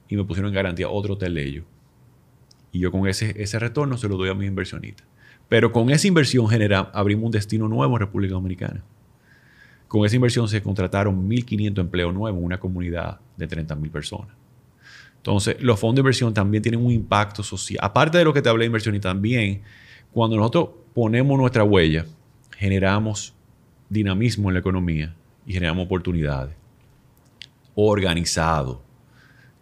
Y 0.08 0.16
me 0.16 0.24
pusieron 0.24 0.48
en 0.48 0.54
garantía 0.54 0.88
otro 0.88 1.14
hotel 1.14 1.34
de 1.34 1.44
ellos. 1.44 1.64
Y 2.72 2.78
yo 2.78 2.90
con 2.90 3.06
ese, 3.06 3.34
ese 3.36 3.58
retorno 3.58 3.98
se 3.98 4.08
lo 4.08 4.16
doy 4.16 4.30
a 4.30 4.34
mis 4.34 4.48
inversionistas. 4.48 5.06
Pero 5.50 5.70
con 5.70 5.90
esa 5.90 6.06
inversión 6.08 6.48
genera, 6.48 6.90
abrimos 6.94 7.26
un 7.26 7.32
destino 7.32 7.68
nuevo 7.68 7.94
en 7.94 8.00
República 8.00 8.32
Dominicana. 8.32 8.84
Con 9.88 10.04
esa 10.04 10.16
inversión 10.16 10.46
se 10.48 10.62
contrataron 10.62 11.28
1.500 11.28 11.80
empleos 11.80 12.14
nuevos 12.14 12.38
en 12.38 12.44
una 12.44 12.60
comunidad 12.60 13.18
de 13.36 13.48
30.000 13.48 13.90
personas. 13.90 14.36
Entonces, 15.16 15.56
los 15.60 15.80
fondos 15.80 15.96
de 15.96 16.00
inversión 16.00 16.32
también 16.32 16.62
tienen 16.62 16.84
un 16.84 16.92
impacto 16.92 17.42
social. 17.42 17.80
Aparte 17.82 18.18
de 18.18 18.24
lo 18.24 18.32
que 18.32 18.42
te 18.42 18.48
hablé 18.48 18.62
de 18.62 18.66
inversión 18.66 18.94
y 18.94 19.00
también, 19.00 19.62
cuando 20.12 20.36
nosotros 20.36 20.68
ponemos 20.94 21.38
nuestra 21.38 21.64
huella, 21.64 22.06
generamos 22.56 23.34
dinamismo 23.88 24.50
en 24.50 24.54
la 24.54 24.60
economía 24.60 25.14
y 25.46 25.52
generamos 25.54 25.86
oportunidades. 25.86 26.54
Organizado, 27.74 28.82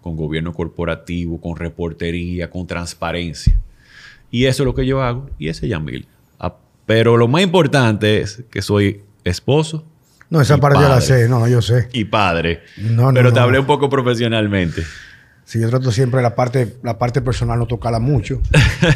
con 0.01 0.16
gobierno 0.16 0.53
corporativo, 0.53 1.41
con 1.41 1.57
reportería, 1.57 2.51
con 2.51 2.66
transparencia. 2.66 3.59
Y 4.31 4.45
eso 4.45 4.62
es 4.62 4.66
lo 4.66 4.74
que 4.74 4.87
yo 4.87 5.03
hago 5.03 5.31
y 5.39 5.49
ese 5.49 5.66
es 5.66 5.70
Yamil. 5.70 6.07
Ah, 6.39 6.57
pero 6.85 7.16
lo 7.16 7.29
más 7.29 7.43
importante 7.43 8.20
es 8.20 8.45
que 8.51 8.62
soy 8.62 9.03
esposo. 9.24 9.85
No, 10.29 10.41
esa 10.41 10.59
parte 10.59 10.81
ya 10.81 10.89
la 10.89 11.01
sé, 11.01 11.29
no, 11.29 11.47
yo 11.47 11.62
sé. 11.62 11.89
Y 11.93 12.05
padre. 12.05 12.62
No, 12.77 13.12
no, 13.12 13.14
pero 13.14 13.33
te 13.33 13.41
hablé 13.41 13.59
un 13.59 13.66
poco 13.66 13.89
profesionalmente. 13.89 14.83
Sí, 15.45 15.61
yo 15.61 15.70
trato 15.70 15.93
siempre 15.93 16.20
la 16.22 16.35
parte, 16.35 16.77
la 16.83 16.99
parte 16.99 17.20
personal 17.22 17.59
no 17.59 17.66
tocarla 17.66 18.01
mucho, 18.01 18.41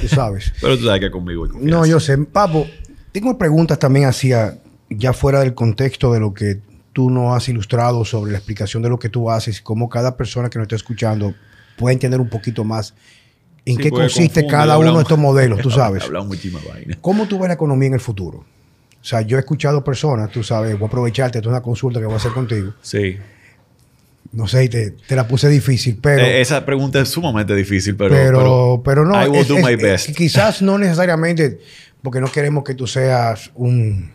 tú 0.01 0.09
sabes. 0.09 0.53
pero 0.61 0.77
tú 0.77 0.85
sabes 0.85 1.01
que 1.01 1.11
conmigo 1.11 1.45
hay 1.45 1.51
No, 1.63 1.87
yo 1.87 2.01
sé. 2.01 2.19
Papo, 2.19 2.67
tengo 3.13 3.39
preguntas 3.39 3.79
también 3.79 4.07
hacia, 4.07 4.59
ya 4.89 5.13
fuera 5.13 5.41
del 5.41 5.55
contexto 5.55 6.13
de 6.13 6.19
lo 6.19 6.35
que 6.35 6.59
tú 6.93 7.09
nos 7.09 7.37
has 7.37 7.49
ilustrado 7.49 8.05
sobre 8.05 8.33
la 8.33 8.39
explicación 8.39 8.83
de 8.83 8.89
lo 8.89 8.99
que 8.99 9.09
tú 9.09 9.31
haces 9.31 9.61
y 9.61 9.63
cómo 9.63 9.89
cada 9.89 10.17
persona 10.17 10.51
que 10.51 10.59
nos 10.59 10.65
está 10.65 10.75
escuchando 10.75 11.35
puede 11.77 11.95
entender 11.95 12.21
un 12.21 12.29
poquito 12.29 12.65
más 12.65 12.95
en 13.65 13.77
qué 13.77 13.91
consiste 13.91 14.47
cada 14.47 14.77
uno 14.79 14.97
de 14.97 15.03
estos 15.03 15.19
modelos, 15.19 15.61
tú 15.61 15.71
sabes. 15.71 16.05
¿Cómo 17.01 17.27
tú 17.27 17.39
ves 17.39 17.49
la 17.49 17.55
economía 17.55 17.89
en 17.89 17.95
el 17.95 18.01
futuro? 18.01 18.45
O 19.01 19.05
sea, 19.05 19.23
yo 19.23 19.37
he 19.37 19.41
escuchado 19.41 19.83
personas, 19.83 20.31
tú 20.31 20.43
sabes, 20.43 20.75
voy 20.79 20.85
a 20.85 20.89
aprovecharte, 20.89 21.39
esto 21.39 21.49
es 21.49 21.53
una 21.53 21.63
consulta 21.63 22.01
que 22.01 22.07
voy 22.07 22.15
a 22.15 22.19
hacer 22.19 22.33
contigo. 22.33 22.75
Sí 22.83 23.17
no 24.33 24.47
sé, 24.47 24.69
te, 24.69 24.93
te, 24.93 25.17
la 25.17 25.27
puse 25.27 25.49
difícil, 25.49 25.99
pero... 26.01 26.23
Eh, 26.23 26.41
esa 26.41 26.65
pregunta 26.65 27.01
es 27.01 27.09
sumamente 27.09 27.55
difícil, 27.55 27.97
pero... 27.97 28.15
Pero, 28.15 28.83
pero, 28.85 29.05
no, 29.05 29.21
I 29.23 29.29
will 29.29 29.47
do 29.47 29.57
my 29.57 29.75
best. 29.77 30.15
quizás 30.15 30.63
no 30.63 30.79
necesariamente 30.79 31.59
porque 32.03 32.21
no 32.21 32.31
queremos 32.31 32.65
que 32.65 32.75
tú 32.75 32.87
seas 32.87 33.51
un... 33.55 34.13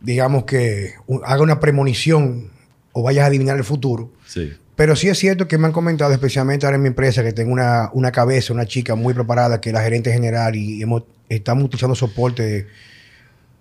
Digamos 0.00 0.44
que 0.44 0.94
haga 1.24 1.42
una 1.42 1.60
premonición 1.60 2.50
o 2.92 3.02
vayas 3.02 3.24
a 3.24 3.26
adivinar 3.28 3.56
el 3.56 3.64
futuro. 3.64 4.12
Sí. 4.26 4.52
Pero 4.76 4.96
sí 4.96 5.08
es 5.08 5.18
cierto 5.18 5.48
que 5.48 5.56
me 5.56 5.66
han 5.66 5.72
comentado, 5.72 6.12
especialmente 6.12 6.66
ahora 6.66 6.76
en 6.76 6.82
mi 6.82 6.88
empresa, 6.88 7.22
que 7.22 7.32
tengo 7.32 7.52
una, 7.52 7.88
una 7.94 8.12
cabeza, 8.12 8.52
una 8.52 8.66
chica 8.66 8.96
muy 8.96 9.14
preparada, 9.14 9.62
que 9.62 9.70
es 9.70 9.72
la 9.72 9.82
gerente 9.82 10.12
general, 10.12 10.56
y 10.56 10.82
hemos, 10.82 11.04
estamos 11.30 11.64
utilizando 11.64 11.94
soporte 11.94 12.66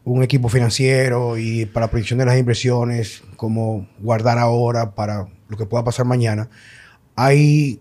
un 0.06 0.24
equipo 0.24 0.49
financiero 0.49 1.38
y 1.38 1.66
para 1.66 1.86
la 1.86 1.91
proyección 1.91 2.20
de 2.20 2.26
las 2.26 2.38
inversiones, 2.38 3.24
como 3.38 3.88
guardar 3.99 4.38
ahora 4.38 4.95
para 4.95 5.28
lo 5.47 5.58
que 5.58 5.66
pueda 5.66 5.84
pasar 5.84 6.06
mañana, 6.06 6.49
hay 7.16 7.80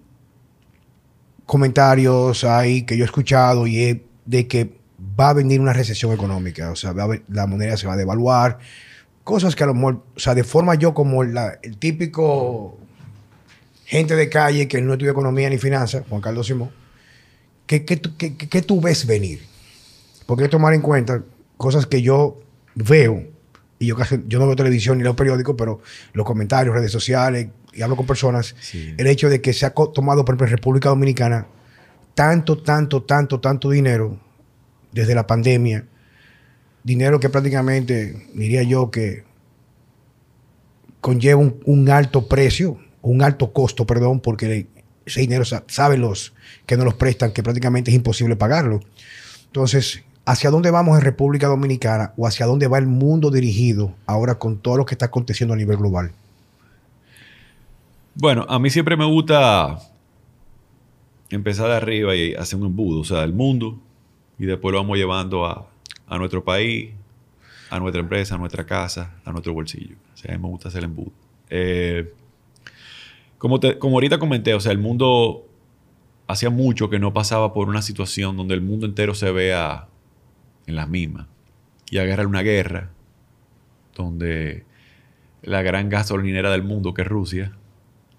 comentarios 1.46 2.44
hay 2.44 2.82
que 2.82 2.96
yo 2.96 3.04
he 3.04 3.06
escuchado 3.06 3.66
y 3.66 4.04
de 4.24 4.46
que 4.46 4.78
va 5.18 5.30
a 5.30 5.32
venir 5.32 5.60
una 5.60 5.72
recesión 5.72 6.12
económica, 6.12 6.70
o 6.70 6.76
sea, 6.76 6.94
la 7.28 7.46
moneda 7.46 7.76
se 7.76 7.86
va 7.86 7.94
a 7.94 7.96
devaluar, 7.96 8.58
cosas 9.24 9.56
que 9.56 9.64
a 9.64 9.66
lo 9.66 9.74
mejor, 9.74 10.04
o 10.16 10.20
sea, 10.20 10.34
de 10.34 10.44
forma 10.44 10.76
yo 10.76 10.94
como 10.94 11.22
el 11.22 11.36
típico 11.78 12.78
gente 13.84 14.14
de 14.14 14.28
calle 14.28 14.68
que 14.68 14.80
no 14.80 14.92
estudia 14.92 15.12
economía 15.12 15.50
ni 15.50 15.58
finanzas, 15.58 16.04
Juan 16.08 16.22
Carlos 16.22 16.46
Simón, 16.46 16.70
¿qué, 17.66 17.84
qué, 17.84 18.00
qué 18.00 18.62
tú 18.62 18.80
ves 18.80 19.06
venir? 19.06 19.42
Porque 20.26 20.44
hay 20.44 20.48
que 20.48 20.52
tomar 20.52 20.72
en 20.72 20.80
cuenta 20.80 21.22
cosas 21.62 21.86
que 21.86 22.02
yo 22.02 22.40
veo, 22.74 23.24
y 23.78 23.86
yo 23.86 23.96
casi, 23.96 24.22
yo 24.26 24.38
no 24.38 24.46
veo 24.46 24.56
televisión 24.56 24.98
ni 24.98 25.04
leo 25.04 25.16
periódicos, 25.16 25.54
pero 25.56 25.80
los 26.12 26.26
comentarios, 26.26 26.74
redes 26.74 26.92
sociales, 26.92 27.48
y 27.72 27.82
hablo 27.82 27.96
con 27.96 28.06
personas, 28.06 28.54
el 28.74 29.06
hecho 29.06 29.30
de 29.30 29.40
que 29.40 29.52
se 29.52 29.64
ha 29.64 29.70
tomado, 29.70 30.24
por 30.24 30.34
ejemplo, 30.34 30.46
en 30.46 30.50
República 30.50 30.88
Dominicana, 30.90 31.46
tanto, 32.14 32.58
tanto, 32.58 33.02
tanto, 33.04 33.40
tanto 33.40 33.70
dinero 33.70 34.18
desde 34.90 35.14
la 35.14 35.26
pandemia, 35.26 35.86
dinero 36.82 37.18
que 37.20 37.30
prácticamente, 37.30 38.28
diría 38.34 38.62
yo, 38.62 38.90
que 38.90 39.24
conlleva 41.00 41.40
un, 41.40 41.90
alto 41.90 42.28
precio, 42.28 42.78
un 43.00 43.22
alto 43.22 43.52
costo, 43.52 43.86
perdón, 43.86 44.20
porque 44.20 44.66
ese 45.06 45.20
dinero 45.20 45.44
saben 45.44 46.00
los 46.00 46.34
que 46.66 46.76
no 46.76 46.84
los 46.84 46.94
prestan 46.94 47.32
que 47.32 47.42
prácticamente 47.42 47.90
es 47.90 47.96
imposible 47.96 48.36
pagarlo. 48.36 48.80
Entonces, 49.46 50.02
¿Hacia 50.24 50.50
dónde 50.50 50.70
vamos 50.70 50.96
en 50.96 51.04
República 51.04 51.48
Dominicana 51.48 52.12
o 52.16 52.26
hacia 52.26 52.46
dónde 52.46 52.68
va 52.68 52.78
el 52.78 52.86
mundo 52.86 53.30
dirigido 53.30 53.92
ahora 54.06 54.36
con 54.36 54.58
todo 54.58 54.76
lo 54.76 54.86
que 54.86 54.94
está 54.94 55.06
aconteciendo 55.06 55.54
a 55.54 55.56
nivel 55.56 55.78
global? 55.78 56.12
Bueno, 58.14 58.46
a 58.48 58.58
mí 58.58 58.70
siempre 58.70 58.96
me 58.96 59.04
gusta 59.04 59.78
empezar 61.30 61.68
de 61.68 61.76
arriba 61.76 62.14
y 62.14 62.34
hacer 62.34 62.58
un 62.58 62.66
embudo, 62.66 63.00
o 63.00 63.04
sea, 63.04 63.24
el 63.24 63.32
mundo, 63.32 63.78
y 64.38 64.44
después 64.44 64.72
lo 64.72 64.78
vamos 64.78 64.96
llevando 64.96 65.44
a, 65.46 65.68
nuestro 66.18 66.44
país, 66.44 66.90
a 67.70 67.80
nuestra 67.80 68.00
empresa, 68.00 68.34
a 68.34 68.38
nuestra 68.38 68.64
casa, 68.64 69.14
a 69.24 69.32
nuestro 69.32 69.54
bolsillo. 69.54 69.96
O 70.14 70.16
sea, 70.16 70.34
a 70.34 70.36
mí 70.36 70.42
me 70.42 70.48
gusta 70.50 70.68
hacer 70.68 70.80
el 70.80 70.90
embudo. 70.90 71.10
Eh, 71.48 72.12
como, 73.38 73.58
como 73.78 73.96
ahorita 73.96 74.18
comenté, 74.18 74.54
o 74.54 74.60
sea, 74.60 74.72
el 74.72 74.78
mundo 74.78 75.46
hacía 76.28 76.50
mucho 76.50 76.90
que 76.90 76.98
no 76.98 77.12
pasaba 77.12 77.52
por 77.52 77.68
una 77.68 77.82
situación 77.82 78.36
donde 78.36 78.54
el 78.54 78.60
mundo 78.60 78.86
entero 78.86 79.14
se 79.14 79.32
vea 79.32 79.88
en 80.66 80.76
las 80.76 80.88
mismas 80.88 81.26
y 81.90 81.98
agarrar 81.98 82.26
una 82.26 82.42
guerra 82.42 82.90
donde 83.94 84.64
la 85.42 85.62
gran 85.62 85.88
gasolinera 85.88 86.50
del 86.50 86.62
mundo, 86.62 86.94
que 86.94 87.02
es 87.02 87.08
Rusia, 87.08 87.52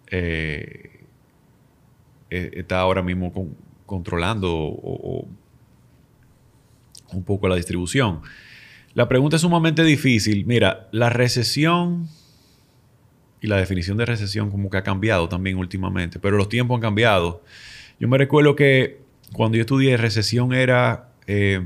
eh, 0.08 1.06
eh, 2.30 2.52
está 2.54 2.80
ahora 2.80 3.02
mismo 3.02 3.32
controlando 3.86 4.56
un 7.12 7.24
poco 7.24 7.48
la 7.48 7.56
distribución. 7.56 8.22
La 8.94 9.08
pregunta 9.08 9.38
es 9.38 9.42
sumamente 9.42 9.84
difícil. 9.84 10.46
Mira, 10.46 10.88
la 10.92 11.10
recesión 11.10 12.08
y 13.42 13.48
la 13.48 13.58
definición 13.58 13.98
de 13.98 14.06
recesión 14.06 14.52
como 14.52 14.70
que 14.70 14.78
ha 14.78 14.84
cambiado 14.84 15.28
también 15.28 15.58
últimamente, 15.58 16.20
pero 16.20 16.38
los 16.38 16.48
tiempos 16.48 16.76
han 16.76 16.82
cambiado. 16.82 17.44
Yo 18.00 18.08
me 18.08 18.18
recuerdo 18.18 18.56
que 18.56 19.02
cuando 19.34 19.58
yo 19.58 19.62
estudié 19.62 19.98
recesión 19.98 20.54
era 20.54 21.10
eh, 21.28 21.62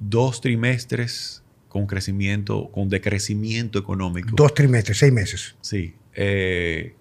dos 0.00 0.40
trimestres 0.40 1.42
con 1.68 1.86
crecimiento, 1.86 2.70
con 2.72 2.88
decrecimiento 2.88 3.78
económico. 3.78 4.30
Dos 4.34 4.54
trimestres, 4.54 4.98
seis 4.98 5.12
meses. 5.12 5.56
Sí. 5.60 5.94
Eh, 6.14 6.94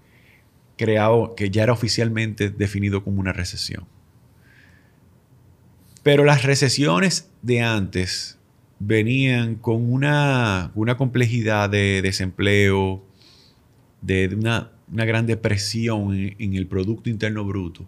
creado, 0.77 1.35
que 1.35 1.49
ya 1.49 1.63
era 1.63 1.73
oficialmente 1.73 2.49
definido 2.49 3.03
como 3.03 3.19
una 3.19 3.33
recesión. 3.33 3.85
Pero 6.03 6.23
las 6.23 6.43
recesiones 6.43 7.29
de 7.41 7.61
antes 7.61 8.37
venían 8.79 9.55
con 9.55 9.91
una, 9.91 10.71
una 10.75 10.95
complejidad 10.97 11.69
de 11.69 12.01
desempleo, 12.01 13.03
de 14.01 14.27
una, 14.35 14.71
gran 14.89 15.25
depresión 15.25 16.13
en 16.13 16.53
el 16.53 16.67
Producto 16.67 17.09
Interno 17.09 17.43
Bruto 17.43 17.87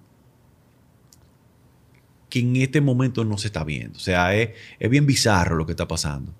que 2.30 2.39
en 2.39 2.55
este 2.57 2.82
momento 2.82 3.25
no 3.25 3.38
se 3.38 3.47
está 3.47 3.63
viendo. 3.63 3.97
O 3.97 4.01
sea, 4.01 4.36
es, 4.36 4.51
bien 4.89 5.05
bizarro 5.05 5.55
lo 5.55 5.65
que 5.65 5.73
está 5.73 5.88
pasando. 5.88 6.34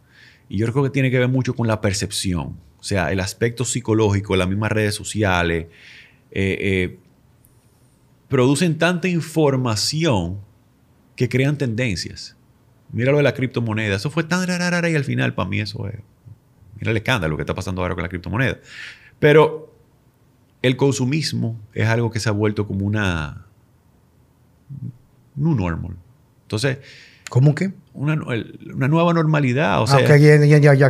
Y 0.48 0.58
yo 0.58 0.72
creo 0.72 0.84
que 0.84 0.90
tiene 0.90 1.12
que 1.12 1.20
ver 1.20 1.28
mucho 1.28 1.56
con 1.56 1.68
la 1.68 1.82
percepción. 1.82 2.58
O 2.80 2.84
sea, 2.84 3.12
el 3.12 3.20
aspecto 3.20 3.66
psicológico, 3.66 4.36
las 4.36 4.48
mismas 4.48 4.72
redes 4.72 4.96
sociales, 4.96 5.68
eh, 6.32 6.58
eh, 6.60 7.00
producen 8.28 8.78
tanta 8.78 9.08
información 9.08 10.40
que 11.16 11.28
crean 11.28 11.58
tendencias. 11.58 12.38
Mira 12.92 13.12
lo 13.12 13.18
de 13.18 13.24
la 13.24 13.34
criptomoneda. 13.34 13.96
Eso 13.96 14.10
fue 14.10 14.24
tan 14.24 14.48
rara 14.48 14.90
y 14.90 14.96
al 14.96 15.04
final 15.04 15.34
para 15.34 15.50
mí 15.50 15.60
eso 15.60 15.88
es... 15.88 15.96
Mira 16.80 16.92
el 16.92 16.98
escándalo 16.98 17.36
que 17.36 17.44
está 17.44 17.54
pasando 17.54 17.82
ahora 17.82 17.96
con 17.96 18.04
la 18.04 18.10
criptomoneda. 18.10 18.60
Pero 19.20 19.76
el 20.62 20.78
consumismo 20.78 21.60
es 21.74 21.88
algo 21.88 22.10
que 22.10 22.20
se 22.20 22.30
ha 22.30 22.32
vuelto 22.32 22.66
como 22.66 22.86
una... 22.86 23.49
No 25.40 25.56
normal. 25.56 25.96
Entonces... 26.44 26.78
¿Cómo 27.30 27.54
qué? 27.54 27.72
Una, 27.94 28.20
una 28.74 28.88
nueva 28.88 29.14
normalidad. 29.14 29.84
O 29.84 29.88
sea, 29.88 29.98
ah, 29.98 30.18
ya, 30.18 30.58
ya, 30.58 30.74
ya, 30.74 30.90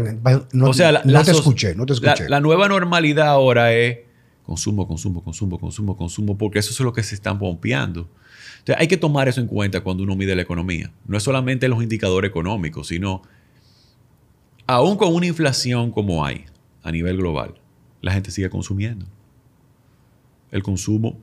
No, 0.54 0.70
o 0.70 0.74
sea, 0.74 0.94
la, 0.94 1.02
no 1.04 1.22
te 1.22 1.32
escuché, 1.32 1.76
no 1.76 1.86
te 1.86 1.94
escuché. 1.94 2.30
La, 2.30 2.40
nueva 2.40 2.70
normalidad 2.70 3.28
ahora 3.28 3.74
es 3.74 4.00
consumo, 4.46 4.88
consumo, 4.88 5.22
consumo, 5.22 5.60
consumo, 5.60 5.98
consumo, 5.98 6.38
porque 6.38 6.60
eso 6.60 6.72
es 6.72 6.80
lo 6.80 6.94
que 6.94 7.04
se 7.04 7.14
están 7.14 7.40
pompeando. 7.40 8.10
Entonces, 8.60 8.78
hay 8.80 8.88
que 8.88 8.98
tomar 8.98 9.28
eso 9.28 9.42
en 9.42 9.48
cuenta 9.48 9.82
cuando 9.82 10.04
uno 10.04 10.16
mide 10.16 10.36
la 10.36 10.42
economía. 10.42 10.92
No 11.06 11.18
es 11.18 11.24
solamente 11.24 11.68
los 11.68 11.84
indicadores 11.84 12.30
económicos, 12.30 12.88
sino 12.88 13.22
aún 14.66 14.98
con 14.98 15.14
una 15.14 15.26
inflación 15.26 15.92
como 15.92 16.26
hay 16.26 16.46
a 16.84 16.92
nivel 16.92 17.18
global, 17.18 17.56
la 18.02 18.14
gente 18.14 18.32
sigue 18.32 18.50
consumiendo. 18.50 19.06
El 20.52 20.64
consumo, 20.64 21.20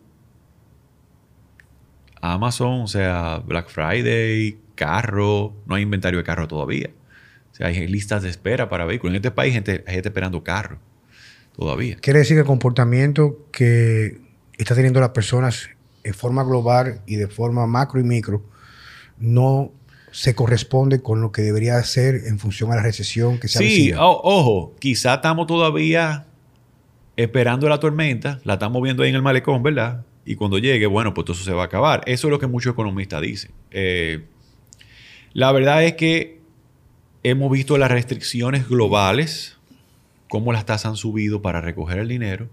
Amazon, 2.20 2.82
o 2.82 2.86
sea, 2.86 3.42
Black 3.46 3.68
Friday, 3.68 4.58
carro, 4.74 5.54
no 5.66 5.74
hay 5.74 5.82
inventario 5.82 6.18
de 6.18 6.24
carro 6.24 6.48
todavía. 6.48 6.90
O 7.52 7.54
sea, 7.54 7.68
hay 7.68 7.86
listas 7.86 8.22
de 8.22 8.28
espera 8.28 8.68
para 8.68 8.84
vehículos. 8.84 9.12
En 9.12 9.16
este 9.16 9.30
país 9.30 9.50
hay 9.50 9.54
gente, 9.54 9.84
hay 9.86 9.94
gente 9.94 10.08
esperando 10.08 10.44
carro 10.44 10.78
todavía. 11.56 11.96
Quiere 11.96 12.20
decir 12.20 12.36
que 12.36 12.40
el 12.40 12.46
comportamiento 12.46 13.46
que 13.50 14.20
está 14.58 14.74
teniendo 14.74 15.00
las 15.00 15.10
personas 15.10 15.70
en 16.04 16.14
forma 16.14 16.44
global 16.44 17.00
y 17.06 17.16
de 17.16 17.28
forma 17.28 17.66
macro 17.66 17.98
y 18.00 18.04
micro 18.04 18.42
no 19.18 19.72
se 20.12 20.34
corresponde 20.34 21.02
con 21.02 21.20
lo 21.20 21.32
que 21.32 21.42
debería 21.42 21.82
ser 21.82 22.14
en 22.26 22.38
función 22.38 22.72
a 22.72 22.76
la 22.76 22.82
recesión 22.82 23.38
que 23.38 23.48
se 23.48 23.58
Sí, 23.58 23.92
ojo, 23.98 24.74
quizá 24.78 25.14
estamos 25.14 25.46
todavía 25.46 26.26
esperando 27.16 27.68
la 27.68 27.80
tormenta, 27.80 28.40
la 28.44 28.54
estamos 28.54 28.82
viendo 28.82 29.02
ahí 29.02 29.10
en 29.10 29.16
el 29.16 29.22
malecón, 29.22 29.62
¿verdad? 29.62 30.04
Y 30.26 30.34
cuando 30.34 30.58
llegue, 30.58 30.86
bueno, 30.86 31.14
pues 31.14 31.24
todo 31.24 31.36
eso 31.36 31.44
se 31.44 31.52
va 31.52 31.62
a 31.62 31.66
acabar. 31.66 32.02
Eso 32.04 32.26
es 32.26 32.30
lo 32.32 32.40
que 32.40 32.48
muchos 32.48 32.72
economistas 32.72 33.22
dicen. 33.22 33.52
Eh, 33.70 34.24
la 35.32 35.52
verdad 35.52 35.84
es 35.84 35.94
que 35.94 36.40
hemos 37.22 37.50
visto 37.50 37.78
las 37.78 37.92
restricciones 37.92 38.68
globales, 38.68 39.56
cómo 40.28 40.52
las 40.52 40.66
tasas 40.66 40.86
han 40.86 40.96
subido 40.96 41.42
para 41.42 41.60
recoger 41.60 41.98
el 41.98 42.08
dinero. 42.08 42.48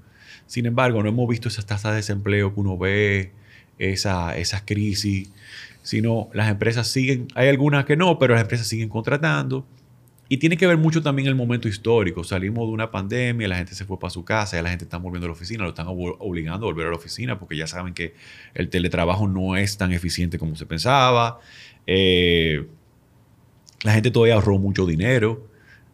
Sin 0.45 0.67
embargo, 0.67 1.01
no 1.01 1.09
hemos 1.09 1.27
visto 1.27 1.47
esas 1.47 1.65
tasas 1.65 1.93
de 1.93 1.97
desempleo 1.97 2.53
que 2.53 2.59
uno 2.59 2.77
ve, 2.77 3.31
esa, 3.79 4.37
esas 4.37 4.61
crisis, 4.61 5.31
sino 5.81 6.29
las 6.33 6.49
empresas 6.49 6.87
siguen, 6.87 7.27
hay 7.33 7.47
algunas 7.47 7.85
que 7.85 7.97
no, 7.97 8.19
pero 8.19 8.35
las 8.35 8.43
empresas 8.43 8.67
siguen 8.67 8.89
contratando. 8.89 9.65
Y 10.29 10.37
tiene 10.37 10.57
que 10.57 10.65
ver 10.65 10.77
mucho 10.77 11.03
también 11.03 11.27
el 11.27 11.35
momento 11.35 11.67
histórico. 11.67 12.23
Salimos 12.23 12.67
de 12.67 12.73
una 12.73 12.91
pandemia, 12.91 13.47
la 13.47 13.57
gente 13.57 13.75
se 13.75 13.85
fue 13.85 13.99
para 13.99 14.09
su 14.09 14.23
casa, 14.23 14.57
ya 14.57 14.63
la 14.63 14.69
gente 14.69 14.85
está 14.85 14.97
volviendo 14.97 15.25
a 15.25 15.29
la 15.29 15.33
oficina, 15.33 15.63
lo 15.63 15.69
están 15.69 15.87
obligando 15.87 16.65
a 16.65 16.69
volver 16.69 16.87
a 16.87 16.89
la 16.91 16.95
oficina 16.95 17.37
porque 17.37 17.57
ya 17.57 17.67
saben 17.67 17.93
que 17.93 18.15
el 18.53 18.69
teletrabajo 18.69 19.27
no 19.27 19.57
es 19.57 19.77
tan 19.77 19.91
eficiente 19.91 20.39
como 20.39 20.55
se 20.55 20.65
pensaba. 20.65 21.39
Eh, 21.85 22.65
la 23.83 23.93
gente 23.93 24.11
todavía 24.11 24.35
ahorró 24.35 24.57
mucho 24.57 24.85
dinero, 24.85 25.47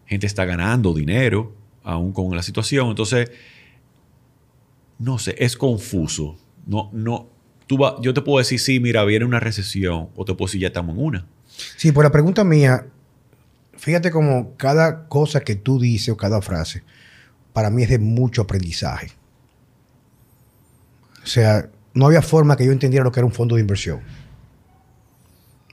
gente 0.05 0.27
está 0.27 0.45
ganando 0.45 0.93
dinero 0.93 1.55
aún 1.84 2.13
con 2.13 2.36
la 2.36 2.43
situación. 2.43 2.89
Entonces, 2.89 3.32
no 4.99 5.17
sé, 5.17 5.36
es 5.39 5.57
confuso. 5.57 6.38
No, 6.67 6.91
no, 6.93 7.30
tú 7.65 7.80
yo 8.01 8.13
te 8.13 8.21
puedo 8.21 8.38
decir, 8.38 8.59
sí, 8.59 8.80
mira, 8.80 9.03
viene 9.05 9.25
una 9.25 9.39
recesión, 9.39 10.09
o 10.15 10.25
te 10.25 10.34
puedo 10.34 10.47
decir, 10.47 10.61
ya 10.61 10.67
estamos 10.67 10.95
en 10.95 11.03
una. 11.03 11.27
Sí, 11.77 11.91
por 11.91 12.03
la 12.03 12.11
pregunta 12.11 12.43
mía, 12.43 12.86
fíjate 13.80 14.11
como 14.11 14.55
cada 14.57 15.07
cosa 15.07 15.39
que 15.39 15.55
tú 15.55 15.80
dices 15.80 16.09
o 16.09 16.17
cada 16.17 16.41
frase, 16.41 16.84
para 17.53 17.69
mí 17.69 17.84
es 17.84 17.89
de 17.89 17.97
mucho 17.97 18.41
aprendizaje. 18.41 19.11
O 21.23 21.27
sea, 21.27 21.69
no 21.93 22.07
había 22.07 22.21
forma 22.21 22.57
que 22.57 22.65
yo 22.65 22.71
entendiera 22.71 23.03
lo 23.03 23.11
que 23.11 23.19
era 23.19 23.25
un 23.25 23.32
fondo 23.32 23.55
de 23.55 23.61
inversión. 23.61 24.01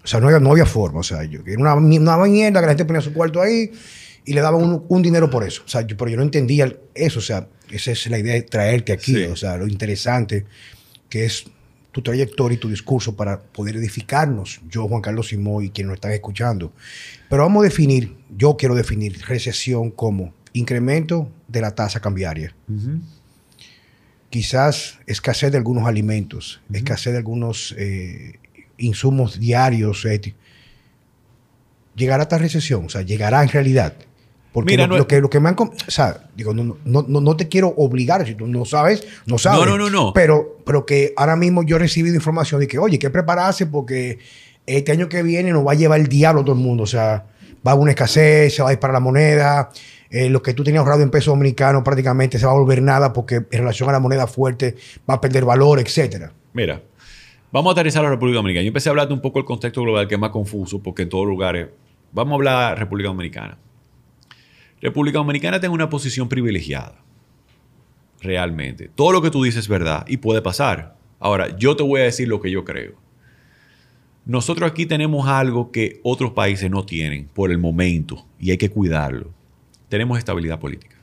O 0.02 0.06
sea, 0.06 0.20
no 0.20 0.26
había, 0.26 0.38
no 0.38 0.52
había 0.52 0.66
forma. 0.66 1.00
O 1.00 1.02
sea, 1.02 1.24
yo, 1.24 1.40
era 1.44 1.58
una, 1.58 1.74
una 1.74 2.16
mierda 2.26 2.60
que 2.60 2.66
la 2.66 2.72
gente 2.72 2.84
ponía 2.84 3.02
su 3.02 3.12
cuarto 3.12 3.42
ahí 3.42 3.72
y 4.24 4.32
le 4.32 4.40
daban 4.40 4.84
un, 4.88 5.02
dinero 5.02 5.28
por 5.28 5.44
eso. 5.44 5.62
O 5.64 5.68
sea, 5.68 5.82
yo, 5.82 5.96
pero 5.96 6.10
yo 6.10 6.16
no 6.16 6.22
entendía 6.22 6.72
eso. 6.94 7.18
O 7.18 7.22
sea, 7.22 7.48
esa 7.70 7.90
es 7.90 8.06
la 8.06 8.18
idea 8.18 8.34
de 8.34 8.42
traerte 8.42 8.92
aquí. 8.92 9.24
O 9.24 9.36
sea, 9.36 9.56
lo 9.56 9.66
interesante 9.66 10.46
que 11.08 11.24
es 11.24 11.46
tu 11.96 12.02
trayectoria 12.02 12.56
y 12.56 12.58
tu 12.58 12.68
discurso 12.68 13.16
para 13.16 13.40
poder 13.40 13.76
edificarnos, 13.76 14.60
yo, 14.68 14.86
Juan 14.86 15.00
Carlos 15.00 15.28
Simón 15.28 15.64
y 15.64 15.70
quienes 15.70 15.88
nos 15.88 15.94
están 15.94 16.12
escuchando. 16.12 16.70
Pero 17.30 17.44
vamos 17.44 17.62
a 17.62 17.64
definir, 17.64 18.14
yo 18.36 18.54
quiero 18.58 18.74
definir 18.74 19.18
recesión 19.26 19.90
como 19.90 20.34
incremento 20.52 21.32
de 21.48 21.62
la 21.62 21.74
tasa 21.74 21.98
cambiaria. 22.00 22.54
Quizás 24.28 24.98
escasez 25.06 25.50
de 25.52 25.56
algunos 25.56 25.88
alimentos, 25.88 26.60
escasez 26.70 27.14
de 27.14 27.18
algunos 27.20 27.74
eh, 27.78 28.40
insumos 28.76 29.40
diarios, 29.40 30.04
eh, 30.04 30.34
llegará 31.94 32.24
a 32.24 32.24
esta 32.24 32.36
recesión, 32.36 32.84
o 32.84 32.88
sea, 32.90 33.00
llegará 33.00 33.42
en 33.42 33.48
realidad. 33.48 33.94
Porque 34.56 34.78
lo, 34.78 35.06
que, 35.06 35.20
lo 35.20 35.28
que 35.28 35.38
me 35.38 35.50
han... 35.50 35.56
O 35.58 35.70
sea, 35.86 36.18
digo, 36.34 36.54
no, 36.54 36.78
no, 36.82 37.02
no, 37.02 37.36
te 37.36 37.46
quiero 37.46 37.74
obligar, 37.76 38.26
si 38.26 38.34
tú 38.34 38.46
no 38.46 38.64
sabes, 38.64 39.06
no 39.26 39.36
sabes. 39.36 39.66
No, 39.66 39.76
no, 39.76 39.76
no, 39.76 39.90
no. 39.90 40.12
Pero, 40.14 40.56
pero 40.64 40.86
que 40.86 41.12
ahora 41.14 41.36
mismo 41.36 41.62
yo 41.62 41.76
he 41.76 41.78
recibido 41.78 42.14
información 42.14 42.62
de 42.62 42.66
que, 42.66 42.78
oye, 42.78 42.98
que 42.98 43.10
prepararse 43.10 43.66
porque 43.66 44.18
este 44.64 44.92
año 44.92 45.10
que 45.10 45.22
viene 45.22 45.52
nos 45.52 45.66
va 45.66 45.72
a 45.72 45.74
llevar 45.74 46.00
el 46.00 46.06
diablo 46.06 46.42
todo 46.42 46.54
el 46.54 46.62
mundo. 46.62 46.84
O 46.84 46.86
sea, 46.86 47.26
va 47.66 47.70
a 47.70 47.70
haber 47.72 47.82
una 47.82 47.90
escasez, 47.90 48.54
se 48.54 48.62
va 48.62 48.70
a 48.70 48.72
ir 48.72 48.78
para 48.78 48.94
la 48.94 49.00
moneda, 49.00 49.68
eh, 50.08 50.30
lo 50.30 50.40
que 50.40 50.54
tú 50.54 50.64
tenías 50.64 50.80
ahorrado 50.80 51.02
en 51.02 51.10
peso 51.10 51.32
dominicano 51.32 51.84
prácticamente 51.84 52.38
se 52.38 52.46
va 52.46 52.52
a 52.52 52.54
volver 52.54 52.80
nada 52.80 53.12
porque 53.12 53.34
en 53.34 53.46
relación 53.50 53.90
a 53.90 53.92
la 53.92 54.00
moneda 54.00 54.26
fuerte 54.26 54.74
va 55.08 55.14
a 55.14 55.20
perder 55.20 55.44
valor, 55.44 55.80
etcétera. 55.80 56.32
Mira, 56.54 56.80
Vamos 57.52 57.70
a 57.70 57.72
aterrizar 57.72 58.00
a 58.00 58.04
la 58.04 58.10
República 58.10 58.36
Dominicana. 58.36 58.64
Yo 58.64 58.68
empecé 58.68 58.88
a 58.88 58.90
hablar 58.90 59.12
un 59.12 59.20
poco 59.20 59.38
del 59.38 59.46
contexto 59.46 59.80
global, 59.82 60.08
que 60.08 60.14
es 60.14 60.20
más 60.20 60.30
confuso, 60.30 60.82
porque 60.82 61.02
en 61.02 61.08
todos 61.08 61.26
lugares. 61.26 61.68
Vamos 62.12 62.32
a 62.32 62.34
hablar 62.34 62.74
de 62.74 62.80
República 62.80 63.08
Dominicana. 63.08 63.56
República 64.80 65.18
Dominicana 65.18 65.60
tiene 65.60 65.74
una 65.74 65.88
posición 65.88 66.28
privilegiada. 66.28 67.02
Realmente. 68.20 68.90
Todo 68.94 69.12
lo 69.12 69.22
que 69.22 69.30
tú 69.30 69.42
dices 69.42 69.60
es 69.60 69.68
verdad 69.68 70.04
y 70.08 70.18
puede 70.18 70.42
pasar. 70.42 70.96
Ahora, 71.18 71.56
yo 71.56 71.76
te 71.76 71.82
voy 71.82 72.00
a 72.00 72.04
decir 72.04 72.28
lo 72.28 72.40
que 72.40 72.50
yo 72.50 72.64
creo. 72.64 72.94
Nosotros 74.24 74.70
aquí 74.70 74.86
tenemos 74.86 75.28
algo 75.28 75.70
que 75.70 76.00
otros 76.02 76.32
países 76.32 76.70
no 76.70 76.84
tienen 76.84 77.28
por 77.28 77.50
el 77.50 77.58
momento 77.58 78.26
y 78.40 78.50
hay 78.50 78.58
que 78.58 78.70
cuidarlo. 78.70 79.32
Tenemos 79.88 80.18
estabilidad 80.18 80.58
política. 80.58 80.96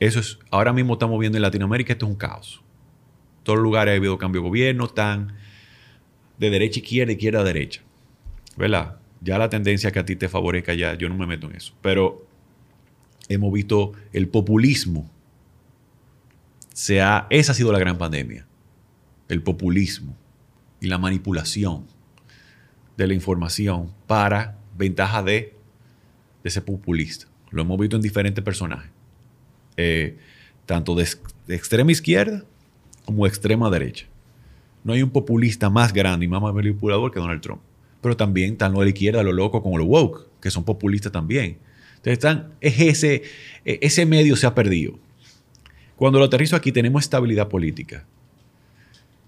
Eso 0.00 0.20
es, 0.20 0.38
ahora 0.50 0.72
mismo 0.72 0.94
estamos 0.94 1.18
viendo 1.18 1.38
en 1.38 1.42
Latinoamérica, 1.42 1.92
esto 1.92 2.06
es 2.06 2.12
un 2.12 2.18
caos. 2.18 2.62
En 3.38 3.44
todos 3.44 3.58
los 3.58 3.62
lugares 3.62 3.92
ha 3.92 3.96
habido 3.96 4.18
cambio 4.18 4.42
de 4.42 4.48
gobierno, 4.48 4.86
están 4.86 5.34
de 6.38 6.50
derecha 6.50 6.80
a 6.80 6.82
izquierda, 6.82 7.12
izquierda 7.12 7.40
a 7.40 7.44
derecha. 7.44 7.82
¿Verdad? 8.56 8.96
Ya 9.20 9.38
la 9.38 9.48
tendencia 9.48 9.90
que 9.92 9.98
a 10.00 10.04
ti 10.04 10.16
te 10.16 10.28
favorezca, 10.28 10.74
ya 10.74 10.94
yo 10.94 11.08
no 11.08 11.16
me 11.16 11.26
meto 11.26 11.48
en 11.48 11.56
eso. 11.56 11.74
Pero 11.80 12.27
hemos 13.28 13.52
visto 13.52 13.92
el 14.12 14.28
populismo. 14.28 15.10
Sea, 16.72 17.26
esa 17.30 17.52
ha 17.52 17.54
sido 17.54 17.72
la 17.72 17.78
gran 17.78 17.98
pandemia. 17.98 18.46
El 19.28 19.42
populismo 19.42 20.16
y 20.80 20.86
la 20.86 20.98
manipulación 20.98 21.86
de 22.96 23.06
la 23.06 23.14
información 23.14 23.92
para 24.06 24.58
ventaja 24.76 25.22
de, 25.22 25.54
ese 26.44 26.62
populista. 26.62 27.26
Lo 27.50 27.62
hemos 27.62 27.78
visto 27.78 27.96
en 27.96 28.02
diferentes 28.02 28.42
personajes. 28.42 28.90
Eh, 29.76 30.16
tanto 30.66 30.94
de, 30.94 31.06
de 31.46 31.54
extrema 31.54 31.92
izquierda 31.92 32.44
como 33.04 33.24
de 33.24 33.28
extrema 33.28 33.70
derecha. 33.70 34.06
No 34.84 34.92
hay 34.92 35.02
un 35.02 35.10
populista 35.10 35.68
más 35.68 35.92
grande 35.92 36.24
y 36.26 36.28
más 36.28 36.40
manipulador 36.40 37.10
que 37.10 37.20
Donald 37.20 37.40
Trump. 37.40 37.60
Pero 38.00 38.16
también 38.16 38.52
están 38.52 38.72
los 38.72 38.80
de 38.80 38.86
la 38.86 38.90
izquierda, 38.90 39.22
los 39.22 39.34
locos 39.34 39.62
como 39.62 39.76
los 39.76 39.86
woke, 39.86 40.28
que 40.40 40.50
son 40.50 40.64
populistas 40.64 41.12
también. 41.12 41.58
Están, 42.12 42.54
ese, 42.60 43.22
e, 43.64 43.78
ese 43.82 44.06
medio 44.06 44.36
se 44.36 44.46
ha 44.46 44.54
perdido. 44.54 44.98
Cuando 45.96 46.18
lo 46.18 46.24
aterrizo 46.24 46.56
aquí, 46.56 46.72
tenemos 46.72 47.02
estabilidad 47.02 47.48
política. 47.48 48.06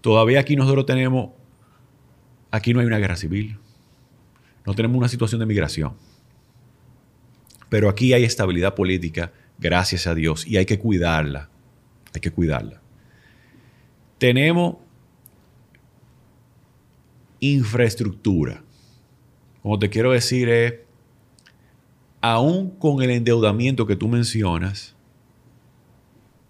Todavía 0.01 0.41
aquí 0.41 0.57
nosotros 0.57 0.87
tenemos, 0.87 1.31
aquí 2.51 2.73
no 2.73 2.81
hay 2.81 2.87
una 2.87 2.99
guerra 2.99 3.17
civil. 3.17 3.59
No 4.65 4.75
tenemos 4.75 4.97
una 4.97 5.09
situación 5.09 5.41
de 5.41 5.47
migración. 5.47 5.95
Pero 7.69 7.89
aquí 7.89 8.13
hay 8.13 8.25
estabilidad 8.25 8.75
política, 8.75 9.33
gracias 9.59 10.07
a 10.07 10.15
Dios, 10.15 10.47
y 10.47 10.57
hay 10.57 10.65
que 10.65 10.79
cuidarla. 10.79 11.51
Hay 12.15 12.21
que 12.21 12.31
cuidarla. 12.31 12.81
Tenemos 14.19 14.77
infraestructura. 17.41 18.63
Como 19.63 19.79
te 19.79 19.91
quiero 19.91 20.13
decir 20.13 20.49
es, 20.49 20.75
aún 22.21 22.71
con 22.71 23.03
el 23.03 23.11
endeudamiento 23.11 23.87
que 23.87 23.97
tú 23.97 24.09
mencionas, 24.09 24.95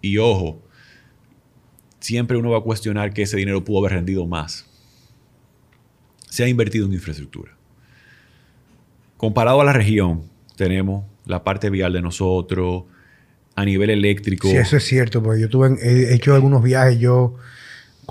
y 0.01 0.17
ojo, 0.17 0.61
siempre 1.99 2.37
uno 2.37 2.51
va 2.51 2.57
a 2.57 2.61
cuestionar 2.61 3.13
que 3.13 3.21
ese 3.21 3.37
dinero 3.37 3.63
pudo 3.63 3.79
haber 3.79 3.93
rendido 3.93 4.25
más. 4.25 4.65
se 6.31 6.45
ha 6.45 6.47
invertido 6.47 6.85
en 6.85 6.93
infraestructura. 6.93 7.51
Comparado 9.17 9.59
a 9.59 9.65
la 9.65 9.73
región, 9.73 10.23
tenemos 10.55 11.05
la 11.25 11.43
parte 11.43 11.69
vial 11.69 11.91
de 11.91 12.01
nosotros, 12.01 12.85
a 13.53 13.65
nivel 13.65 13.89
eléctrico. 13.89 14.47
Sí, 14.47 14.55
eso 14.55 14.77
es 14.77 14.85
cierto, 14.85 15.21
porque 15.21 15.41
yo 15.41 15.49
tuve, 15.49 15.75
he 15.81 16.15
hecho 16.15 16.33
algunos 16.33 16.63
viajes, 16.63 16.99
yo, 16.99 17.35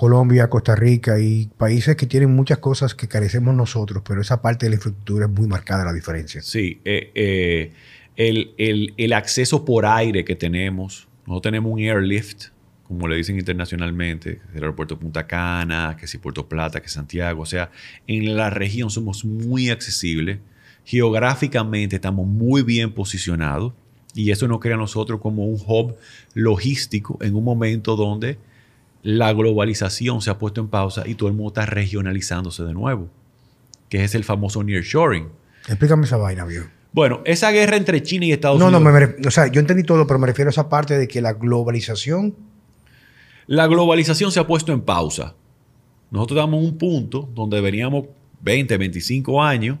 Colombia, 0.01 0.49
Costa 0.49 0.75
Rica 0.75 1.19
y 1.19 1.47
países 1.59 1.95
que 1.95 2.07
tienen 2.07 2.35
muchas 2.35 2.57
cosas 2.57 2.95
que 2.95 3.07
carecemos 3.07 3.53
nosotros, 3.53 4.01
pero 4.03 4.19
esa 4.19 4.41
parte 4.41 4.65
de 4.65 4.71
la 4.71 4.75
infraestructura 4.77 5.27
es 5.27 5.31
muy 5.31 5.45
marcada 5.45 5.85
la 5.85 5.93
diferencia. 5.93 6.41
Sí, 6.41 6.81
eh, 6.83 7.11
eh, 7.13 7.71
el, 8.15 8.95
el, 8.97 9.13
acceso 9.13 9.63
por 9.63 9.85
aire 9.85 10.25
que 10.25 10.35
tenemos, 10.35 11.07
nosotros 11.27 11.43
tenemos 11.43 11.71
un 11.71 11.81
airlift, 11.81 12.45
como 12.87 13.07
le 13.07 13.15
dicen 13.15 13.37
internacionalmente, 13.37 14.41
el 14.55 14.63
aeropuerto 14.63 14.97
Punta 14.97 15.27
Cana, 15.27 15.95
que 15.99 16.07
si 16.07 16.17
Puerto 16.17 16.49
Plata, 16.49 16.81
que 16.81 16.89
Santiago, 16.89 17.43
o 17.43 17.45
sea, 17.45 17.69
en 18.07 18.35
la 18.35 18.49
región 18.49 18.89
somos 18.89 19.23
muy 19.23 19.69
accesibles, 19.69 20.39
geográficamente 20.83 21.97
estamos 21.97 22.25
muy 22.25 22.63
bien 22.63 22.91
posicionados 22.91 23.73
y 24.15 24.31
eso 24.31 24.47
nos 24.47 24.61
crea 24.61 24.73
a 24.73 24.79
nosotros 24.79 25.21
como 25.21 25.45
un 25.45 25.61
hub 25.63 25.95
logístico 26.33 27.19
en 27.21 27.35
un 27.35 27.43
momento 27.43 27.95
donde 27.95 28.39
la 29.03 29.33
globalización 29.33 30.21
se 30.21 30.29
ha 30.29 30.37
puesto 30.37 30.61
en 30.61 30.67
pausa 30.67 31.07
y 31.07 31.15
todo 31.15 31.29
el 31.29 31.35
mundo 31.35 31.49
está 31.49 31.65
regionalizándose 31.65 32.63
de 32.63 32.73
nuevo, 32.73 33.09
que 33.89 34.03
es 34.03 34.15
el 34.15 34.23
famoso 34.23 34.63
nearshoring. 34.63 35.29
Explícame 35.67 36.05
esa 36.05 36.17
vaina, 36.17 36.45
viejo. 36.45 36.67
Bueno, 36.93 37.21
esa 37.25 37.51
guerra 37.51 37.77
entre 37.77 38.03
China 38.03 38.25
y 38.25 38.31
Estados 38.31 38.57
Unidos. 38.61 38.81
No, 38.81 38.91
no, 38.91 39.27
o 39.27 39.31
sea, 39.31 39.47
yo 39.47 39.61
entendí 39.61 39.83
todo, 39.83 40.05
pero 40.05 40.19
me 40.19 40.27
refiero 40.27 40.49
a 40.49 40.51
esa 40.51 40.67
parte 40.67 40.97
de 40.97 41.07
que 41.07 41.21
la 41.21 41.33
globalización. 41.33 42.35
La 43.47 43.67
globalización 43.67 44.31
se 44.31 44.39
ha 44.39 44.47
puesto 44.47 44.73
en 44.73 44.81
pausa. 44.81 45.35
Nosotros 46.09 46.37
estamos 46.37 46.59
en 46.59 46.65
un 46.65 46.77
punto 46.77 47.29
donde 47.33 47.61
veníamos 47.61 48.07
20, 48.41 48.77
25 48.77 49.41
años, 49.41 49.77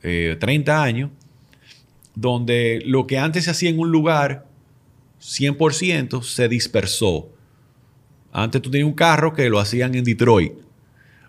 30 0.00 0.50
eh, 0.50 0.74
años, 0.74 1.10
donde 2.14 2.82
lo 2.86 3.06
que 3.06 3.18
antes 3.18 3.44
se 3.44 3.50
hacía 3.50 3.70
en 3.70 3.78
un 3.78 3.90
lugar, 3.90 4.46
100%, 5.20 6.22
se 6.22 6.48
dispersó. 6.48 7.31
Antes 8.32 8.62
tú 8.62 8.70
tenías 8.70 8.88
un 8.88 8.94
carro 8.94 9.34
que 9.34 9.48
lo 9.50 9.58
hacían 9.58 9.94
en 9.94 10.04
Detroit. 10.04 10.52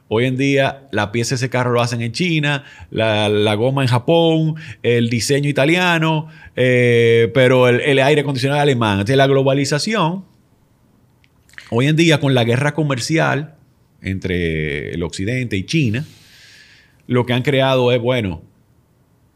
Hoy 0.08 0.26
en 0.26 0.38
día 0.38 0.88
la 0.92 1.12
pieza 1.12 1.32
de 1.32 1.36
ese 1.36 1.50
carro 1.50 1.72
lo 1.72 1.82
hacen 1.82 2.02
en 2.02 2.12
China, 2.12 2.64
la, 2.92 3.56
goma 3.56 3.82
en 3.82 3.88
Japón, 3.90 4.56
el 4.84 5.10
diseño 5.10 5.50
italiano, 5.50 6.28
eh, 6.56 7.32
pero 7.34 7.68
el, 7.68 8.00
aire 8.00 8.22
acondicionado 8.22 8.62
alemán. 8.62 8.94
Entonces 8.94 9.18
la 9.18 9.28
globalización, 9.28 10.24
hoy 11.70 11.88
en 11.88 11.96
día 11.96 12.20
con 12.20 12.34
la 12.34 12.44
guerra 12.44 12.74
comercial 12.74 13.56
entre 14.02 14.94
el 14.94 15.04
occidente 15.04 15.58
y 15.58 15.66
China, 15.66 16.06
lo 17.08 17.26
que 17.26 17.34
han 17.34 17.42
creado 17.42 17.92
es, 17.92 18.00
bueno, 18.00 18.42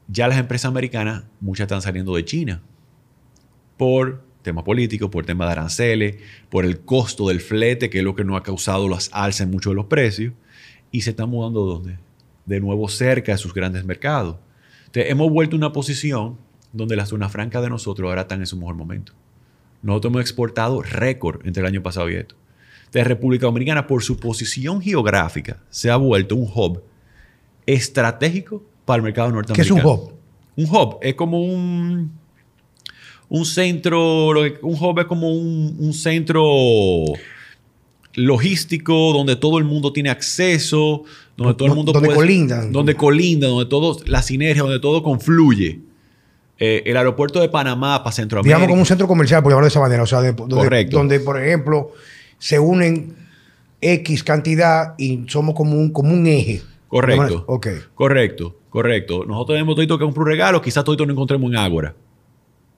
ya 0.08 0.28
las 0.28 0.38
empresas 0.38 0.70
americanas, 0.70 1.24
muchas 1.42 1.66
están 1.66 1.82
saliendo 1.82 2.16
de 2.16 2.24
China 2.24 2.62
por 3.78 4.27
temas 4.48 4.64
políticos, 4.64 5.10
por 5.10 5.26
temas 5.26 5.48
de 5.48 5.52
aranceles, 5.52 6.16
por 6.50 6.66
el 6.66 6.80
costo 6.80 7.28
del 7.28 7.42
flete, 7.42 7.90
que 7.90 8.00
es 8.00 8.04
lo 8.04 8.16
que 8.16 8.24
no 8.24 8.36
ha 8.36 8.44
causado 8.44 8.88
las 8.90 9.10
alzas 9.14 9.42
en 9.42 9.52
muchos 9.52 9.72
de 9.72 9.76
los 9.76 9.86
precios, 9.86 10.34
y 10.92 11.02
se 11.02 11.12
están 11.12 11.30
mudando 11.30 11.66
¿dónde? 11.66 11.98
de 12.46 12.60
nuevo 12.60 12.88
cerca 12.88 13.34
de 13.34 13.38
sus 13.38 13.54
grandes 13.54 13.86
mercados. 13.86 14.38
Entonces, 14.86 15.12
hemos 15.12 15.30
vuelto 15.30 15.56
a 15.56 15.60
una 15.60 15.74
posición 15.74 16.38
donde 16.74 16.96
la 16.96 17.06
zona 17.06 17.30
franca 17.30 17.62
de 17.62 17.70
nosotros 17.70 18.08
ahora 18.08 18.22
están 18.22 18.40
en 18.40 18.48
su 18.48 18.58
mejor 18.58 18.76
momento. 18.76 19.14
Nosotros 19.82 20.12
hemos 20.12 20.22
exportado 20.22 20.82
récord 20.82 21.46
entre 21.46 21.62
el 21.62 21.68
año 21.68 21.84
pasado 21.84 22.10
y 22.10 22.16
esto. 22.16 22.36
De 22.92 23.04
República 23.04 23.46
Dominicana, 23.46 23.86
por 23.86 24.02
su 24.02 24.18
posición 24.18 24.82
geográfica, 24.82 25.58
se 25.70 25.92
ha 25.92 25.98
vuelto 25.98 26.36
un 26.36 26.50
hub 26.54 26.84
estratégico 27.66 28.64
para 28.86 28.98
el 28.98 29.04
mercado 29.04 29.30
norteamericano. 29.32 29.76
¿Qué 29.76 29.80
es 29.80 29.86
un 29.86 29.92
hub? 29.92 30.14
Un 30.56 30.76
hub 30.76 30.98
es 31.02 31.16
como 31.16 31.42
un, 31.42 32.18
un 33.30 33.46
centro, 33.46 34.32
un 34.32 34.76
hub 34.80 35.00
es 35.00 35.06
como 35.06 35.32
un, 35.32 35.94
centro 35.94 36.46
logístico 38.14 39.14
donde 39.14 39.36
todo 39.36 39.58
el 39.58 39.66
mundo 39.66 39.94
tiene 39.94 40.10
acceso, 40.10 41.04
donde 41.36 41.54
todo 41.54 41.68
el 41.68 41.76
mundo 41.76 41.92
donde 41.92 42.14
colinda. 42.14 42.66
Donde 42.66 42.96
colinda, 42.96 43.48
donde 43.48 43.66
todo, 43.66 43.98
la 44.06 44.22
sinergia, 44.22 44.64
donde 44.64 44.80
todo 44.80 45.04
confluye. 45.04 45.82
Eh, 46.60 46.82
el 46.88 46.98
aeropuerto 46.98 47.40
de 47.40 47.50
Panamá 47.50 48.04
para 48.04 48.12
Centroamérica. 48.12 48.58
Digamos 48.58 48.70
como 48.70 48.82
un 48.82 48.86
centro 48.88 49.08
comercial, 49.08 49.44
por 49.44 49.52
llamarlo 49.52 49.68
de 49.68 49.70
esa 49.70 49.80
manera. 49.80 50.02
O 50.02 50.08
sea, 50.08 50.22
donde, 50.22 50.56
Correcto. 50.56 50.98
donde, 50.98 51.20
por 51.20 51.40
ejemplo, 51.40 51.92
se 52.40 52.58
unen 52.58 53.16
X 53.80 54.24
cantidad 54.24 54.96
y 54.98 55.24
somos 55.28 55.54
como 55.54 55.76
un, 55.76 55.92
como 55.92 56.12
un 56.12 56.26
eje. 56.26 56.64
Correcto. 56.88 57.46
Correcto. 57.94 58.56
Correcto. 58.70 59.26
Nosotros 59.26 59.56
tenemos 59.56 59.76
todo 59.76 59.98
que 60.00 60.06
comprar 60.06 60.24
un 60.24 60.30
regalo, 60.30 60.62
quizás 60.62 60.84
todo 60.84 61.06
no 61.06 61.12
encontremos 61.12 61.52
en 61.52 61.58
Ágora. 61.58 61.96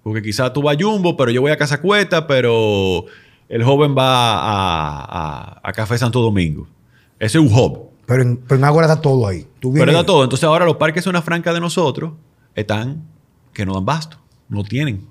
Porque 0.10 0.24
quizás 0.24 0.52
tú 0.52 0.64
vas 0.64 0.76
a 0.76 0.80
Jumbo, 0.84 1.16
pero 1.16 1.30
yo 1.30 1.40
voy 1.40 1.52
a 1.52 1.56
Casa 1.56 1.80
Cueta, 1.80 2.26
pero 2.26 3.06
el 3.48 3.64
joven 3.64 3.96
va 3.96 5.60
a, 5.62 5.72
Café 5.76 6.00
Santo 6.00 6.20
Domingo. 6.20 6.68
Ese 7.20 7.38
es 7.38 7.44
un 7.44 7.56
hub. 7.56 7.92
Pero 8.08 8.24
en, 8.24 8.38
pero 8.38 8.66
Ágora 8.66 8.88
está 8.88 9.00
todo 9.00 9.28
ahí. 9.28 9.46
pero 9.62 9.92
está 9.92 10.04
todo. 10.04 10.24
Entonces 10.24 10.46
ahora 10.46 10.66
los 10.66 10.78
parques 10.78 11.04
zona 11.04 11.22
franca 11.22 11.54
de 11.54 11.60
nosotros 11.60 12.14
están 12.56 13.04
que 13.54 13.68
no 13.68 13.76
dan 13.76 13.86
basto. 13.86 14.18
No 14.48 14.64
tienen. 14.64 15.06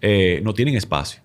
Eh, 0.00 0.40
no 0.42 0.52
tienen 0.52 0.74
espacio. 0.74 1.22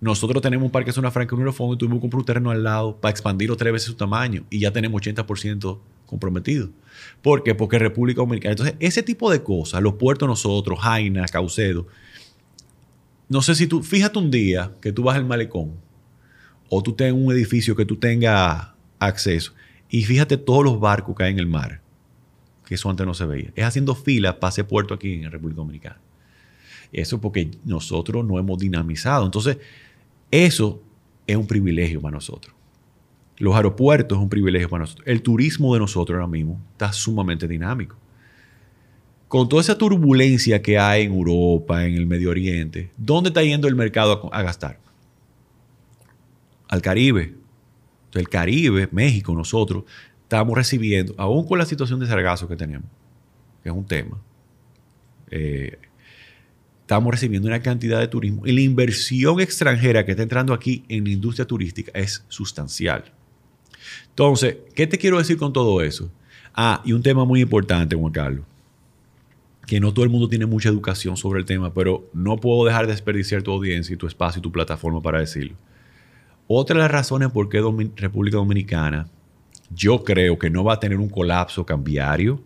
Nosotros 0.00 0.42
tenemos 0.42 0.66
un 0.66 0.72
parque 0.72 0.90
zona 0.90 1.12
franca 1.12 1.36
en 1.36 1.46
un 1.46 1.52
fondo 1.52 1.74
y 1.74 1.78
tuvimos 1.78 1.98
que 1.98 2.00
comprar 2.00 2.18
un 2.18 2.26
terreno 2.26 2.50
al 2.50 2.64
lado 2.64 2.96
para 2.96 3.12
expandirlo 3.12 3.56
tres 3.56 3.72
veces 3.72 3.86
su 3.86 3.94
tamaño 3.94 4.42
y 4.50 4.58
ya 4.58 4.72
tenemos 4.72 5.00
80% 5.00 5.78
comprometido. 6.10 6.68
¿Por 7.22 7.42
qué? 7.42 7.54
Porque 7.54 7.78
República 7.78 8.20
Dominicana. 8.20 8.52
Entonces, 8.52 8.76
ese 8.80 9.02
tipo 9.02 9.30
de 9.30 9.42
cosas, 9.42 9.80
los 9.80 9.94
puertos 9.94 10.28
nosotros, 10.28 10.78
Jaina, 10.80 11.24
Caucedo, 11.26 11.86
no 13.28 13.40
sé 13.42 13.54
si 13.54 13.66
tú, 13.66 13.82
fíjate 13.82 14.18
un 14.18 14.30
día 14.30 14.72
que 14.82 14.92
tú 14.92 15.04
vas 15.04 15.16
al 15.16 15.24
malecón 15.24 15.72
o 16.68 16.82
tú 16.82 16.92
tengas 16.92 17.14
un 17.14 17.32
edificio 17.32 17.76
que 17.76 17.84
tú 17.84 17.96
tengas 17.96 18.68
acceso 18.98 19.54
y 19.88 20.02
fíjate 20.02 20.36
todos 20.36 20.64
los 20.64 20.80
barcos 20.80 21.16
que 21.16 21.22
hay 21.22 21.32
en 21.32 21.38
el 21.38 21.46
mar, 21.46 21.80
que 22.66 22.74
eso 22.74 22.90
antes 22.90 23.06
no 23.06 23.14
se 23.14 23.26
veía. 23.26 23.52
Es 23.54 23.64
haciendo 23.64 23.94
fila 23.94 24.40
para 24.40 24.50
ese 24.50 24.64
puerto 24.64 24.94
aquí 24.94 25.14
en 25.14 25.30
República 25.30 25.58
Dominicana. 25.58 26.00
Eso 26.92 27.20
porque 27.20 27.50
nosotros 27.64 28.24
no 28.24 28.38
hemos 28.38 28.58
dinamizado. 28.58 29.24
Entonces, 29.24 29.58
eso 30.30 30.82
es 31.26 31.36
un 31.36 31.46
privilegio 31.46 32.00
para 32.00 32.14
nosotros. 32.14 32.54
Los 33.40 33.56
aeropuertos 33.56 34.18
es 34.18 34.22
un 34.22 34.28
privilegio 34.28 34.68
para 34.68 34.82
nosotros. 34.82 35.08
El 35.08 35.22
turismo 35.22 35.72
de 35.72 35.80
nosotros 35.80 36.14
ahora 36.14 36.26
mismo 36.26 36.60
está 36.72 36.92
sumamente 36.92 37.48
dinámico. 37.48 37.96
Con 39.28 39.48
toda 39.48 39.62
esa 39.62 39.78
turbulencia 39.78 40.60
que 40.60 40.78
hay 40.78 41.04
en 41.04 41.14
Europa, 41.14 41.86
en 41.86 41.94
el 41.94 42.06
Medio 42.06 42.28
Oriente, 42.28 42.90
¿dónde 42.98 43.30
está 43.30 43.42
yendo 43.42 43.66
el 43.66 43.74
mercado 43.74 44.28
a, 44.30 44.42
gastar? 44.42 44.78
Al 46.68 46.82
Caribe. 46.82 47.34
El 48.12 48.28
Caribe, 48.28 48.90
México, 48.92 49.32
nosotros, 49.32 49.84
estamos 50.22 50.54
recibiendo, 50.54 51.14
aún 51.16 51.46
con 51.46 51.58
la 51.58 51.64
situación 51.64 51.98
de 51.98 52.08
sargazo 52.08 52.46
que 52.46 52.56
tenemos, 52.56 52.90
que 53.62 53.70
es 53.70 53.74
un 53.74 53.86
tema, 53.86 54.20
eh, 55.30 55.78
estamos 56.82 57.10
recibiendo 57.10 57.48
una 57.48 57.62
cantidad 57.62 58.00
de 58.00 58.08
turismo 58.08 58.46
y 58.46 58.52
la 58.52 58.60
inversión 58.60 59.40
extranjera 59.40 60.04
que 60.04 60.10
está 60.10 60.24
entrando 60.24 60.52
aquí 60.52 60.84
en 60.88 61.04
la 61.04 61.10
industria 61.10 61.46
turística 61.46 61.90
es 61.94 62.22
sustancial. 62.28 63.14
Entonces, 64.10 64.56
¿qué 64.74 64.86
te 64.86 64.98
quiero 64.98 65.18
decir 65.18 65.36
con 65.36 65.52
todo 65.52 65.80
eso? 65.82 66.10
Ah, 66.54 66.82
y 66.84 66.92
un 66.92 67.02
tema 67.02 67.24
muy 67.24 67.40
importante, 67.40 67.96
Juan 67.96 68.12
Carlos, 68.12 68.44
que 69.66 69.80
no 69.80 69.92
todo 69.92 70.04
el 70.04 70.10
mundo 70.10 70.28
tiene 70.28 70.46
mucha 70.46 70.68
educación 70.68 71.16
sobre 71.16 71.40
el 71.40 71.46
tema, 71.46 71.72
pero 71.72 72.08
no 72.12 72.38
puedo 72.38 72.64
dejar 72.64 72.86
de 72.86 72.92
desperdiciar 72.92 73.42
tu 73.42 73.52
audiencia 73.52 73.94
y 73.94 73.96
tu 73.96 74.06
espacio 74.06 74.40
y 74.40 74.42
tu 74.42 74.52
plataforma 74.52 75.00
para 75.00 75.20
decirlo. 75.20 75.56
Otra 76.46 76.74
de 76.76 76.82
las 76.82 76.90
razones 76.90 77.30
por 77.30 77.48
qué 77.48 77.62
República 77.96 78.36
Dominicana 78.38 79.08
yo 79.72 80.02
creo 80.02 80.38
que 80.38 80.50
no 80.50 80.64
va 80.64 80.74
a 80.74 80.80
tener 80.80 80.98
un 80.98 81.08
colapso 81.08 81.64
cambiario 81.64 82.42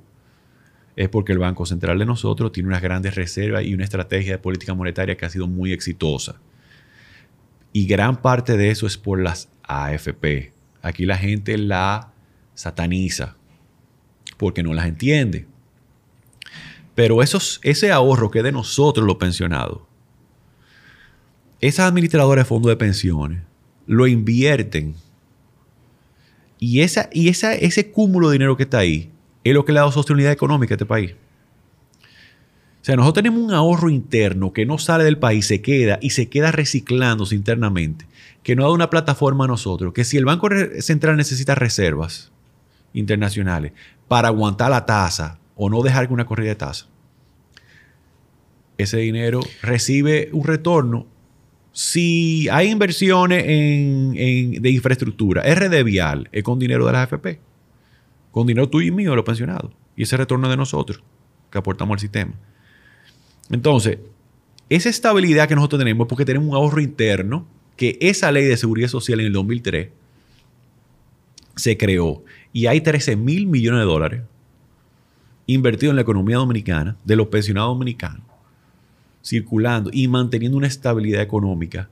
es 0.97 1.09
porque 1.09 1.32
el 1.32 1.38
Banco 1.38 1.66
Central 1.66 1.99
de 1.99 2.07
nosotros 2.07 2.53
tiene 2.53 2.68
unas 2.68 2.82
grandes 2.82 3.14
reservas 3.14 3.64
y 3.64 3.74
una 3.74 3.84
estrategia 3.84 4.32
de 4.32 4.38
política 4.38 4.74
monetaria 4.74 5.16
que 5.16 5.24
ha 5.24 5.30
sido 5.30 5.49
muy 5.49 5.72
exitosa. 5.72 6.36
Y 7.72 7.86
gran 7.86 8.22
parte 8.22 8.57
de 8.57 8.70
eso 8.70 8.86
es 8.86 8.97
por 8.97 9.20
las 9.20 9.49
AFP, 9.64 10.53
Aquí 10.85 11.07
la 11.07 11.16
gente 11.16 11.57
la 11.57 12.12
sataniza 12.55 13.37
porque 14.37 14.62
no 14.62 14.74
las 14.74 14.87
entiende. 14.87 15.47
Pero 16.95 17.22
esos, 17.22 17.59
ese 17.62 17.91
ahorro 17.91 18.30
que 18.30 18.41
es 18.41 18.45
de 18.45 18.53
nosotros 18.53 19.07
los 19.07 19.16
pensionados, 19.16 19.80
esas 21.62 21.89
administradoras 21.89 22.45
de 22.45 22.49
fondos 22.49 22.68
de 22.68 22.76
pensiones 22.76 23.41
lo 23.87 24.07
invierten. 24.07 24.95
Y, 26.59 26.82
esa, 26.82 27.09
y 27.14 27.30
esa, 27.30 27.55
ese 27.55 27.91
cúmulo 27.91 28.28
de 28.28 28.35
dinero 28.35 28.59
que 28.59 28.64
está 28.64 28.80
ahí 28.80 29.11
es 29.43 29.55
lo 29.55 29.64
que 29.64 29.72
le 29.72 29.78
ha 29.78 29.82
dado 29.82 29.93
sostenibilidad 29.93 30.35
económica 30.35 30.74
a 30.74 30.76
este 30.76 30.85
país. 30.85 31.12
O 32.82 32.85
sea, 32.85 32.97
nosotros 32.97 33.22
tenemos 33.22 33.43
un 33.43 33.55
ahorro 33.55 33.89
interno 33.89 34.53
que 34.53 34.66
no 34.66 34.76
sale 34.76 35.05
del 35.05 35.16
país, 35.16 35.47
se 35.47 35.62
queda 35.62 35.99
y 36.03 36.11
se 36.11 36.28
queda 36.28 36.53
reciclándose 36.53 37.35
internamente 37.35 38.05
que 38.45 38.55
no 38.55 38.62
da 38.64 38.70
una 38.70 38.90
plataforma 38.90 39.45
a 39.45 39.49
nosotros, 39.49 39.92
que 39.92 40.05
si 40.05 40.16
el 40.16 40.26
Banco 40.26 40.49
Central 40.78 41.16
necesita 41.16 41.57
reservas, 41.57 42.30
internacionales 42.95 43.72
para 44.07 44.28
aguantar 44.28 44.70
la 44.70 44.86
tasa 44.86 45.40
o 45.57 45.68
no 45.68 45.82
dejar 45.82 46.07
que 46.07 46.14
una 46.14 46.26
corrida 46.26 46.51
de 46.51 46.55
tasa, 46.55 46.86
ese 48.78 48.99
dinero 48.99 49.40
recibe 49.62 50.30
un 50.32 50.45
retorno 50.45 51.07
si 51.72 52.49
hay 52.51 52.70
inversiones 52.70 53.45
en, 53.49 54.62
de 54.62 54.70
infraestructura, 54.70 55.42
RD 55.42 55.82
Vial 55.82 56.28
es 56.30 56.45
con 56.45 56.59
dinero 56.61 56.86
de 56.86 56.92
la 56.92 57.03
AFP, 57.03 57.40
con 58.30 58.47
dinero 58.47 58.68
tuyo 58.68 58.88
y 58.88 58.90
mío 58.92 59.11
de 59.11 59.16
los 59.16 59.24
pensionados, 59.24 59.72
y 59.97 60.05
ese 60.05 60.16
retorno 60.16 60.49
de 60.49 60.57
nosotros 60.57 61.03
que 61.51 61.59
aportamos 61.59 61.95
al 61.95 62.01
sistema. 62.01 62.32
Entonces, 63.51 63.99
esa 64.68 64.88
estabilidad 64.88 65.49
que 65.49 65.57
nosotros 65.57 65.80
tenemos 65.80 66.05
es 66.05 66.09
porque 66.09 66.24
tenemos 66.24 66.49
un 66.49 66.55
ahorro 66.55 66.80
interno 66.80 67.47
que 67.76 67.98
esa 68.00 68.30
ley 68.30 68.44
de 68.44 68.56
seguridad 68.56 68.88
social 68.88 69.20
en 69.20 69.26
el 69.26 69.32
2003 69.32 69.88
se 71.56 71.76
creó 71.76 72.24
y 72.52 72.66
hay 72.66 72.80
13 72.80 73.16
mil 73.16 73.46
millones 73.46 73.80
de 73.80 73.86
dólares 73.86 74.22
invertidos 75.46 75.92
en 75.92 75.96
la 75.96 76.02
economía 76.02 76.36
dominicana 76.36 76.96
de 77.04 77.16
los 77.16 77.28
pensionados 77.28 77.70
dominicanos 77.70 78.22
circulando 79.24 79.90
y 79.92 80.06
manteniendo 80.06 80.58
una 80.58 80.66
estabilidad 80.66 81.22
económica 81.22 81.88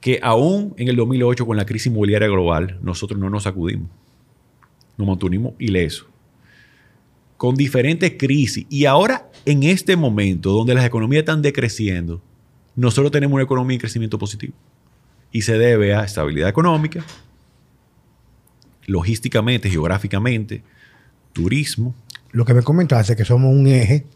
que 0.00 0.18
aún 0.22 0.74
en 0.78 0.88
el 0.88 0.96
2008 0.96 1.46
con 1.46 1.56
la 1.56 1.66
crisis 1.66 1.88
inmobiliaria 1.88 2.28
global 2.28 2.78
nosotros 2.82 3.20
no 3.20 3.28
nos 3.28 3.42
sacudimos. 3.42 3.90
Nos 4.96 5.06
mantuvimos 5.06 5.54
ilesos. 5.58 6.06
Con 7.36 7.54
diferentes 7.54 8.14
crisis. 8.18 8.66
Y 8.68 8.84
ahora 8.84 9.30
en 9.44 9.64
este 9.64 9.96
momento 9.96 10.52
donde 10.52 10.74
las 10.74 10.84
economías 10.84 11.20
están 11.20 11.42
decreciendo, 11.42 12.22
nosotros 12.78 13.10
tenemos 13.10 13.34
una 13.34 13.42
economía 13.42 13.74
en 13.74 13.80
crecimiento 13.80 14.18
positivo. 14.18 14.54
Y 15.32 15.42
se 15.42 15.58
debe 15.58 15.94
a 15.94 16.04
estabilidad 16.04 16.48
económica, 16.48 17.04
logísticamente, 18.86 19.68
geográficamente, 19.68 20.62
turismo. 21.32 21.92
Lo 22.30 22.44
que 22.44 22.54
me 22.54 22.62
comentaste 22.62 23.14
es 23.14 23.16
que 23.16 23.24
somos 23.24 23.52
un 23.52 23.66
eje 23.66 24.06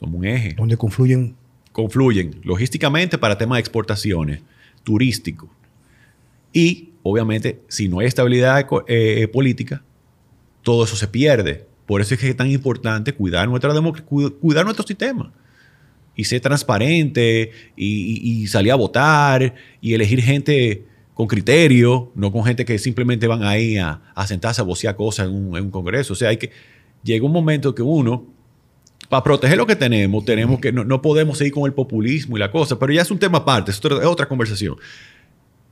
somos 0.00 0.16
un 0.16 0.24
eje. 0.24 0.54
Donde 0.54 0.78
confluyen. 0.78 1.36
Confluyen 1.72 2.40
logísticamente 2.42 3.18
para 3.18 3.36
temas 3.36 3.56
de 3.56 3.60
exportaciones, 3.60 4.40
turístico. 4.82 5.50
Y, 6.54 6.92
obviamente, 7.02 7.60
si 7.68 7.86
no 7.88 7.98
hay 7.98 8.06
estabilidad 8.06 8.66
eh, 8.88 9.28
política, 9.28 9.82
todo 10.62 10.84
eso 10.84 10.96
se 10.96 11.06
pierde. 11.06 11.66
Por 11.84 12.00
eso 12.00 12.14
es 12.14 12.20
que 12.20 12.30
es 12.30 12.36
tan 12.36 12.50
importante 12.50 13.12
cuidar, 13.12 13.46
nuestra 13.46 13.72
cuidar 14.40 14.64
nuestro 14.64 14.86
sistema. 14.86 15.32
Y 16.16 16.24
ser 16.24 16.40
transparente 16.40 17.52
y, 17.76 18.46
salir 18.46 18.72
a 18.72 18.76
votar 18.76 19.54
y 19.80 19.92
elegir 19.94 20.22
gente 20.22 20.84
con 21.14 21.26
criterio, 21.26 22.10
no 22.14 22.32
con 22.32 22.44
gente 22.44 22.64
que 22.64 22.78
simplemente 22.78 23.26
van 23.26 23.42
ahí 23.42 23.76
a, 23.76 24.00
sentarse 24.26 24.60
a 24.60 24.64
vocear 24.64 24.96
cosas 24.96 25.28
en 25.28 25.34
un, 25.34 25.56
en 25.56 25.64
un, 25.64 25.70
congreso. 25.70 26.14
O 26.14 26.16
sea, 26.16 26.30
hay 26.30 26.38
que, 26.38 26.50
llega 27.02 27.24
un 27.24 27.32
momento 27.32 27.74
que 27.74 27.82
uno 27.82 28.26
para 29.08 29.22
proteger 29.22 29.56
lo 29.56 29.66
que 29.66 29.76
tenemos, 29.76 30.24
tenemos 30.24 30.60
que, 30.60 30.72
no, 30.72 31.02
podemos 31.02 31.38
seguir 31.38 31.52
con 31.52 31.64
el 31.66 31.72
populismo 31.72 32.36
y 32.36 32.40
la 32.40 32.50
cosa, 32.50 32.78
pero 32.78 32.92
ya 32.92 33.02
es 33.02 33.10
un 33.10 33.18
tema 33.18 33.38
aparte, 33.38 33.70
es 33.70 33.78
otra, 33.78 33.98
es 33.98 34.06
otra 34.06 34.26
conversación. 34.26 34.76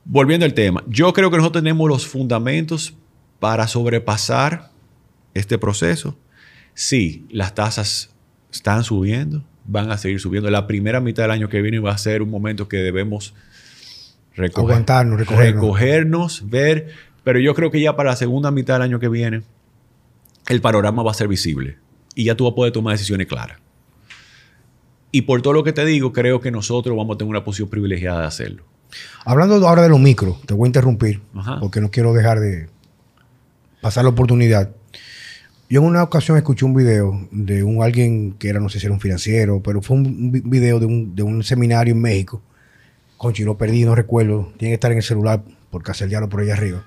Volviendo 0.05 0.45
al 0.45 0.53
tema, 0.53 0.83
yo 0.87 1.11
creo 1.13 1.29
que 1.29 1.37
nosotros 1.37 1.61
tenemos 1.61 1.89
los 1.89 2.07
fundamentos 2.07 2.95
para 3.39 3.67
sobrepasar 3.67 4.71
este 5.33 5.57
proceso. 5.57 6.17
Sí, 6.73 7.25
las 7.29 7.53
tasas 7.55 8.15
están 8.51 8.83
subiendo, 8.83 9.43
van 9.65 9.91
a 9.91 9.97
seguir 9.97 10.19
subiendo. 10.19 10.49
La 10.49 10.67
primera 10.67 10.99
mitad 10.99 11.23
del 11.23 11.31
año 11.31 11.49
que 11.49 11.61
viene 11.61 11.79
va 11.79 11.91
a 11.91 11.97
ser 11.97 12.21
un 12.21 12.29
momento 12.29 12.67
que 12.67 12.77
debemos 12.77 13.33
recogernos, 14.35 15.17
recogernos, 15.17 16.49
ver, 16.49 16.89
pero 17.23 17.39
yo 17.39 17.55
creo 17.55 17.71
que 17.71 17.81
ya 17.81 17.95
para 17.95 18.11
la 18.11 18.15
segunda 18.15 18.51
mitad 18.51 18.75
del 18.75 18.83
año 18.83 18.99
que 18.99 19.09
viene 19.09 19.43
el 20.47 20.61
panorama 20.61 21.03
va 21.03 21.11
a 21.11 21.13
ser 21.15 21.27
visible 21.27 21.77
y 22.13 22.25
ya 22.25 22.35
tú 22.35 22.45
vas 22.45 22.51
a 22.51 22.55
poder 22.55 22.73
tomar 22.73 22.93
decisiones 22.93 23.27
claras. 23.27 23.59
Y 25.11 25.21
por 25.21 25.41
todo 25.41 25.53
lo 25.53 25.63
que 25.63 25.73
te 25.73 25.85
digo, 25.85 26.11
creo 26.11 26.41
que 26.41 26.51
nosotros 26.51 26.95
vamos 26.95 27.15
a 27.15 27.17
tener 27.17 27.29
una 27.29 27.43
posición 27.43 27.69
privilegiada 27.69 28.21
de 28.21 28.27
hacerlo. 28.27 28.65
Hablando 29.23 29.55
ahora 29.67 29.81
de 29.81 29.89
los 29.89 29.99
micros, 29.99 30.41
te 30.45 30.53
voy 30.53 30.67
a 30.67 30.69
interrumpir 30.69 31.21
porque 31.59 31.81
no 31.81 31.89
quiero 31.89 32.13
dejar 32.13 32.39
de 32.39 32.69
pasar 33.81 34.03
la 34.03 34.09
oportunidad. 34.09 34.71
Yo 35.67 35.81
en 35.81 35.87
una 35.87 36.03
ocasión 36.03 36.37
escuché 36.37 36.63
un 36.63 36.75
video 36.75 37.27
de 37.31 37.63
un 37.63 37.81
alguien 37.81 38.33
que 38.33 38.49
era, 38.49 38.59
no 38.59 38.69
sé 38.69 38.79
si 38.79 38.85
era 38.85 38.93
un 38.93 38.99
financiero, 38.99 39.63
pero 39.63 39.81
fue 39.81 39.97
un 39.97 40.31
video 40.31 40.79
de 40.79 40.85
un, 40.85 41.15
de 41.15 41.23
un 41.23 41.43
seminario 41.43 41.93
en 41.93 42.01
México. 42.01 42.41
Conchi, 43.17 43.43
lo 43.43 43.57
perdí, 43.57 43.83
no 43.83 43.95
recuerdo. 43.95 44.53
Tiene 44.57 44.71
que 44.71 44.75
estar 44.75 44.91
en 44.91 44.97
el 44.97 45.03
celular 45.03 45.43
porque 45.71 45.91
hace 45.91 46.03
el 46.03 46.11
diálogo 46.11 46.29
por 46.29 46.41
allá 46.41 46.53
arriba. 46.53 46.85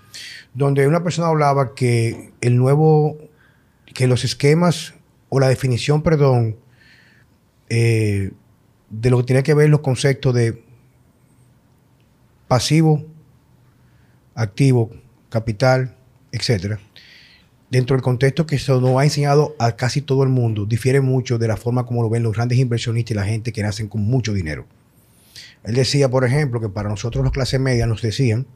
Donde 0.54 0.86
una 0.86 1.02
persona 1.02 1.28
hablaba 1.28 1.74
que 1.74 2.30
el 2.40 2.56
nuevo, 2.56 3.18
que 3.94 4.06
los 4.06 4.24
esquemas 4.24 4.94
o 5.28 5.40
la 5.40 5.48
definición, 5.48 6.02
perdón, 6.02 6.56
eh, 7.68 8.30
de 8.90 9.10
lo 9.10 9.18
que 9.18 9.24
tiene 9.24 9.42
que 9.42 9.54
ver 9.54 9.70
los 9.70 9.80
conceptos 9.80 10.34
de 10.34 10.62
pasivo, 12.46 13.04
activo, 14.36 14.90
capital, 15.30 15.96
etcétera, 16.30 16.78
dentro 17.70 17.94
del 17.94 18.02
contexto 18.02 18.46
que 18.46 18.58
se 18.58 18.72
nos 18.72 18.98
ha 18.98 19.04
enseñado 19.04 19.54
a 19.58 19.72
casi 19.72 20.02
todo 20.02 20.22
el 20.22 20.28
mundo, 20.28 20.66
difiere 20.66 21.00
mucho 21.00 21.38
de 21.38 21.48
la 21.48 21.56
forma 21.56 21.86
como 21.86 22.02
lo 22.02 22.10
ven 22.10 22.22
los 22.22 22.34
grandes 22.34 22.58
inversionistas 22.58 23.12
y 23.12 23.14
la 23.14 23.24
gente 23.24 23.52
que 23.52 23.62
nacen 23.62 23.88
con 23.88 24.02
mucho 24.02 24.32
dinero. 24.32 24.66
Él 25.64 25.74
decía, 25.74 26.08
por 26.08 26.24
ejemplo, 26.24 26.60
que 26.60 26.68
para 26.68 26.88
nosotros 26.88 27.22
los 27.24 27.32
clase 27.32 27.58
media 27.58 27.86
nos 27.86 28.00
decían 28.00 28.46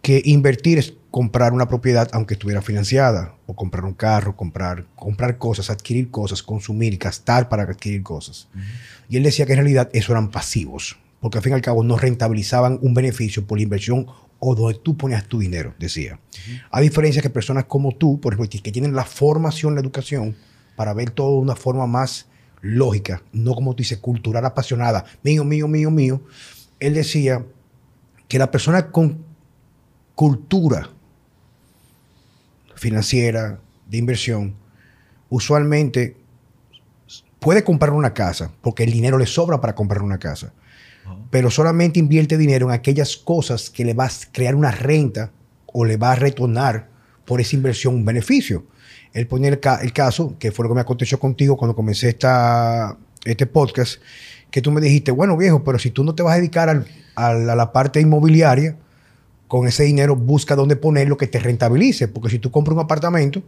que 0.00 0.20
invertir 0.24 0.78
es 0.78 0.94
comprar 1.10 1.52
una 1.52 1.66
propiedad 1.66 2.08
aunque 2.12 2.34
estuviera 2.34 2.60
financiada, 2.60 3.36
o 3.46 3.54
comprar 3.54 3.84
un 3.84 3.94
carro, 3.94 4.36
comprar, 4.36 4.84
comprar 4.96 5.38
cosas, 5.38 5.70
adquirir 5.70 6.10
cosas, 6.10 6.42
consumir 6.42 6.98
gastar 6.98 7.48
para 7.48 7.62
adquirir 7.62 8.02
cosas. 8.02 8.48
Y 9.08 9.16
él 9.16 9.22
decía 9.22 9.46
que 9.46 9.52
en 9.52 9.60
realidad 9.60 9.90
eso 9.92 10.12
eran 10.12 10.30
pasivos, 10.30 10.98
porque 11.20 11.38
al 11.38 11.44
fin 11.44 11.52
y 11.52 11.54
al 11.54 11.62
cabo 11.62 11.84
no 11.84 11.96
rentabilizaban 11.96 12.78
un 12.82 12.94
beneficio 12.94 13.46
por 13.46 13.58
la 13.58 13.62
inversión 13.62 14.06
o 14.46 14.54
donde 14.54 14.78
tú 14.78 14.94
ponías 14.94 15.26
tu 15.26 15.38
dinero, 15.38 15.74
decía. 15.78 16.20
A 16.70 16.82
diferencia 16.82 17.22
que 17.22 17.30
personas 17.30 17.64
como 17.64 17.92
tú, 17.92 18.20
por 18.20 18.34
ejemplo, 18.34 18.60
que 18.62 18.72
tienen 18.72 18.94
la 18.94 19.06
formación, 19.06 19.74
la 19.74 19.80
educación, 19.80 20.36
para 20.76 20.92
ver 20.92 21.10
todo 21.10 21.36
de 21.36 21.40
una 21.40 21.56
forma 21.56 21.86
más 21.86 22.26
lógica, 22.60 23.22
no 23.32 23.54
como 23.54 23.72
tú 23.74 23.78
dices, 23.78 23.98
cultural 23.98 24.44
apasionada, 24.44 25.06
mío, 25.22 25.44
mío, 25.44 25.66
mío, 25.66 25.90
mío, 25.90 26.20
él 26.78 26.92
decía 26.92 27.42
que 28.28 28.38
la 28.38 28.50
persona 28.50 28.90
con 28.90 29.24
cultura 30.14 30.90
financiera, 32.74 33.60
de 33.88 33.96
inversión, 33.96 34.54
usualmente 35.30 36.18
puede 37.38 37.64
comprar 37.64 37.92
una 37.92 38.12
casa 38.12 38.52
porque 38.60 38.84
el 38.84 38.92
dinero 38.92 39.16
le 39.16 39.26
sobra 39.26 39.62
para 39.62 39.74
comprar 39.74 40.02
una 40.02 40.18
casa, 40.18 40.52
pero 41.30 41.50
solamente 41.50 41.98
invierte 41.98 42.38
dinero 42.38 42.66
en 42.66 42.72
aquellas 42.72 43.16
cosas 43.16 43.70
que 43.70 43.84
le 43.84 43.94
va 43.94 44.06
a 44.06 44.10
crear 44.32 44.54
una 44.54 44.70
renta 44.70 45.32
o 45.66 45.84
le 45.84 45.96
va 45.96 46.12
a 46.12 46.14
retornar 46.14 46.88
por 47.24 47.40
esa 47.40 47.56
inversión 47.56 47.94
un 47.94 48.04
beneficio. 48.04 48.64
Él 49.12 49.26
pone 49.26 49.48
el, 49.48 49.60
caso, 49.92 50.36
que 50.38 50.52
fue 50.52 50.64
lo 50.64 50.70
que 50.70 50.74
me 50.74 50.80
aconteció 50.80 51.18
contigo 51.18 51.56
cuando 51.56 51.76
comencé 51.76 52.08
esta, 52.08 52.96
este 53.24 53.46
podcast, 53.46 54.00
que 54.50 54.60
tú 54.60 54.70
me 54.70 54.80
dijiste, 54.80 55.10
bueno 55.10 55.36
viejo, 55.36 55.62
pero 55.64 55.78
si 55.78 55.90
tú 55.90 56.04
no 56.04 56.14
te 56.14 56.22
vas 56.22 56.34
a 56.34 56.36
dedicar 56.36 56.84
a 57.14 57.32
la 57.32 57.72
parte 57.72 58.00
inmobiliaria, 58.00 58.76
con 59.54 59.68
ese 59.68 59.84
dinero 59.84 60.16
busca 60.16 60.56
dónde 60.56 60.76
ponerlo 60.76 61.16
que 61.16 61.26
te 61.26 61.38
rentabilice. 61.38 62.08
Porque 62.08 62.30
si 62.30 62.38
tú 62.38 62.50
compras 62.50 62.74
un 62.74 62.82
apartamento, 62.82 63.42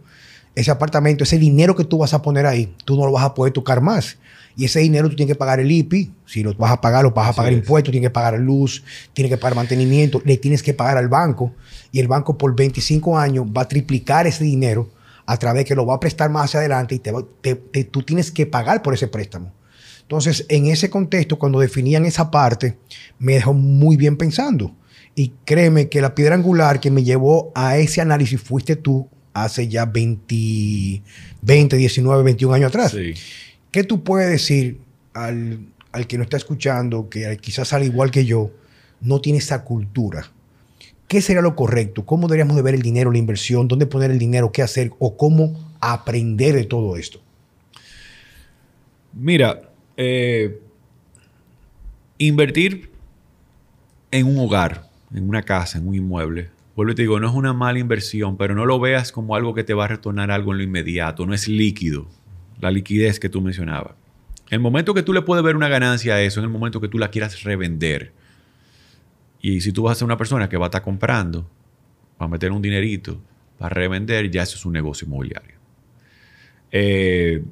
ese 0.55 0.71
apartamento, 0.71 1.23
ese 1.23 1.37
dinero 1.37 1.75
que 1.75 1.83
tú 1.83 1.97
vas 1.97 2.13
a 2.13 2.21
poner 2.21 2.45
ahí, 2.45 2.73
tú 2.85 2.95
no 2.95 3.05
lo 3.05 3.11
vas 3.11 3.25
a 3.25 3.33
poder 3.33 3.53
tocar 3.53 3.81
más. 3.81 4.17
Y 4.57 4.65
ese 4.65 4.79
dinero 4.79 5.07
tú 5.07 5.15
tienes 5.15 5.35
que 5.35 5.37
pagar 5.37 5.59
el 5.59 5.71
IPI. 5.71 6.11
Si 6.25 6.41
lo 6.41 6.51
vas 6.55 6.71
a 6.71 6.81
pagar, 6.81 7.03
lo 7.03 7.11
vas 7.11 7.29
a 7.29 7.33
pagar 7.33 7.53
impuestos, 7.53 7.91
tienes 7.91 8.09
que 8.09 8.13
pagar 8.13 8.39
luz, 8.39 8.83
tienes 9.13 9.31
que 9.31 9.37
pagar 9.37 9.55
mantenimiento, 9.55 10.19
le 10.25 10.35
tienes 10.37 10.63
que 10.63 10.73
pagar 10.73 10.97
al 10.97 11.07
banco. 11.07 11.53
Y 11.91 11.99
el 11.99 12.07
banco 12.07 12.39
por 12.39 12.55
25 12.55 13.19
años 13.19 13.45
va 13.45 13.61
a 13.61 13.67
triplicar 13.67 14.25
ese 14.25 14.43
dinero 14.43 14.89
a 15.27 15.37
través 15.37 15.61
de 15.61 15.65
que 15.65 15.75
lo 15.75 15.85
va 15.85 15.93
a 15.93 15.99
prestar 15.99 16.31
más 16.31 16.55
adelante 16.55 16.95
y 16.95 16.99
te, 16.99 17.83
tú 17.83 18.01
tienes 18.01 18.31
que 18.31 18.47
pagar 18.47 18.81
por 18.81 18.95
ese 18.95 19.07
préstamo. 19.07 19.53
Entonces, 20.01 20.45
en 20.49 20.65
ese 20.65 20.89
contexto, 20.89 21.37
cuando 21.37 21.59
definían 21.59 22.05
esa 22.05 22.31
parte, 22.31 22.77
me 23.19 23.33
dejó 23.33 23.53
muy 23.53 23.95
bien 23.95 24.17
pensando. 24.17 24.73
Y 25.13 25.33
créeme 25.45 25.87
que 25.87 26.01
la 26.01 26.15
piedra 26.15 26.33
angular 26.33 26.79
que 26.79 26.89
me 26.89 27.03
llevó 27.03 27.51
a 27.53 27.77
ese 27.77 28.01
análisis 28.01 28.41
fuiste 28.41 28.75
tú 28.75 29.07
hace 29.33 29.67
ya 29.67 29.85
20, 29.85 31.03
20 31.43 31.77
19, 31.77 32.23
21 32.23 32.55
años 32.55 32.69
atrás. 32.69 32.95
¿Qué 33.77 33.83
tú 33.83 34.03
puedes 34.03 34.27
decir 34.27 34.79
al, 35.13 35.67
que 36.07 36.17
no 36.17 36.23
está 36.23 36.35
escuchando, 36.35 37.09
que 37.09 37.37
quizás 37.37 37.73
al 37.73 37.83
igual 37.83 38.09
que 38.09 38.25
yo, 38.25 38.49
no 39.01 39.21
tiene 39.21 39.37
esa 39.37 39.63
cultura? 39.63 40.31
¿Qué 41.07 41.21
sería 41.21 41.43
lo 41.43 41.55
correcto? 41.55 42.03
¿Cómo 42.03 42.27
deberíamos 42.27 42.55
de 42.55 42.63
ver 42.63 42.73
el 42.73 42.81
dinero, 42.81 43.11
la 43.11 43.19
inversión? 43.19 43.67
¿Dónde 43.67 43.85
poner 43.85 44.09
el 44.09 44.17
dinero? 44.17 44.51
¿Qué 44.51 44.63
hacer? 44.63 44.93
¿O 44.97 45.15
cómo 45.15 45.75
aprender 45.79 46.55
de 46.55 46.63
todo 46.63 46.97
esto? 46.97 47.21
Mira, 49.13 49.69
eh, 49.95 50.59
invertir 52.17 52.89
en 54.09 54.25
un 54.25 54.39
hogar 54.39 54.89
en 55.13 55.29
una 55.29 55.43
casa, 55.43 55.77
en 55.77 55.87
un 55.87 55.93
inmueble, 55.93 56.49
vuelvo 56.75 56.93
y 56.93 56.95
te 56.95 57.03
digo, 57.03 57.19
no 57.19 57.29
es 57.29 57.35
una 57.35 57.53
mala 57.53 57.77
inversión, 57.77 58.37
pero 58.37 58.55
no 58.55 58.65
lo 58.65 58.79
veas 58.79 59.11
como 59.11 59.35
algo 59.35 59.53
que 59.53 59.63
te 59.63 59.75
va 59.75 59.85
a 59.85 59.89
retornar 59.89 60.31
algo 60.31 60.51
en 60.51 60.57
lo 60.57 60.63
inmediato, 60.63 61.27
no 61.27 61.35
es 61.35 61.47
líquido, 61.47 62.07
la 62.59 62.71
liquidez 62.71 63.19
que 63.19 63.29
tú 63.29 63.41
mencionabas. 63.41 63.95
El 64.49 64.59
momento 64.59 64.93
que 64.93 65.03
tú 65.03 65.13
le 65.13 65.21
puedes 65.21 65.43
ver 65.43 65.55
una 65.55 65.67
ganancia 65.67 66.15
a 66.15 66.21
eso, 66.21 66.39
es 66.39 66.43
el 66.43 66.49
momento 66.49 66.79
que 66.79 66.87
tú 66.87 66.97
la 66.97 67.09
quieras 67.09 67.43
revender. 67.43 68.13
Y 69.41 69.61
si 69.61 69.71
tú 69.71 69.83
vas 69.83 69.93
a 69.93 69.99
ser 69.99 70.05
una 70.05 70.17
persona 70.17 70.47
que 70.49 70.57
va 70.57 70.65
a 70.65 70.69
estar 70.69 70.81
comprando, 70.81 71.49
va 72.19 72.25
a 72.25 72.29
meter 72.29 72.51
un 72.51 72.61
dinerito 72.61 73.21
para 73.57 73.73
revender, 73.73 74.31
ya 74.31 74.43
eso 74.43 74.55
es 74.55 74.65
un 74.65 74.73
negocio 74.73 75.05
inmobiliario. 75.05 75.55
Eh, 76.71 77.43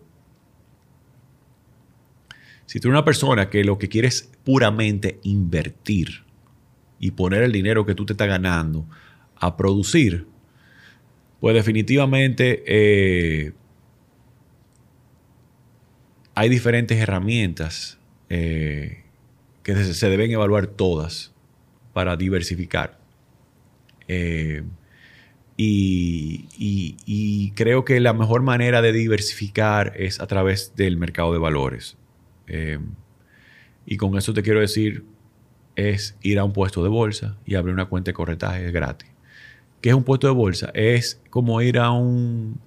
si 2.65 2.79
tú 2.79 2.87
eres 2.87 2.95
una 2.95 3.05
persona 3.05 3.49
que 3.49 3.63
lo 3.63 3.77
que 3.77 3.89
quiere 3.89 4.07
es 4.07 4.29
puramente 4.43 5.19
invertir 5.23 6.23
y 6.99 7.11
poner 7.11 7.43
el 7.43 7.51
dinero 7.51 7.85
que 7.85 7.95
tú 7.95 8.05
te 8.05 8.13
estás 8.13 8.27
ganando 8.27 8.85
a 9.35 9.57
producir, 9.57 10.27
pues 11.39 11.53
definitivamente 11.55 12.63
eh, 12.65 13.53
hay 16.35 16.49
diferentes 16.49 16.99
herramientas 16.99 17.97
eh, 18.29 19.03
que 19.63 19.75
se 19.75 20.09
deben 20.09 20.29
evaluar 20.31 20.67
todas 20.67 21.33
para 21.93 22.17
diversificar. 22.17 22.99
Eh, 24.07 24.63
y, 25.57 27.51
creo 27.55 27.85
que 27.85 28.01
la 28.01 28.11
mejor 28.11 28.41
manera 28.41 28.81
de 28.81 28.91
diversificar 28.91 29.93
es 29.95 30.19
a 30.19 30.27
través 30.27 30.75
del 30.75 30.97
mercado 30.97 31.31
de 31.31 31.39
valores. 31.39 31.95
Eh, 32.47 32.79
y 33.85 33.95
con 33.95 34.17
eso 34.17 34.33
te 34.33 34.43
quiero 34.43 34.59
decir, 34.59 35.05
es 35.77 36.17
ir 36.21 36.37
a 36.39 36.43
un 36.43 36.51
puesto 36.51 36.83
de 36.83 36.89
bolsa 36.89 37.37
y 37.45 37.55
abrir 37.55 37.73
una 37.73 37.85
cuenta 37.85 38.09
de 38.09 38.13
corretaje 38.13 38.71
gratis. 38.71 39.09
¿Qué 39.79 39.89
es 39.89 39.95
un 39.95 40.03
puesto 40.03 40.27
de 40.27 40.33
bolsa? 40.33 40.69
Es 40.73 41.21
como 41.29 41.61
ir 41.61 41.79
a 41.79 41.91
un, 41.91 42.59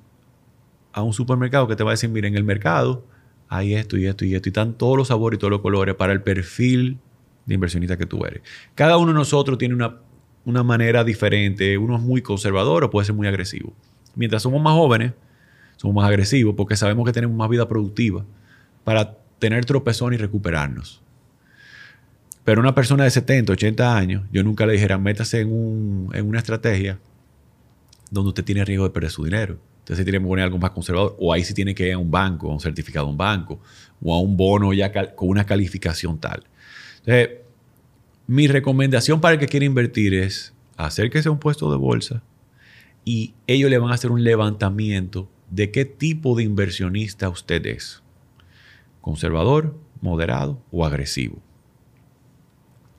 a 0.95 1.03
un 1.03 1.13
supermercado 1.13 1.69
que 1.69 1.77
te 1.77 1.85
va 1.85 1.91
a 1.91 1.95
decir, 1.95 2.09
mira, 2.09 2.29
en 2.29 2.35
el 2.37 2.45
mercado 2.45 3.05
hay 3.49 3.75
esto 3.75 3.97
y 3.97 4.07
esto 4.07 4.25
y 4.25 4.35
esto, 4.35 4.49
y 4.49 4.51
están 4.51 4.75
todos 4.75 4.97
los 4.97 5.09
sabores 5.09 5.39
y 5.39 5.41
todos 5.41 5.51
los 5.51 5.61
colores 5.61 5.95
para 5.95 6.13
el 6.13 6.23
perfil 6.23 6.99
de 7.47 7.55
inversionista 7.55 7.97
que 7.97 8.07
tú 8.07 8.25
eres. 8.25 8.43
Cada 8.75 8.97
uno 8.99 9.13
de 9.13 9.19
nosotros 9.19 9.59
tiene 9.59 9.75
una, 9.75 9.97
una 10.45 10.63
manera 10.63 11.05
diferente, 11.05 11.79
uno 11.79 11.97
es 11.97 12.03
muy 12.03 12.23
conservador 12.23 12.85
o 12.85 12.91
puede 12.91 13.07
ser 13.07 13.15
muy 13.15 13.27
agresivo. 13.27 13.73
Mientras 14.15 14.43
somos 14.43 14.63
más 14.63 14.75
jóvenes, 14.75 15.13
somos 15.77 15.95
más 15.97 16.09
agresivos 16.09 16.55
porque 16.57 16.77
sabemos 16.77 17.07
que 17.07 17.13
tenemos 17.13 17.37
más 17.37 17.49
vida 17.49 17.67
productiva 17.69 18.25
para 18.85 19.17
tener 19.39 19.65
tropezón 19.65 20.13
y 20.13 20.17
recuperarnos. 20.17 21.03
Pero 22.45 22.61
una 22.61 22.75
persona 22.75 23.05
de 23.05 23.11
70, 23.11 23.53
80 23.53 23.97
años, 23.97 24.25
yo 24.33 24.43
nunca 24.43 24.67
le 24.67 24.73
dijera, 24.73 24.99
métase 24.99 25.41
en, 25.41 25.53
un, 25.53 26.11
en 26.15 26.27
una 26.27 26.39
estrategia 26.39 26.99
donde 28.11 28.29
usted 28.31 28.45
tiene 28.45 28.65
riesgo 28.65 28.85
de 28.85 28.91
perder 28.91 29.11
su 29.11 29.25
dinero. 29.25 29.59
Entonces 29.89 30.05
tiene 30.05 30.19
que 30.19 30.27
poner 30.27 30.45
algo 30.45 30.59
más 30.59 30.73
conservador. 30.73 31.17
O 31.19 31.33
ahí 31.33 31.43
sí 31.43 31.55
tiene 31.55 31.75
que 31.75 31.87
ir 31.87 31.95
a 31.95 31.99
un 31.99 32.11
banco, 32.11 32.51
a 32.51 32.53
un 32.53 32.61
certificado 32.61 33.07
de 33.07 33.13
un 33.13 33.17
banco, 33.17 33.59
o 34.03 34.15
a 34.15 34.21
un 34.21 34.37
bono 34.37 34.75
ya 34.75 34.93
con 35.15 35.31
una 35.31 35.47
calificación 35.47 36.19
tal. 36.19 36.45
Entonces, 36.99 37.39
mi 38.27 38.49
recomendación 38.49 39.19
para 39.23 39.35
el 39.35 39.41
que 39.41 39.47
quiere 39.47 39.65
invertir 39.65 40.13
es 40.13 40.53
acérquese 40.77 41.31
a 41.31 41.33
un 41.33 41.39
puesto 41.39 41.71
de 41.71 41.79
bolsa 41.79 42.23
y 43.07 43.33
ellos 43.47 43.71
le 43.71 43.79
van 43.79 43.91
a 43.91 43.95
hacer 43.95 44.11
un 44.11 44.23
levantamiento 44.23 45.31
de 45.51 45.71
qué 45.71 45.87
tipo 45.87 46.37
de 46.37 46.43
inversionista 46.43 47.31
usted 47.31 47.65
es. 47.65 48.03
Conservador, 49.01 49.75
moderado 50.03 50.63
o 50.71 50.85
agresivo. 50.85 51.41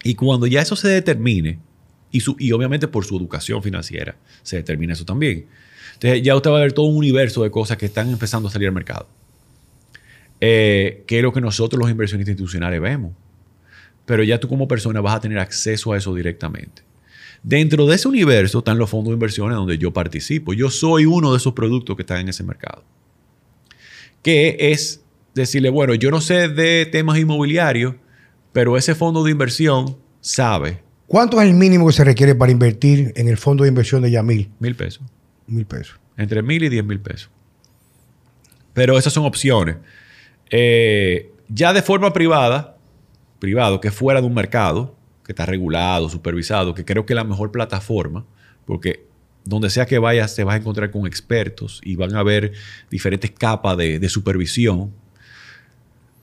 Y 0.03 0.15
cuando 0.15 0.47
ya 0.47 0.63
eso 0.63 0.75
se 0.75 0.87
determine, 0.87 1.59
y, 2.09 2.21
su, 2.21 2.35
y 2.39 2.51
obviamente 2.51 2.87
por 2.87 3.05
su 3.05 3.15
educación 3.15 3.61
financiera 3.61 4.17
se 4.41 4.55
determina 4.55 4.93
eso 4.93 5.05
también, 5.05 5.45
entonces 5.93 6.21
ya 6.21 6.35
usted 6.35 6.51
va 6.51 6.57
a 6.57 6.61
ver 6.61 6.73
todo 6.73 6.85
un 6.85 6.97
universo 6.97 7.43
de 7.43 7.51
cosas 7.51 7.77
que 7.77 7.87
están 7.87 8.09
empezando 8.09 8.47
a 8.47 8.51
salir 8.51 8.67
al 8.67 8.73
mercado. 8.73 9.07
Eh, 10.41 11.03
que 11.05 11.17
es 11.17 11.23
lo 11.23 11.33
que 11.33 11.41
nosotros 11.41 11.79
los 11.79 11.91
inversionistas 11.91 12.31
institucionales 12.31 12.79
vemos. 12.79 13.13
Pero 14.05 14.23
ya 14.23 14.39
tú 14.39 14.47
como 14.47 14.67
persona 14.67 15.01
vas 15.01 15.15
a 15.15 15.19
tener 15.19 15.39
acceso 15.39 15.93
a 15.93 15.97
eso 15.97 16.15
directamente. 16.15 16.83
Dentro 17.43 17.85
de 17.85 17.95
ese 17.95 18.07
universo 18.07 18.59
están 18.59 18.77
los 18.77 18.89
fondos 18.89 19.11
de 19.11 19.15
inversiones 19.15 19.55
donde 19.55 19.77
yo 19.77 19.91
participo. 19.91 20.53
Yo 20.53 20.69
soy 20.69 21.05
uno 21.05 21.31
de 21.31 21.37
esos 21.37 21.53
productos 21.53 21.95
que 21.95 22.03
están 22.03 22.19
en 22.19 22.29
ese 22.29 22.43
mercado. 22.43 22.83
Que 24.21 24.57
es 24.59 25.01
decirle, 25.35 25.69
bueno, 25.69 25.93
yo 25.93 26.11
no 26.11 26.21
sé 26.21 26.49
de 26.49 26.85
temas 26.85 27.17
inmobiliarios, 27.17 27.95
pero 28.51 28.77
ese 28.77 28.95
fondo 28.95 29.23
de 29.23 29.31
inversión 29.31 29.97
sabe. 30.21 30.81
¿Cuánto 31.07 31.41
es 31.41 31.47
el 31.47 31.53
mínimo 31.53 31.87
que 31.87 31.93
se 31.93 32.03
requiere 32.03 32.35
para 32.35 32.51
invertir 32.51 33.13
en 33.15 33.27
el 33.27 33.37
fondo 33.37 33.63
de 33.63 33.69
inversión 33.69 34.01
de 34.01 34.11
Yamil? 34.11 34.49
Mil 34.59 34.75
pesos 34.75 35.03
mil 35.51 35.65
pesos. 35.65 35.99
Entre 36.17 36.41
mil 36.41 36.63
y 36.63 36.69
diez 36.69 36.83
mil 36.83 36.99
pesos. 36.99 37.29
Pero 38.73 38.97
esas 38.97 39.13
son 39.13 39.25
opciones. 39.25 39.77
Eh, 40.49 41.31
ya 41.47 41.73
de 41.73 41.81
forma 41.81 42.13
privada, 42.13 42.77
privado, 43.39 43.81
que 43.81 43.91
fuera 43.91 44.21
de 44.21 44.27
un 44.27 44.33
mercado, 44.33 44.95
que 45.25 45.31
está 45.31 45.45
regulado, 45.45 46.09
supervisado, 46.09 46.73
que 46.73 46.85
creo 46.85 47.05
que 47.05 47.13
es 47.13 47.15
la 47.15 47.23
mejor 47.23 47.51
plataforma, 47.51 48.25
porque 48.65 49.05
donde 49.45 49.69
sea 49.69 49.85
que 49.85 49.97
vayas 49.97 50.35
te 50.35 50.43
vas 50.43 50.55
a 50.55 50.57
encontrar 50.57 50.91
con 50.91 51.07
expertos 51.07 51.81
y 51.83 51.95
van 51.95 52.15
a 52.15 52.19
haber 52.19 52.53
diferentes 52.89 53.31
capas 53.31 53.77
de, 53.77 54.09
supervisión, 54.09 54.91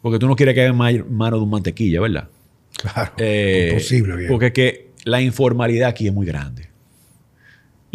porque 0.02 0.18
tú 0.18 0.28
no 0.28 0.36
quieres 0.36 0.54
que 0.54 0.62
haya 0.62 0.72
mano 0.72 1.36
de 1.36 1.42
un 1.42 1.50
mantequilla, 1.50 2.00
¿verdad? 2.00 2.28
Claro, 2.76 3.12
eh, 3.18 3.68
imposible. 3.70 4.16
Bien. 4.16 4.28
Porque 4.28 4.52
que 4.52 4.90
la 5.04 5.20
informalidad 5.20 5.88
aquí 5.88 6.06
es 6.06 6.12
muy 6.12 6.26
grande 6.26 6.75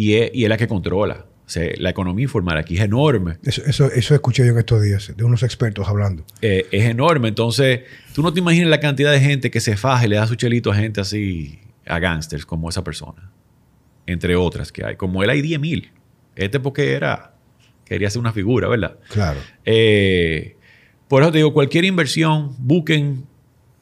y 0.01 0.15
es, 0.15 0.49
la 0.49 0.57
que 0.57 0.67
controla. 0.67 1.27
la 1.77 1.89
economía 1.91 2.23
informal 2.23 2.57
aquí 2.57 2.75
es 2.75 2.81
enorme. 2.81 3.37
Eso, 3.43 3.91
eso, 3.91 4.15
escuché 4.15 4.43
yo 4.43 4.51
en 4.51 4.57
estos 4.57 4.81
días, 4.81 5.13
de 5.15 5.23
unos 5.23 5.43
expertos 5.43 5.87
hablando. 5.87 6.25
Eh, 6.41 6.65
es 6.71 6.85
enorme. 6.85 7.27
Entonces, 7.27 7.81
tú 8.15 8.23
no 8.23 8.33
te 8.33 8.39
imaginas 8.39 8.67
la 8.67 8.79
cantidad 8.79 9.11
de 9.11 9.19
gente 9.19 9.51
que 9.51 9.59
se 9.59 9.77
faja 9.77 10.03
y 10.05 10.09
le 10.09 10.15
da 10.15 10.25
su 10.25 10.33
chelito 10.33 10.71
a 10.71 10.75
gente 10.75 11.01
así, 11.01 11.59
a 11.85 11.99
gángsters 11.99 12.47
como 12.47 12.67
esa 12.67 12.83
persona. 12.83 13.31
Entre 14.07 14.35
otras 14.35 14.71
que 14.71 14.83
hay. 14.83 14.95
Como 14.95 15.21
él 15.21 15.29
hay 15.29 15.43
10 15.43 15.59
mil. 15.59 15.91
Este 16.35 16.59
porque 16.59 16.93
era, 16.93 17.35
quería 17.85 18.09
ser 18.09 18.21
una 18.21 18.33
figura, 18.33 18.67
¿verdad? 18.67 18.97
Claro. 19.09 19.39
Eh, 19.65 20.55
por 21.07 21.21
eso 21.21 21.31
te 21.31 21.37
digo, 21.37 21.53
cualquier 21.53 21.85
inversión, 21.85 22.55
busquen 22.57 23.25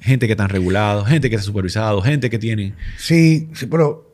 gente 0.01 0.27
que 0.27 0.33
están 0.33 0.49
regulados, 0.49 1.07
gente 1.07 1.29
que 1.29 1.37
está 1.37 1.45
supervisado, 1.45 2.01
gente 2.01 2.29
que 2.29 2.39
tiene... 2.39 2.73
Sí, 2.97 3.47
sí, 3.53 3.67
pero 3.67 4.08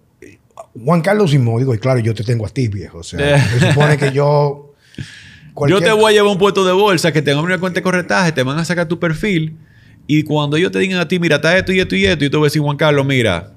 Juan 0.83 1.01
Carlos 1.01 1.31
Simón, 1.31 1.59
digo, 1.59 1.73
y 1.73 1.77
claro, 1.77 1.99
yo 1.99 2.13
te 2.13 2.23
tengo 2.23 2.45
a 2.45 2.49
ti, 2.49 2.67
viejo. 2.67 2.99
O 2.99 3.03
sea, 3.03 3.39
se 3.47 3.69
supone 3.69 3.97
que 3.97 4.11
yo. 4.11 4.73
Yo 5.69 5.79
te 5.79 5.89
voy 5.93 6.11
a 6.11 6.15
llevar 6.17 6.33
un 6.33 6.37
puesto 6.37 6.65
de 6.65 6.73
bolsa 6.73 7.13
que 7.13 7.21
tenga 7.21 7.39
una 7.39 7.57
cuenta 7.57 7.79
de 7.79 7.83
corretaje, 7.83 8.33
te 8.33 8.43
van 8.43 8.59
a 8.59 8.65
sacar 8.65 8.89
tu 8.89 8.99
perfil. 8.99 9.57
Y 10.05 10.23
cuando 10.23 10.57
ellos 10.57 10.69
te 10.69 10.79
digan 10.79 10.99
a 10.99 11.07
ti, 11.07 11.17
mira, 11.17 11.37
está 11.37 11.57
esto 11.57 11.71
y 11.71 11.79
esto 11.79 11.95
y 11.95 12.05
esto, 12.05 12.25
y 12.25 12.29
tú 12.29 12.39
vas 12.41 12.43
a 12.43 12.47
decir, 12.47 12.61
Juan 12.61 12.75
Carlos, 12.75 13.05
mira, 13.05 13.53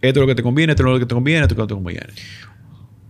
esto 0.00 0.20
es 0.20 0.22
lo 0.22 0.26
que 0.26 0.34
te 0.34 0.42
conviene, 0.42 0.72
esto 0.72 0.82
es 0.82 0.88
lo 0.90 0.98
que 0.98 1.04
te 1.04 1.14
conviene, 1.14 1.42
esto 1.42 1.52
es 1.52 1.58
lo 1.58 1.66
que 1.66 1.68
te 1.68 1.74
conviene. 1.74 2.06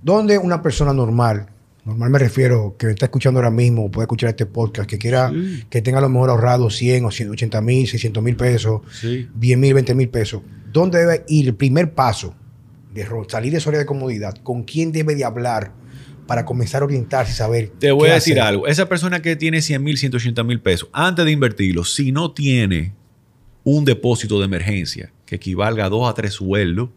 ¿Dónde 0.03 0.39
una 0.39 0.61
persona 0.61 0.93
normal, 0.93 1.47
normal 1.85 2.11
me 2.11 2.19
refiero, 2.19 2.75
que 2.77 2.87
me 2.87 2.93
está 2.93 3.07
escuchando 3.07 3.39
ahora 3.39 3.53
mismo, 3.53 3.93
puede 3.93 4.07
escuchar 4.07 4.31
este 4.31 4.47
podcast, 4.47 4.91
que 4.91 4.99
quiera, 4.99 5.33
que 5.71 5.83
tenga 5.83 5.99
a 5.99 6.03
lo 6.03 6.09
mejor 6.09 6.31
ahorrado 6.31 6.69
100 6.69 7.05
o 7.05 7.13
180 7.13 7.61
mil, 7.61 7.87
600 7.87 8.23
mil 8.25 8.35
pesos, 8.35 8.81
10 9.03 9.59
mil, 9.59 9.73
20 9.73 9.95
mil 9.95 10.09
pesos, 10.09 10.43
¿dónde 10.73 10.99
debe 10.99 11.25
ir 11.29 11.47
el 11.47 11.55
primer 11.55 11.95
paso 11.95 12.35
de 12.93 13.07
salir 13.29 13.53
de 13.53 13.61
su 13.61 13.69
área 13.69 13.81
de 13.81 13.87
comodidad, 13.87 14.35
con 14.43 14.65
quién 14.65 14.93
debe 14.93 15.15
de 15.15 15.25
hablar 15.25 15.73
para 16.27 16.45
comenzar 16.45 16.83
a 16.83 16.85
orientarse 16.85 17.33
y 17.33 17.35
saber. 17.35 17.69
Te 17.79 17.91
voy 17.91 18.11
a 18.11 18.15
decir 18.15 18.41
algo. 18.41 18.67
Esa 18.67 18.89
persona 18.89 19.21
que 19.21 19.37
tiene 19.37 19.61
100 19.61 19.83
mil, 19.83 19.99
180 19.99 20.43
mil 20.45 20.61
pesos, 20.61 20.89
antes 20.93 21.25
de 21.25 21.33
invertirlo, 21.33 21.85
si 21.85 22.13
no 22.13 22.33
tiene 22.33 22.95
un 23.65 23.85
depósito 23.85 24.39
de 24.39 24.45
emergencia 24.45 25.13
que 25.27 25.37
equivalga 25.37 25.87
a 25.87 25.89
dos 25.89 26.09
a 26.09 26.15
tres 26.15 26.35
sueldos, 26.35 26.91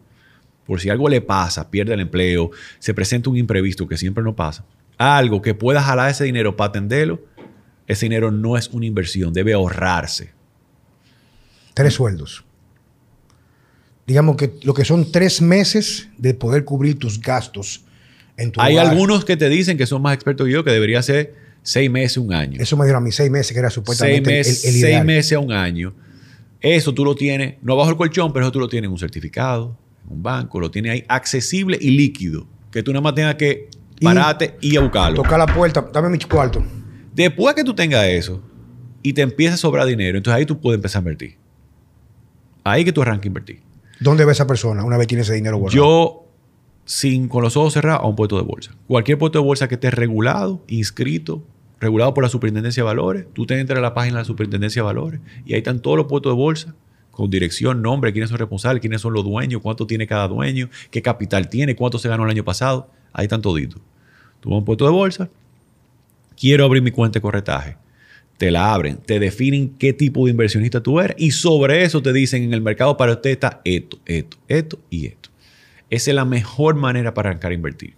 por 0.66 0.80
si 0.80 0.90
algo 0.90 1.08
le 1.08 1.20
pasa, 1.20 1.70
pierde 1.70 1.94
el 1.94 2.00
empleo, 2.00 2.50
se 2.78 2.92
presenta 2.92 3.30
un 3.30 3.36
imprevisto 3.36 3.86
que 3.86 3.96
siempre 3.96 4.24
no 4.24 4.34
pasa, 4.34 4.64
algo 4.98 5.42
que 5.42 5.54
pueda 5.54 5.82
jalar 5.82 6.10
ese 6.10 6.24
dinero 6.24 6.56
para 6.56 6.68
atenderlo, 6.68 7.24
ese 7.86 8.06
dinero 8.06 8.32
no 8.32 8.56
es 8.56 8.68
una 8.68 8.86
inversión, 8.86 9.32
debe 9.32 9.52
ahorrarse. 9.52 10.32
Tres 11.72 11.94
sueldos 11.94 12.45
digamos 14.06 14.36
que 14.36 14.54
lo 14.62 14.74
que 14.74 14.84
son 14.84 15.10
tres 15.10 15.42
meses 15.42 16.08
de 16.16 16.34
poder 16.34 16.64
cubrir 16.64 16.98
tus 16.98 17.20
gastos 17.20 17.84
en 18.36 18.52
tu 18.52 18.60
Hay 18.60 18.76
algunos 18.76 19.24
que 19.24 19.36
te 19.36 19.48
dicen 19.48 19.76
que 19.76 19.86
son 19.86 20.02
más 20.02 20.14
expertos 20.14 20.46
que 20.46 20.52
yo 20.52 20.64
que 20.64 20.70
debería 20.70 21.02
ser 21.02 21.34
seis 21.62 21.90
meses, 21.90 22.18
un 22.18 22.32
año. 22.32 22.60
Eso 22.60 22.76
me 22.76 22.84
dieron 22.84 23.02
a 23.02 23.04
mí 23.04 23.10
seis 23.10 23.30
meses, 23.30 23.52
que 23.52 23.58
era 23.58 23.70
supuestamente 23.70 24.44
seis 24.44 24.46
meses, 24.46 24.64
el, 24.64 24.80
Seis 24.80 25.04
meses 25.04 25.32
a 25.32 25.40
un 25.40 25.52
año. 25.52 25.94
Eso 26.60 26.94
tú 26.94 27.04
lo 27.04 27.14
tienes, 27.14 27.56
no 27.62 27.76
bajo 27.76 27.90
el 27.90 27.96
colchón, 27.96 28.32
pero 28.32 28.44
eso 28.44 28.52
tú 28.52 28.60
lo 28.60 28.68
tienes 28.68 28.86
en 28.86 28.92
un 28.92 28.98
certificado, 28.98 29.76
en 30.06 30.12
un 30.16 30.22
banco, 30.22 30.60
lo 30.60 30.70
tienes 30.70 30.92
ahí 30.92 31.04
accesible 31.08 31.76
y 31.80 31.90
líquido. 31.90 32.46
Que 32.70 32.82
tú 32.82 32.92
nada 32.92 33.02
más 33.02 33.14
tengas 33.14 33.34
que 33.34 33.68
pararte 34.00 34.56
y, 34.60 34.76
a 34.76 34.80
buscarlo. 34.80 35.22
Tocar 35.22 35.38
la 35.38 35.46
puerta, 35.46 35.84
dame 35.92 36.10
mi 36.10 36.18
cuarto. 36.18 36.64
Después 37.14 37.54
que 37.54 37.64
tú 37.64 37.74
tengas 37.74 38.04
eso 38.06 38.42
y 39.02 39.12
te 39.12 39.22
empieza 39.22 39.54
a 39.54 39.56
sobrar 39.56 39.86
dinero, 39.86 40.18
entonces 40.18 40.38
ahí 40.38 40.46
tú 40.46 40.60
puedes 40.60 40.76
empezar 40.76 41.00
a 41.00 41.02
invertir. 41.02 41.36
Ahí 42.62 42.84
que 42.84 42.92
tú 42.92 43.02
arranques 43.02 43.26
a 43.26 43.28
invertir. 43.28 43.65
¿Dónde 44.00 44.24
ve 44.24 44.32
esa 44.32 44.46
persona 44.46 44.84
una 44.84 44.96
vez 44.96 45.06
tiene 45.06 45.22
ese 45.22 45.34
dinero 45.34 45.56
guardado? 45.56 45.76
Yo 45.76 46.26
sin 46.84 47.28
con 47.28 47.42
los 47.42 47.56
ojos 47.56 47.74
cerrados 47.74 48.02
a 48.04 48.06
un 48.06 48.16
puesto 48.16 48.36
de 48.36 48.42
bolsa. 48.42 48.74
Cualquier 48.86 49.18
puesto 49.18 49.38
de 49.40 49.44
bolsa 49.44 49.68
que 49.68 49.74
esté 49.74 49.90
regulado, 49.90 50.62
inscrito, 50.68 51.42
regulado 51.80 52.14
por 52.14 52.22
la 52.22 52.30
Superintendencia 52.30 52.82
de 52.82 52.86
Valores, 52.86 53.26
tú 53.32 53.44
te 53.44 53.58
entras 53.58 53.78
a 53.78 53.82
la 53.82 53.92
página 53.92 54.16
de 54.16 54.20
la 54.22 54.24
Superintendencia 54.24 54.82
de 54.82 54.86
Valores 54.86 55.20
y 55.44 55.52
ahí 55.52 55.58
están 55.58 55.80
todos 55.80 55.96
los 55.96 56.06
puestos 56.06 56.32
de 56.32 56.36
bolsa 56.36 56.74
con 57.10 57.30
dirección, 57.30 57.82
nombre, 57.82 58.12
quiénes 58.12 58.30
son 58.30 58.38
responsables, 58.38 58.80
quiénes 58.80 59.00
son 59.00 59.14
los 59.14 59.24
dueños, 59.24 59.62
cuánto 59.62 59.86
tiene 59.86 60.06
cada 60.06 60.28
dueño, 60.28 60.68
qué 60.90 61.02
capital 61.02 61.48
tiene, 61.48 61.74
cuánto 61.74 61.98
se 61.98 62.08
ganó 62.08 62.24
el 62.24 62.30
año 62.30 62.44
pasado. 62.44 62.90
Ahí 63.12 63.24
están 63.24 63.40
toditos. 63.40 63.80
Tú 64.40 64.50
vas 64.50 64.56
a 64.56 64.58
un 64.58 64.64
puesto 64.66 64.84
de 64.84 64.90
bolsa, 64.90 65.30
quiero 66.38 66.64
abrir 66.66 66.82
mi 66.82 66.90
cuenta 66.90 67.18
de 67.18 67.22
corretaje. 67.22 67.78
Te 68.38 68.50
la 68.50 68.74
abren, 68.74 68.98
te 68.98 69.18
definen 69.18 69.70
qué 69.78 69.92
tipo 69.92 70.26
de 70.26 70.32
inversionista 70.32 70.82
tú 70.82 71.00
eres 71.00 71.16
y 71.18 71.30
sobre 71.30 71.84
eso 71.84 72.02
te 72.02 72.12
dicen 72.12 72.42
en 72.42 72.52
el 72.52 72.60
mercado 72.60 72.96
para 72.96 73.12
usted 73.12 73.30
está 73.30 73.62
esto, 73.64 73.98
esto, 74.04 74.36
esto 74.46 74.78
y 74.90 75.06
esto. 75.06 75.30
Esa 75.88 76.10
es 76.10 76.14
la 76.14 76.24
mejor 76.24 76.74
manera 76.74 77.14
para 77.14 77.30
arrancar 77.30 77.52
a 77.52 77.54
invertir. 77.54 77.94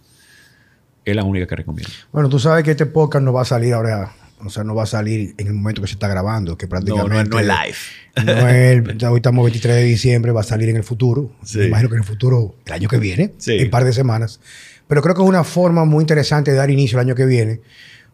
Es 1.03 1.15
la 1.15 1.23
única 1.23 1.47
que 1.47 1.55
recomiendo. 1.55 1.91
Bueno, 2.11 2.29
tú 2.29 2.39
sabes 2.39 2.63
que 2.63 2.71
este 2.71 2.85
podcast 2.85 3.25
no 3.25 3.33
va 3.33 3.41
a 3.41 3.45
salir 3.45 3.73
ahora, 3.73 4.13
o 4.45 4.49
sea, 4.49 4.63
no 4.63 4.75
va 4.75 4.83
a 4.83 4.85
salir 4.85 5.33
en 5.37 5.47
el 5.47 5.53
momento 5.53 5.81
que 5.81 5.87
se 5.87 5.93
está 5.93 6.07
grabando, 6.07 6.57
que 6.57 6.67
prácticamente... 6.67 7.29
No, 7.29 7.35
no, 7.35 7.39
es 7.39 7.45
live. 7.45 8.25
No 8.25 8.47
es, 8.47 9.03
hoy 9.03 9.17
estamos 9.17 9.43
23 9.43 9.75
de 9.75 9.83
diciembre, 9.83 10.31
va 10.31 10.41
a 10.41 10.43
salir 10.43 10.69
en 10.69 10.75
el 10.75 10.83
futuro. 10.83 11.31
Me 11.55 11.65
imagino 11.65 11.89
que 11.89 11.95
en 11.95 12.01
el 12.01 12.07
futuro, 12.07 12.55
el 12.65 12.73
año 12.73 12.87
que 12.87 12.97
viene, 12.97 13.33
en 13.47 13.65
un 13.65 13.69
par 13.71 13.83
de 13.83 13.91
semanas. 13.91 14.39
Pero 14.87 15.01
creo 15.01 15.15
que 15.15 15.21
es 15.21 15.27
una 15.27 15.43
forma 15.43 15.83
muy 15.85 16.03
interesante 16.03 16.51
de 16.51 16.57
dar 16.57 16.69
inicio 16.69 16.99
el 16.99 17.07
año 17.07 17.15
que 17.15 17.25
viene, 17.25 17.61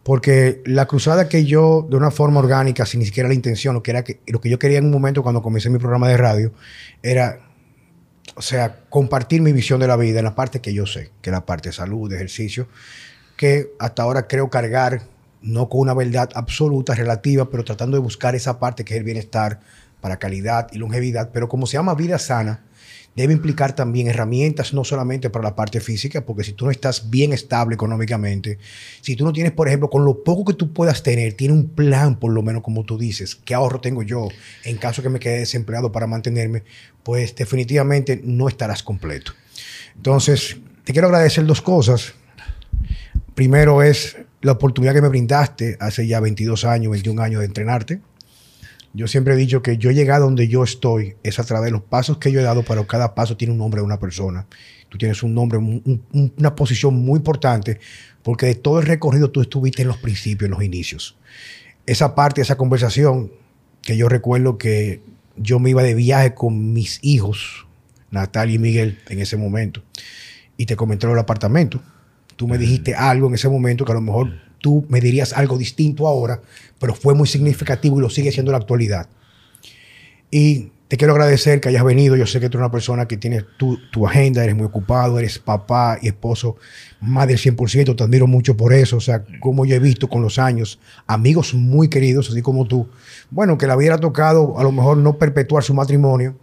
porque 0.05 0.61
la 0.65 0.85
cruzada 0.85 1.27
que 1.27 1.45
yo, 1.45 1.87
de 1.89 1.97
una 1.97 2.11
forma 2.11 2.39
orgánica, 2.39 2.85
sin 2.85 2.99
ni 2.99 3.07
siquiera 3.07 3.27
la 3.27 3.33
intención, 3.33 3.73
lo 3.73 3.81
que, 3.81 3.89
era 3.89 4.03
lo 4.27 4.39
que 4.39 4.49
yo 4.51 4.59
quería 4.59 4.77
en 4.77 4.85
un 4.85 4.91
momento 4.91 5.23
cuando 5.23 5.41
comencé 5.41 5.71
mi 5.71 5.79
programa 5.79 6.07
de 6.07 6.15
radio, 6.15 6.53
era 7.01 7.39
o 8.35 8.41
sea, 8.43 8.81
compartir 8.91 9.41
mi 9.41 9.51
visión 9.51 9.79
de 9.79 9.87
la 9.87 9.95
vida 9.95 10.19
en 10.19 10.25
la 10.25 10.35
parte 10.35 10.61
que 10.61 10.75
yo 10.75 10.85
sé, 10.85 11.09
que 11.23 11.31
es 11.31 11.31
la 11.31 11.47
parte 11.47 11.69
de 11.69 11.73
salud, 11.73 12.07
de 12.07 12.17
ejercicio, 12.17 12.67
que 13.35 13.71
hasta 13.79 14.03
ahora 14.03 14.27
creo 14.27 14.51
cargar, 14.51 15.01
no 15.41 15.69
con 15.69 15.81
una 15.81 15.95
verdad 15.95 16.29
absoluta, 16.35 16.93
relativa, 16.93 17.49
pero 17.49 17.63
tratando 17.63 17.97
de 17.97 18.03
buscar 18.03 18.35
esa 18.35 18.59
parte 18.59 18.85
que 18.85 18.93
es 18.93 18.99
el 18.99 19.05
bienestar 19.05 19.59
para 20.01 20.17
calidad 20.17 20.67
y 20.71 20.77
longevidad, 20.77 21.31
pero 21.33 21.49
como 21.49 21.65
se 21.65 21.77
llama 21.77 21.95
vida 21.95 22.19
sana, 22.19 22.63
debe 23.15 23.33
implicar 23.33 23.75
también 23.75 24.07
herramientas 24.07 24.73
no 24.73 24.83
solamente 24.83 25.29
para 25.29 25.43
la 25.43 25.55
parte 25.55 25.79
física, 25.79 26.25
porque 26.25 26.43
si 26.43 26.53
tú 26.53 26.65
no 26.65 26.71
estás 26.71 27.09
bien 27.09 27.31
estable 27.31 27.75
económicamente, 27.75 28.59
si 29.01 29.15
tú 29.15 29.23
no 29.23 29.31
tienes, 29.31 29.53
por 29.53 29.67
ejemplo, 29.67 29.89
con 29.89 30.03
lo 30.03 30.23
poco 30.23 30.45
que 30.45 30.53
tú 30.53 30.73
puedas 30.73 31.01
tener, 31.01 31.33
tiene 31.33 31.53
un 31.53 31.69
plan, 31.69 32.19
por 32.19 32.33
lo 32.33 32.41
menos 32.41 32.61
como 32.61 32.83
tú 32.83 32.97
dices, 32.97 33.35
qué 33.35 33.53
ahorro 33.53 33.79
tengo 33.79 34.03
yo 34.03 34.27
en 34.65 34.77
caso 34.77 35.01
que 35.01 35.09
me 35.09 35.19
quede 35.19 35.39
desempleado 35.39 35.91
para 35.91 36.07
mantenerme, 36.07 36.63
pues 37.03 37.35
definitivamente 37.35 38.19
no 38.23 38.49
estarás 38.49 38.83
completo. 38.83 39.31
Entonces, 39.95 40.57
te 40.83 40.91
quiero 40.91 41.07
agradecer 41.07 41.45
dos 41.45 41.61
cosas. 41.61 42.13
Primero 43.33 43.81
es 43.81 44.17
la 44.41 44.53
oportunidad 44.53 44.93
que 44.93 45.01
me 45.01 45.07
brindaste 45.07 45.77
hace 45.79 46.05
ya 46.05 46.19
22 46.19 46.65
años, 46.65 46.91
21 46.91 47.21
años 47.21 47.39
de 47.39 47.45
entrenarte 47.45 48.01
yo 48.95 49.07
siempre 49.07 49.33
he 49.33 49.37
dicho 49.37 49.61
que 49.61 49.77
yo 49.77 49.91
llegar 49.91 50.21
donde 50.21 50.47
yo 50.47 50.63
estoy 50.63 51.15
es 51.21 51.37
a 51.39 51.43
través 51.43 51.65
de 51.65 51.71
los 51.71 51.81
pasos 51.81 52.17
que 52.17 52.31
yo 52.31 52.39
he 52.39 52.43
dado, 52.43 52.63
pero 52.63 52.87
cada 52.87 53.13
paso 53.13 53.35
tiene 53.35 53.51
un 53.51 53.59
nombre 53.59 53.81
de 53.81 53.85
una 53.85 53.99
persona. 53.99 54.47
Tú 54.87 54.97
tienes 54.97 55.21
un 55.21 55.33
nombre, 55.33 55.59
una 55.59 56.55
posición 56.55 56.95
muy 56.95 57.17
importante, 57.17 57.79
porque 58.23 58.45
de 58.45 58.55
todo 58.55 58.79
el 58.79 58.85
recorrido 58.85 59.31
tú 59.31 59.41
estuviste 59.41 59.81
en 59.81 59.89
los 59.89 59.97
principios, 59.97 60.45
en 60.45 60.51
los 60.51 60.63
inicios. 60.63 61.17
Esa 61.85 62.15
parte, 62.15 62.41
esa 62.41 62.55
conversación, 62.55 63.31
que 63.81 63.97
yo 63.97 64.07
recuerdo 64.07 64.57
que 64.57 65.01
yo 65.35 65.59
me 65.59 65.71
iba 65.71 65.83
de 65.83 65.93
viaje 65.93 66.33
con 66.33 66.71
mis 66.71 66.99
hijos, 67.03 67.67
Natalia 68.11 68.55
y 68.55 68.59
Miguel, 68.59 68.99
en 69.09 69.19
ese 69.19 69.35
momento, 69.35 69.83
y 70.55 70.67
te 70.67 70.77
comenté 70.77 71.05
el 71.05 71.19
apartamento. 71.19 71.81
Tú 72.37 72.47
me 72.47 72.57
dijiste 72.57 72.95
algo 72.95 73.27
en 73.27 73.33
ese 73.33 73.49
momento 73.49 73.83
que 73.83 73.91
a 73.91 73.95
lo 73.95 74.01
mejor 74.01 74.44
tú 74.65 74.83
me 74.89 74.99
dirías 74.99 75.31
algo 75.33 75.59
distinto 75.59 76.07
ahora, 76.07 76.41
pero 76.79 76.95
fue 76.95 77.13
muy 77.13 77.27
significativo 77.27 77.99
y 77.99 78.01
lo 78.01 78.09
sigue 78.09 78.31
siendo 78.31 78.49
en 78.49 78.53
la 78.53 78.57
actualidad. 78.57 79.07
Y 80.31 80.71
te 80.87 80.97
quiero 80.97 81.13
agradecer 81.13 81.61
que 81.61 81.69
hayas 81.69 81.83
venido. 81.83 82.15
Yo 82.15 82.25
sé 82.25 82.39
que 82.39 82.49
tú 82.49 82.57
eres 82.57 82.65
una 82.65 82.71
persona 82.71 83.07
que 83.07 83.15
tiene 83.15 83.45
tu, 83.59 84.07
agenda, 84.07 84.43
eres 84.43 84.55
muy 84.55 84.65
ocupado, 84.65 85.19
eres 85.19 85.37
papá 85.37 85.99
y 86.01 86.07
esposo 86.07 86.55
más 86.99 87.27
del 87.27 87.37
100%. 87.37 87.95
Te 87.95 88.03
admiro 88.03 88.25
mucho 88.25 88.57
por 88.57 88.73
eso. 88.73 88.97
O 88.97 89.01
sea, 89.01 89.23
como 89.39 89.67
yo 89.67 89.75
he 89.75 89.79
visto 89.79 90.09
con 90.09 90.23
los 90.23 90.39
años, 90.39 90.79
amigos 91.05 91.53
muy 91.53 91.87
queridos, 91.87 92.31
así 92.31 92.41
como 92.41 92.65
tú, 92.65 92.89
bueno, 93.29 93.59
que 93.59 93.67
le 93.67 93.75
hubiera 93.75 93.99
tocado 93.99 94.57
a 94.57 94.63
lo 94.63 94.71
mejor 94.71 94.97
no 94.97 95.19
perpetuar 95.19 95.63
su 95.63 95.75
matrimonio 95.75 96.39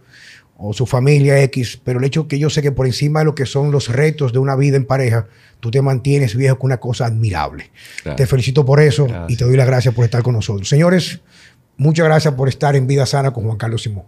o 0.65 0.71
su 0.71 0.85
familia 0.85 1.41
X, 1.43 1.79
pero 1.83 1.99
el 1.99 2.05
hecho 2.05 2.27
que 2.29 2.39
yo 2.39 2.49
sé 2.49 2.61
que 2.61 2.71
por 2.71 2.85
encima 2.85 3.19
de 3.19 3.25
lo 3.25 3.35
que 3.35 3.45
son 3.45 3.69
los 3.69 3.89
retos 3.89 4.31
de 4.31 4.39
una 4.39 4.55
vida 4.55 4.77
en 4.77 4.85
pareja, 4.85 5.27
tú 5.59 5.71
te 5.71 5.81
mantienes 5.81 6.35
viejo 6.35 6.57
con 6.57 6.69
una 6.69 6.79
cosa 6.79 7.05
admirable. 7.05 7.69
Te 8.15 8.25
felicito 8.25 8.65
por 8.65 8.79
eso 8.79 9.07
y 9.27 9.35
te 9.35 9.43
doy 9.43 9.57
las 9.57 9.67
gracias 9.67 9.93
por 9.93 10.05
estar 10.05 10.23
con 10.23 10.33
nosotros. 10.33 10.69
Señores, 10.69 11.19
muchas 11.75 12.05
gracias 12.05 12.33
por 12.35 12.47
estar 12.47 12.77
en 12.77 12.87
Vida 12.87 13.05
Sana 13.05 13.31
con 13.31 13.43
Juan 13.43 13.57
Carlos 13.57 13.83
Simón. 13.83 14.05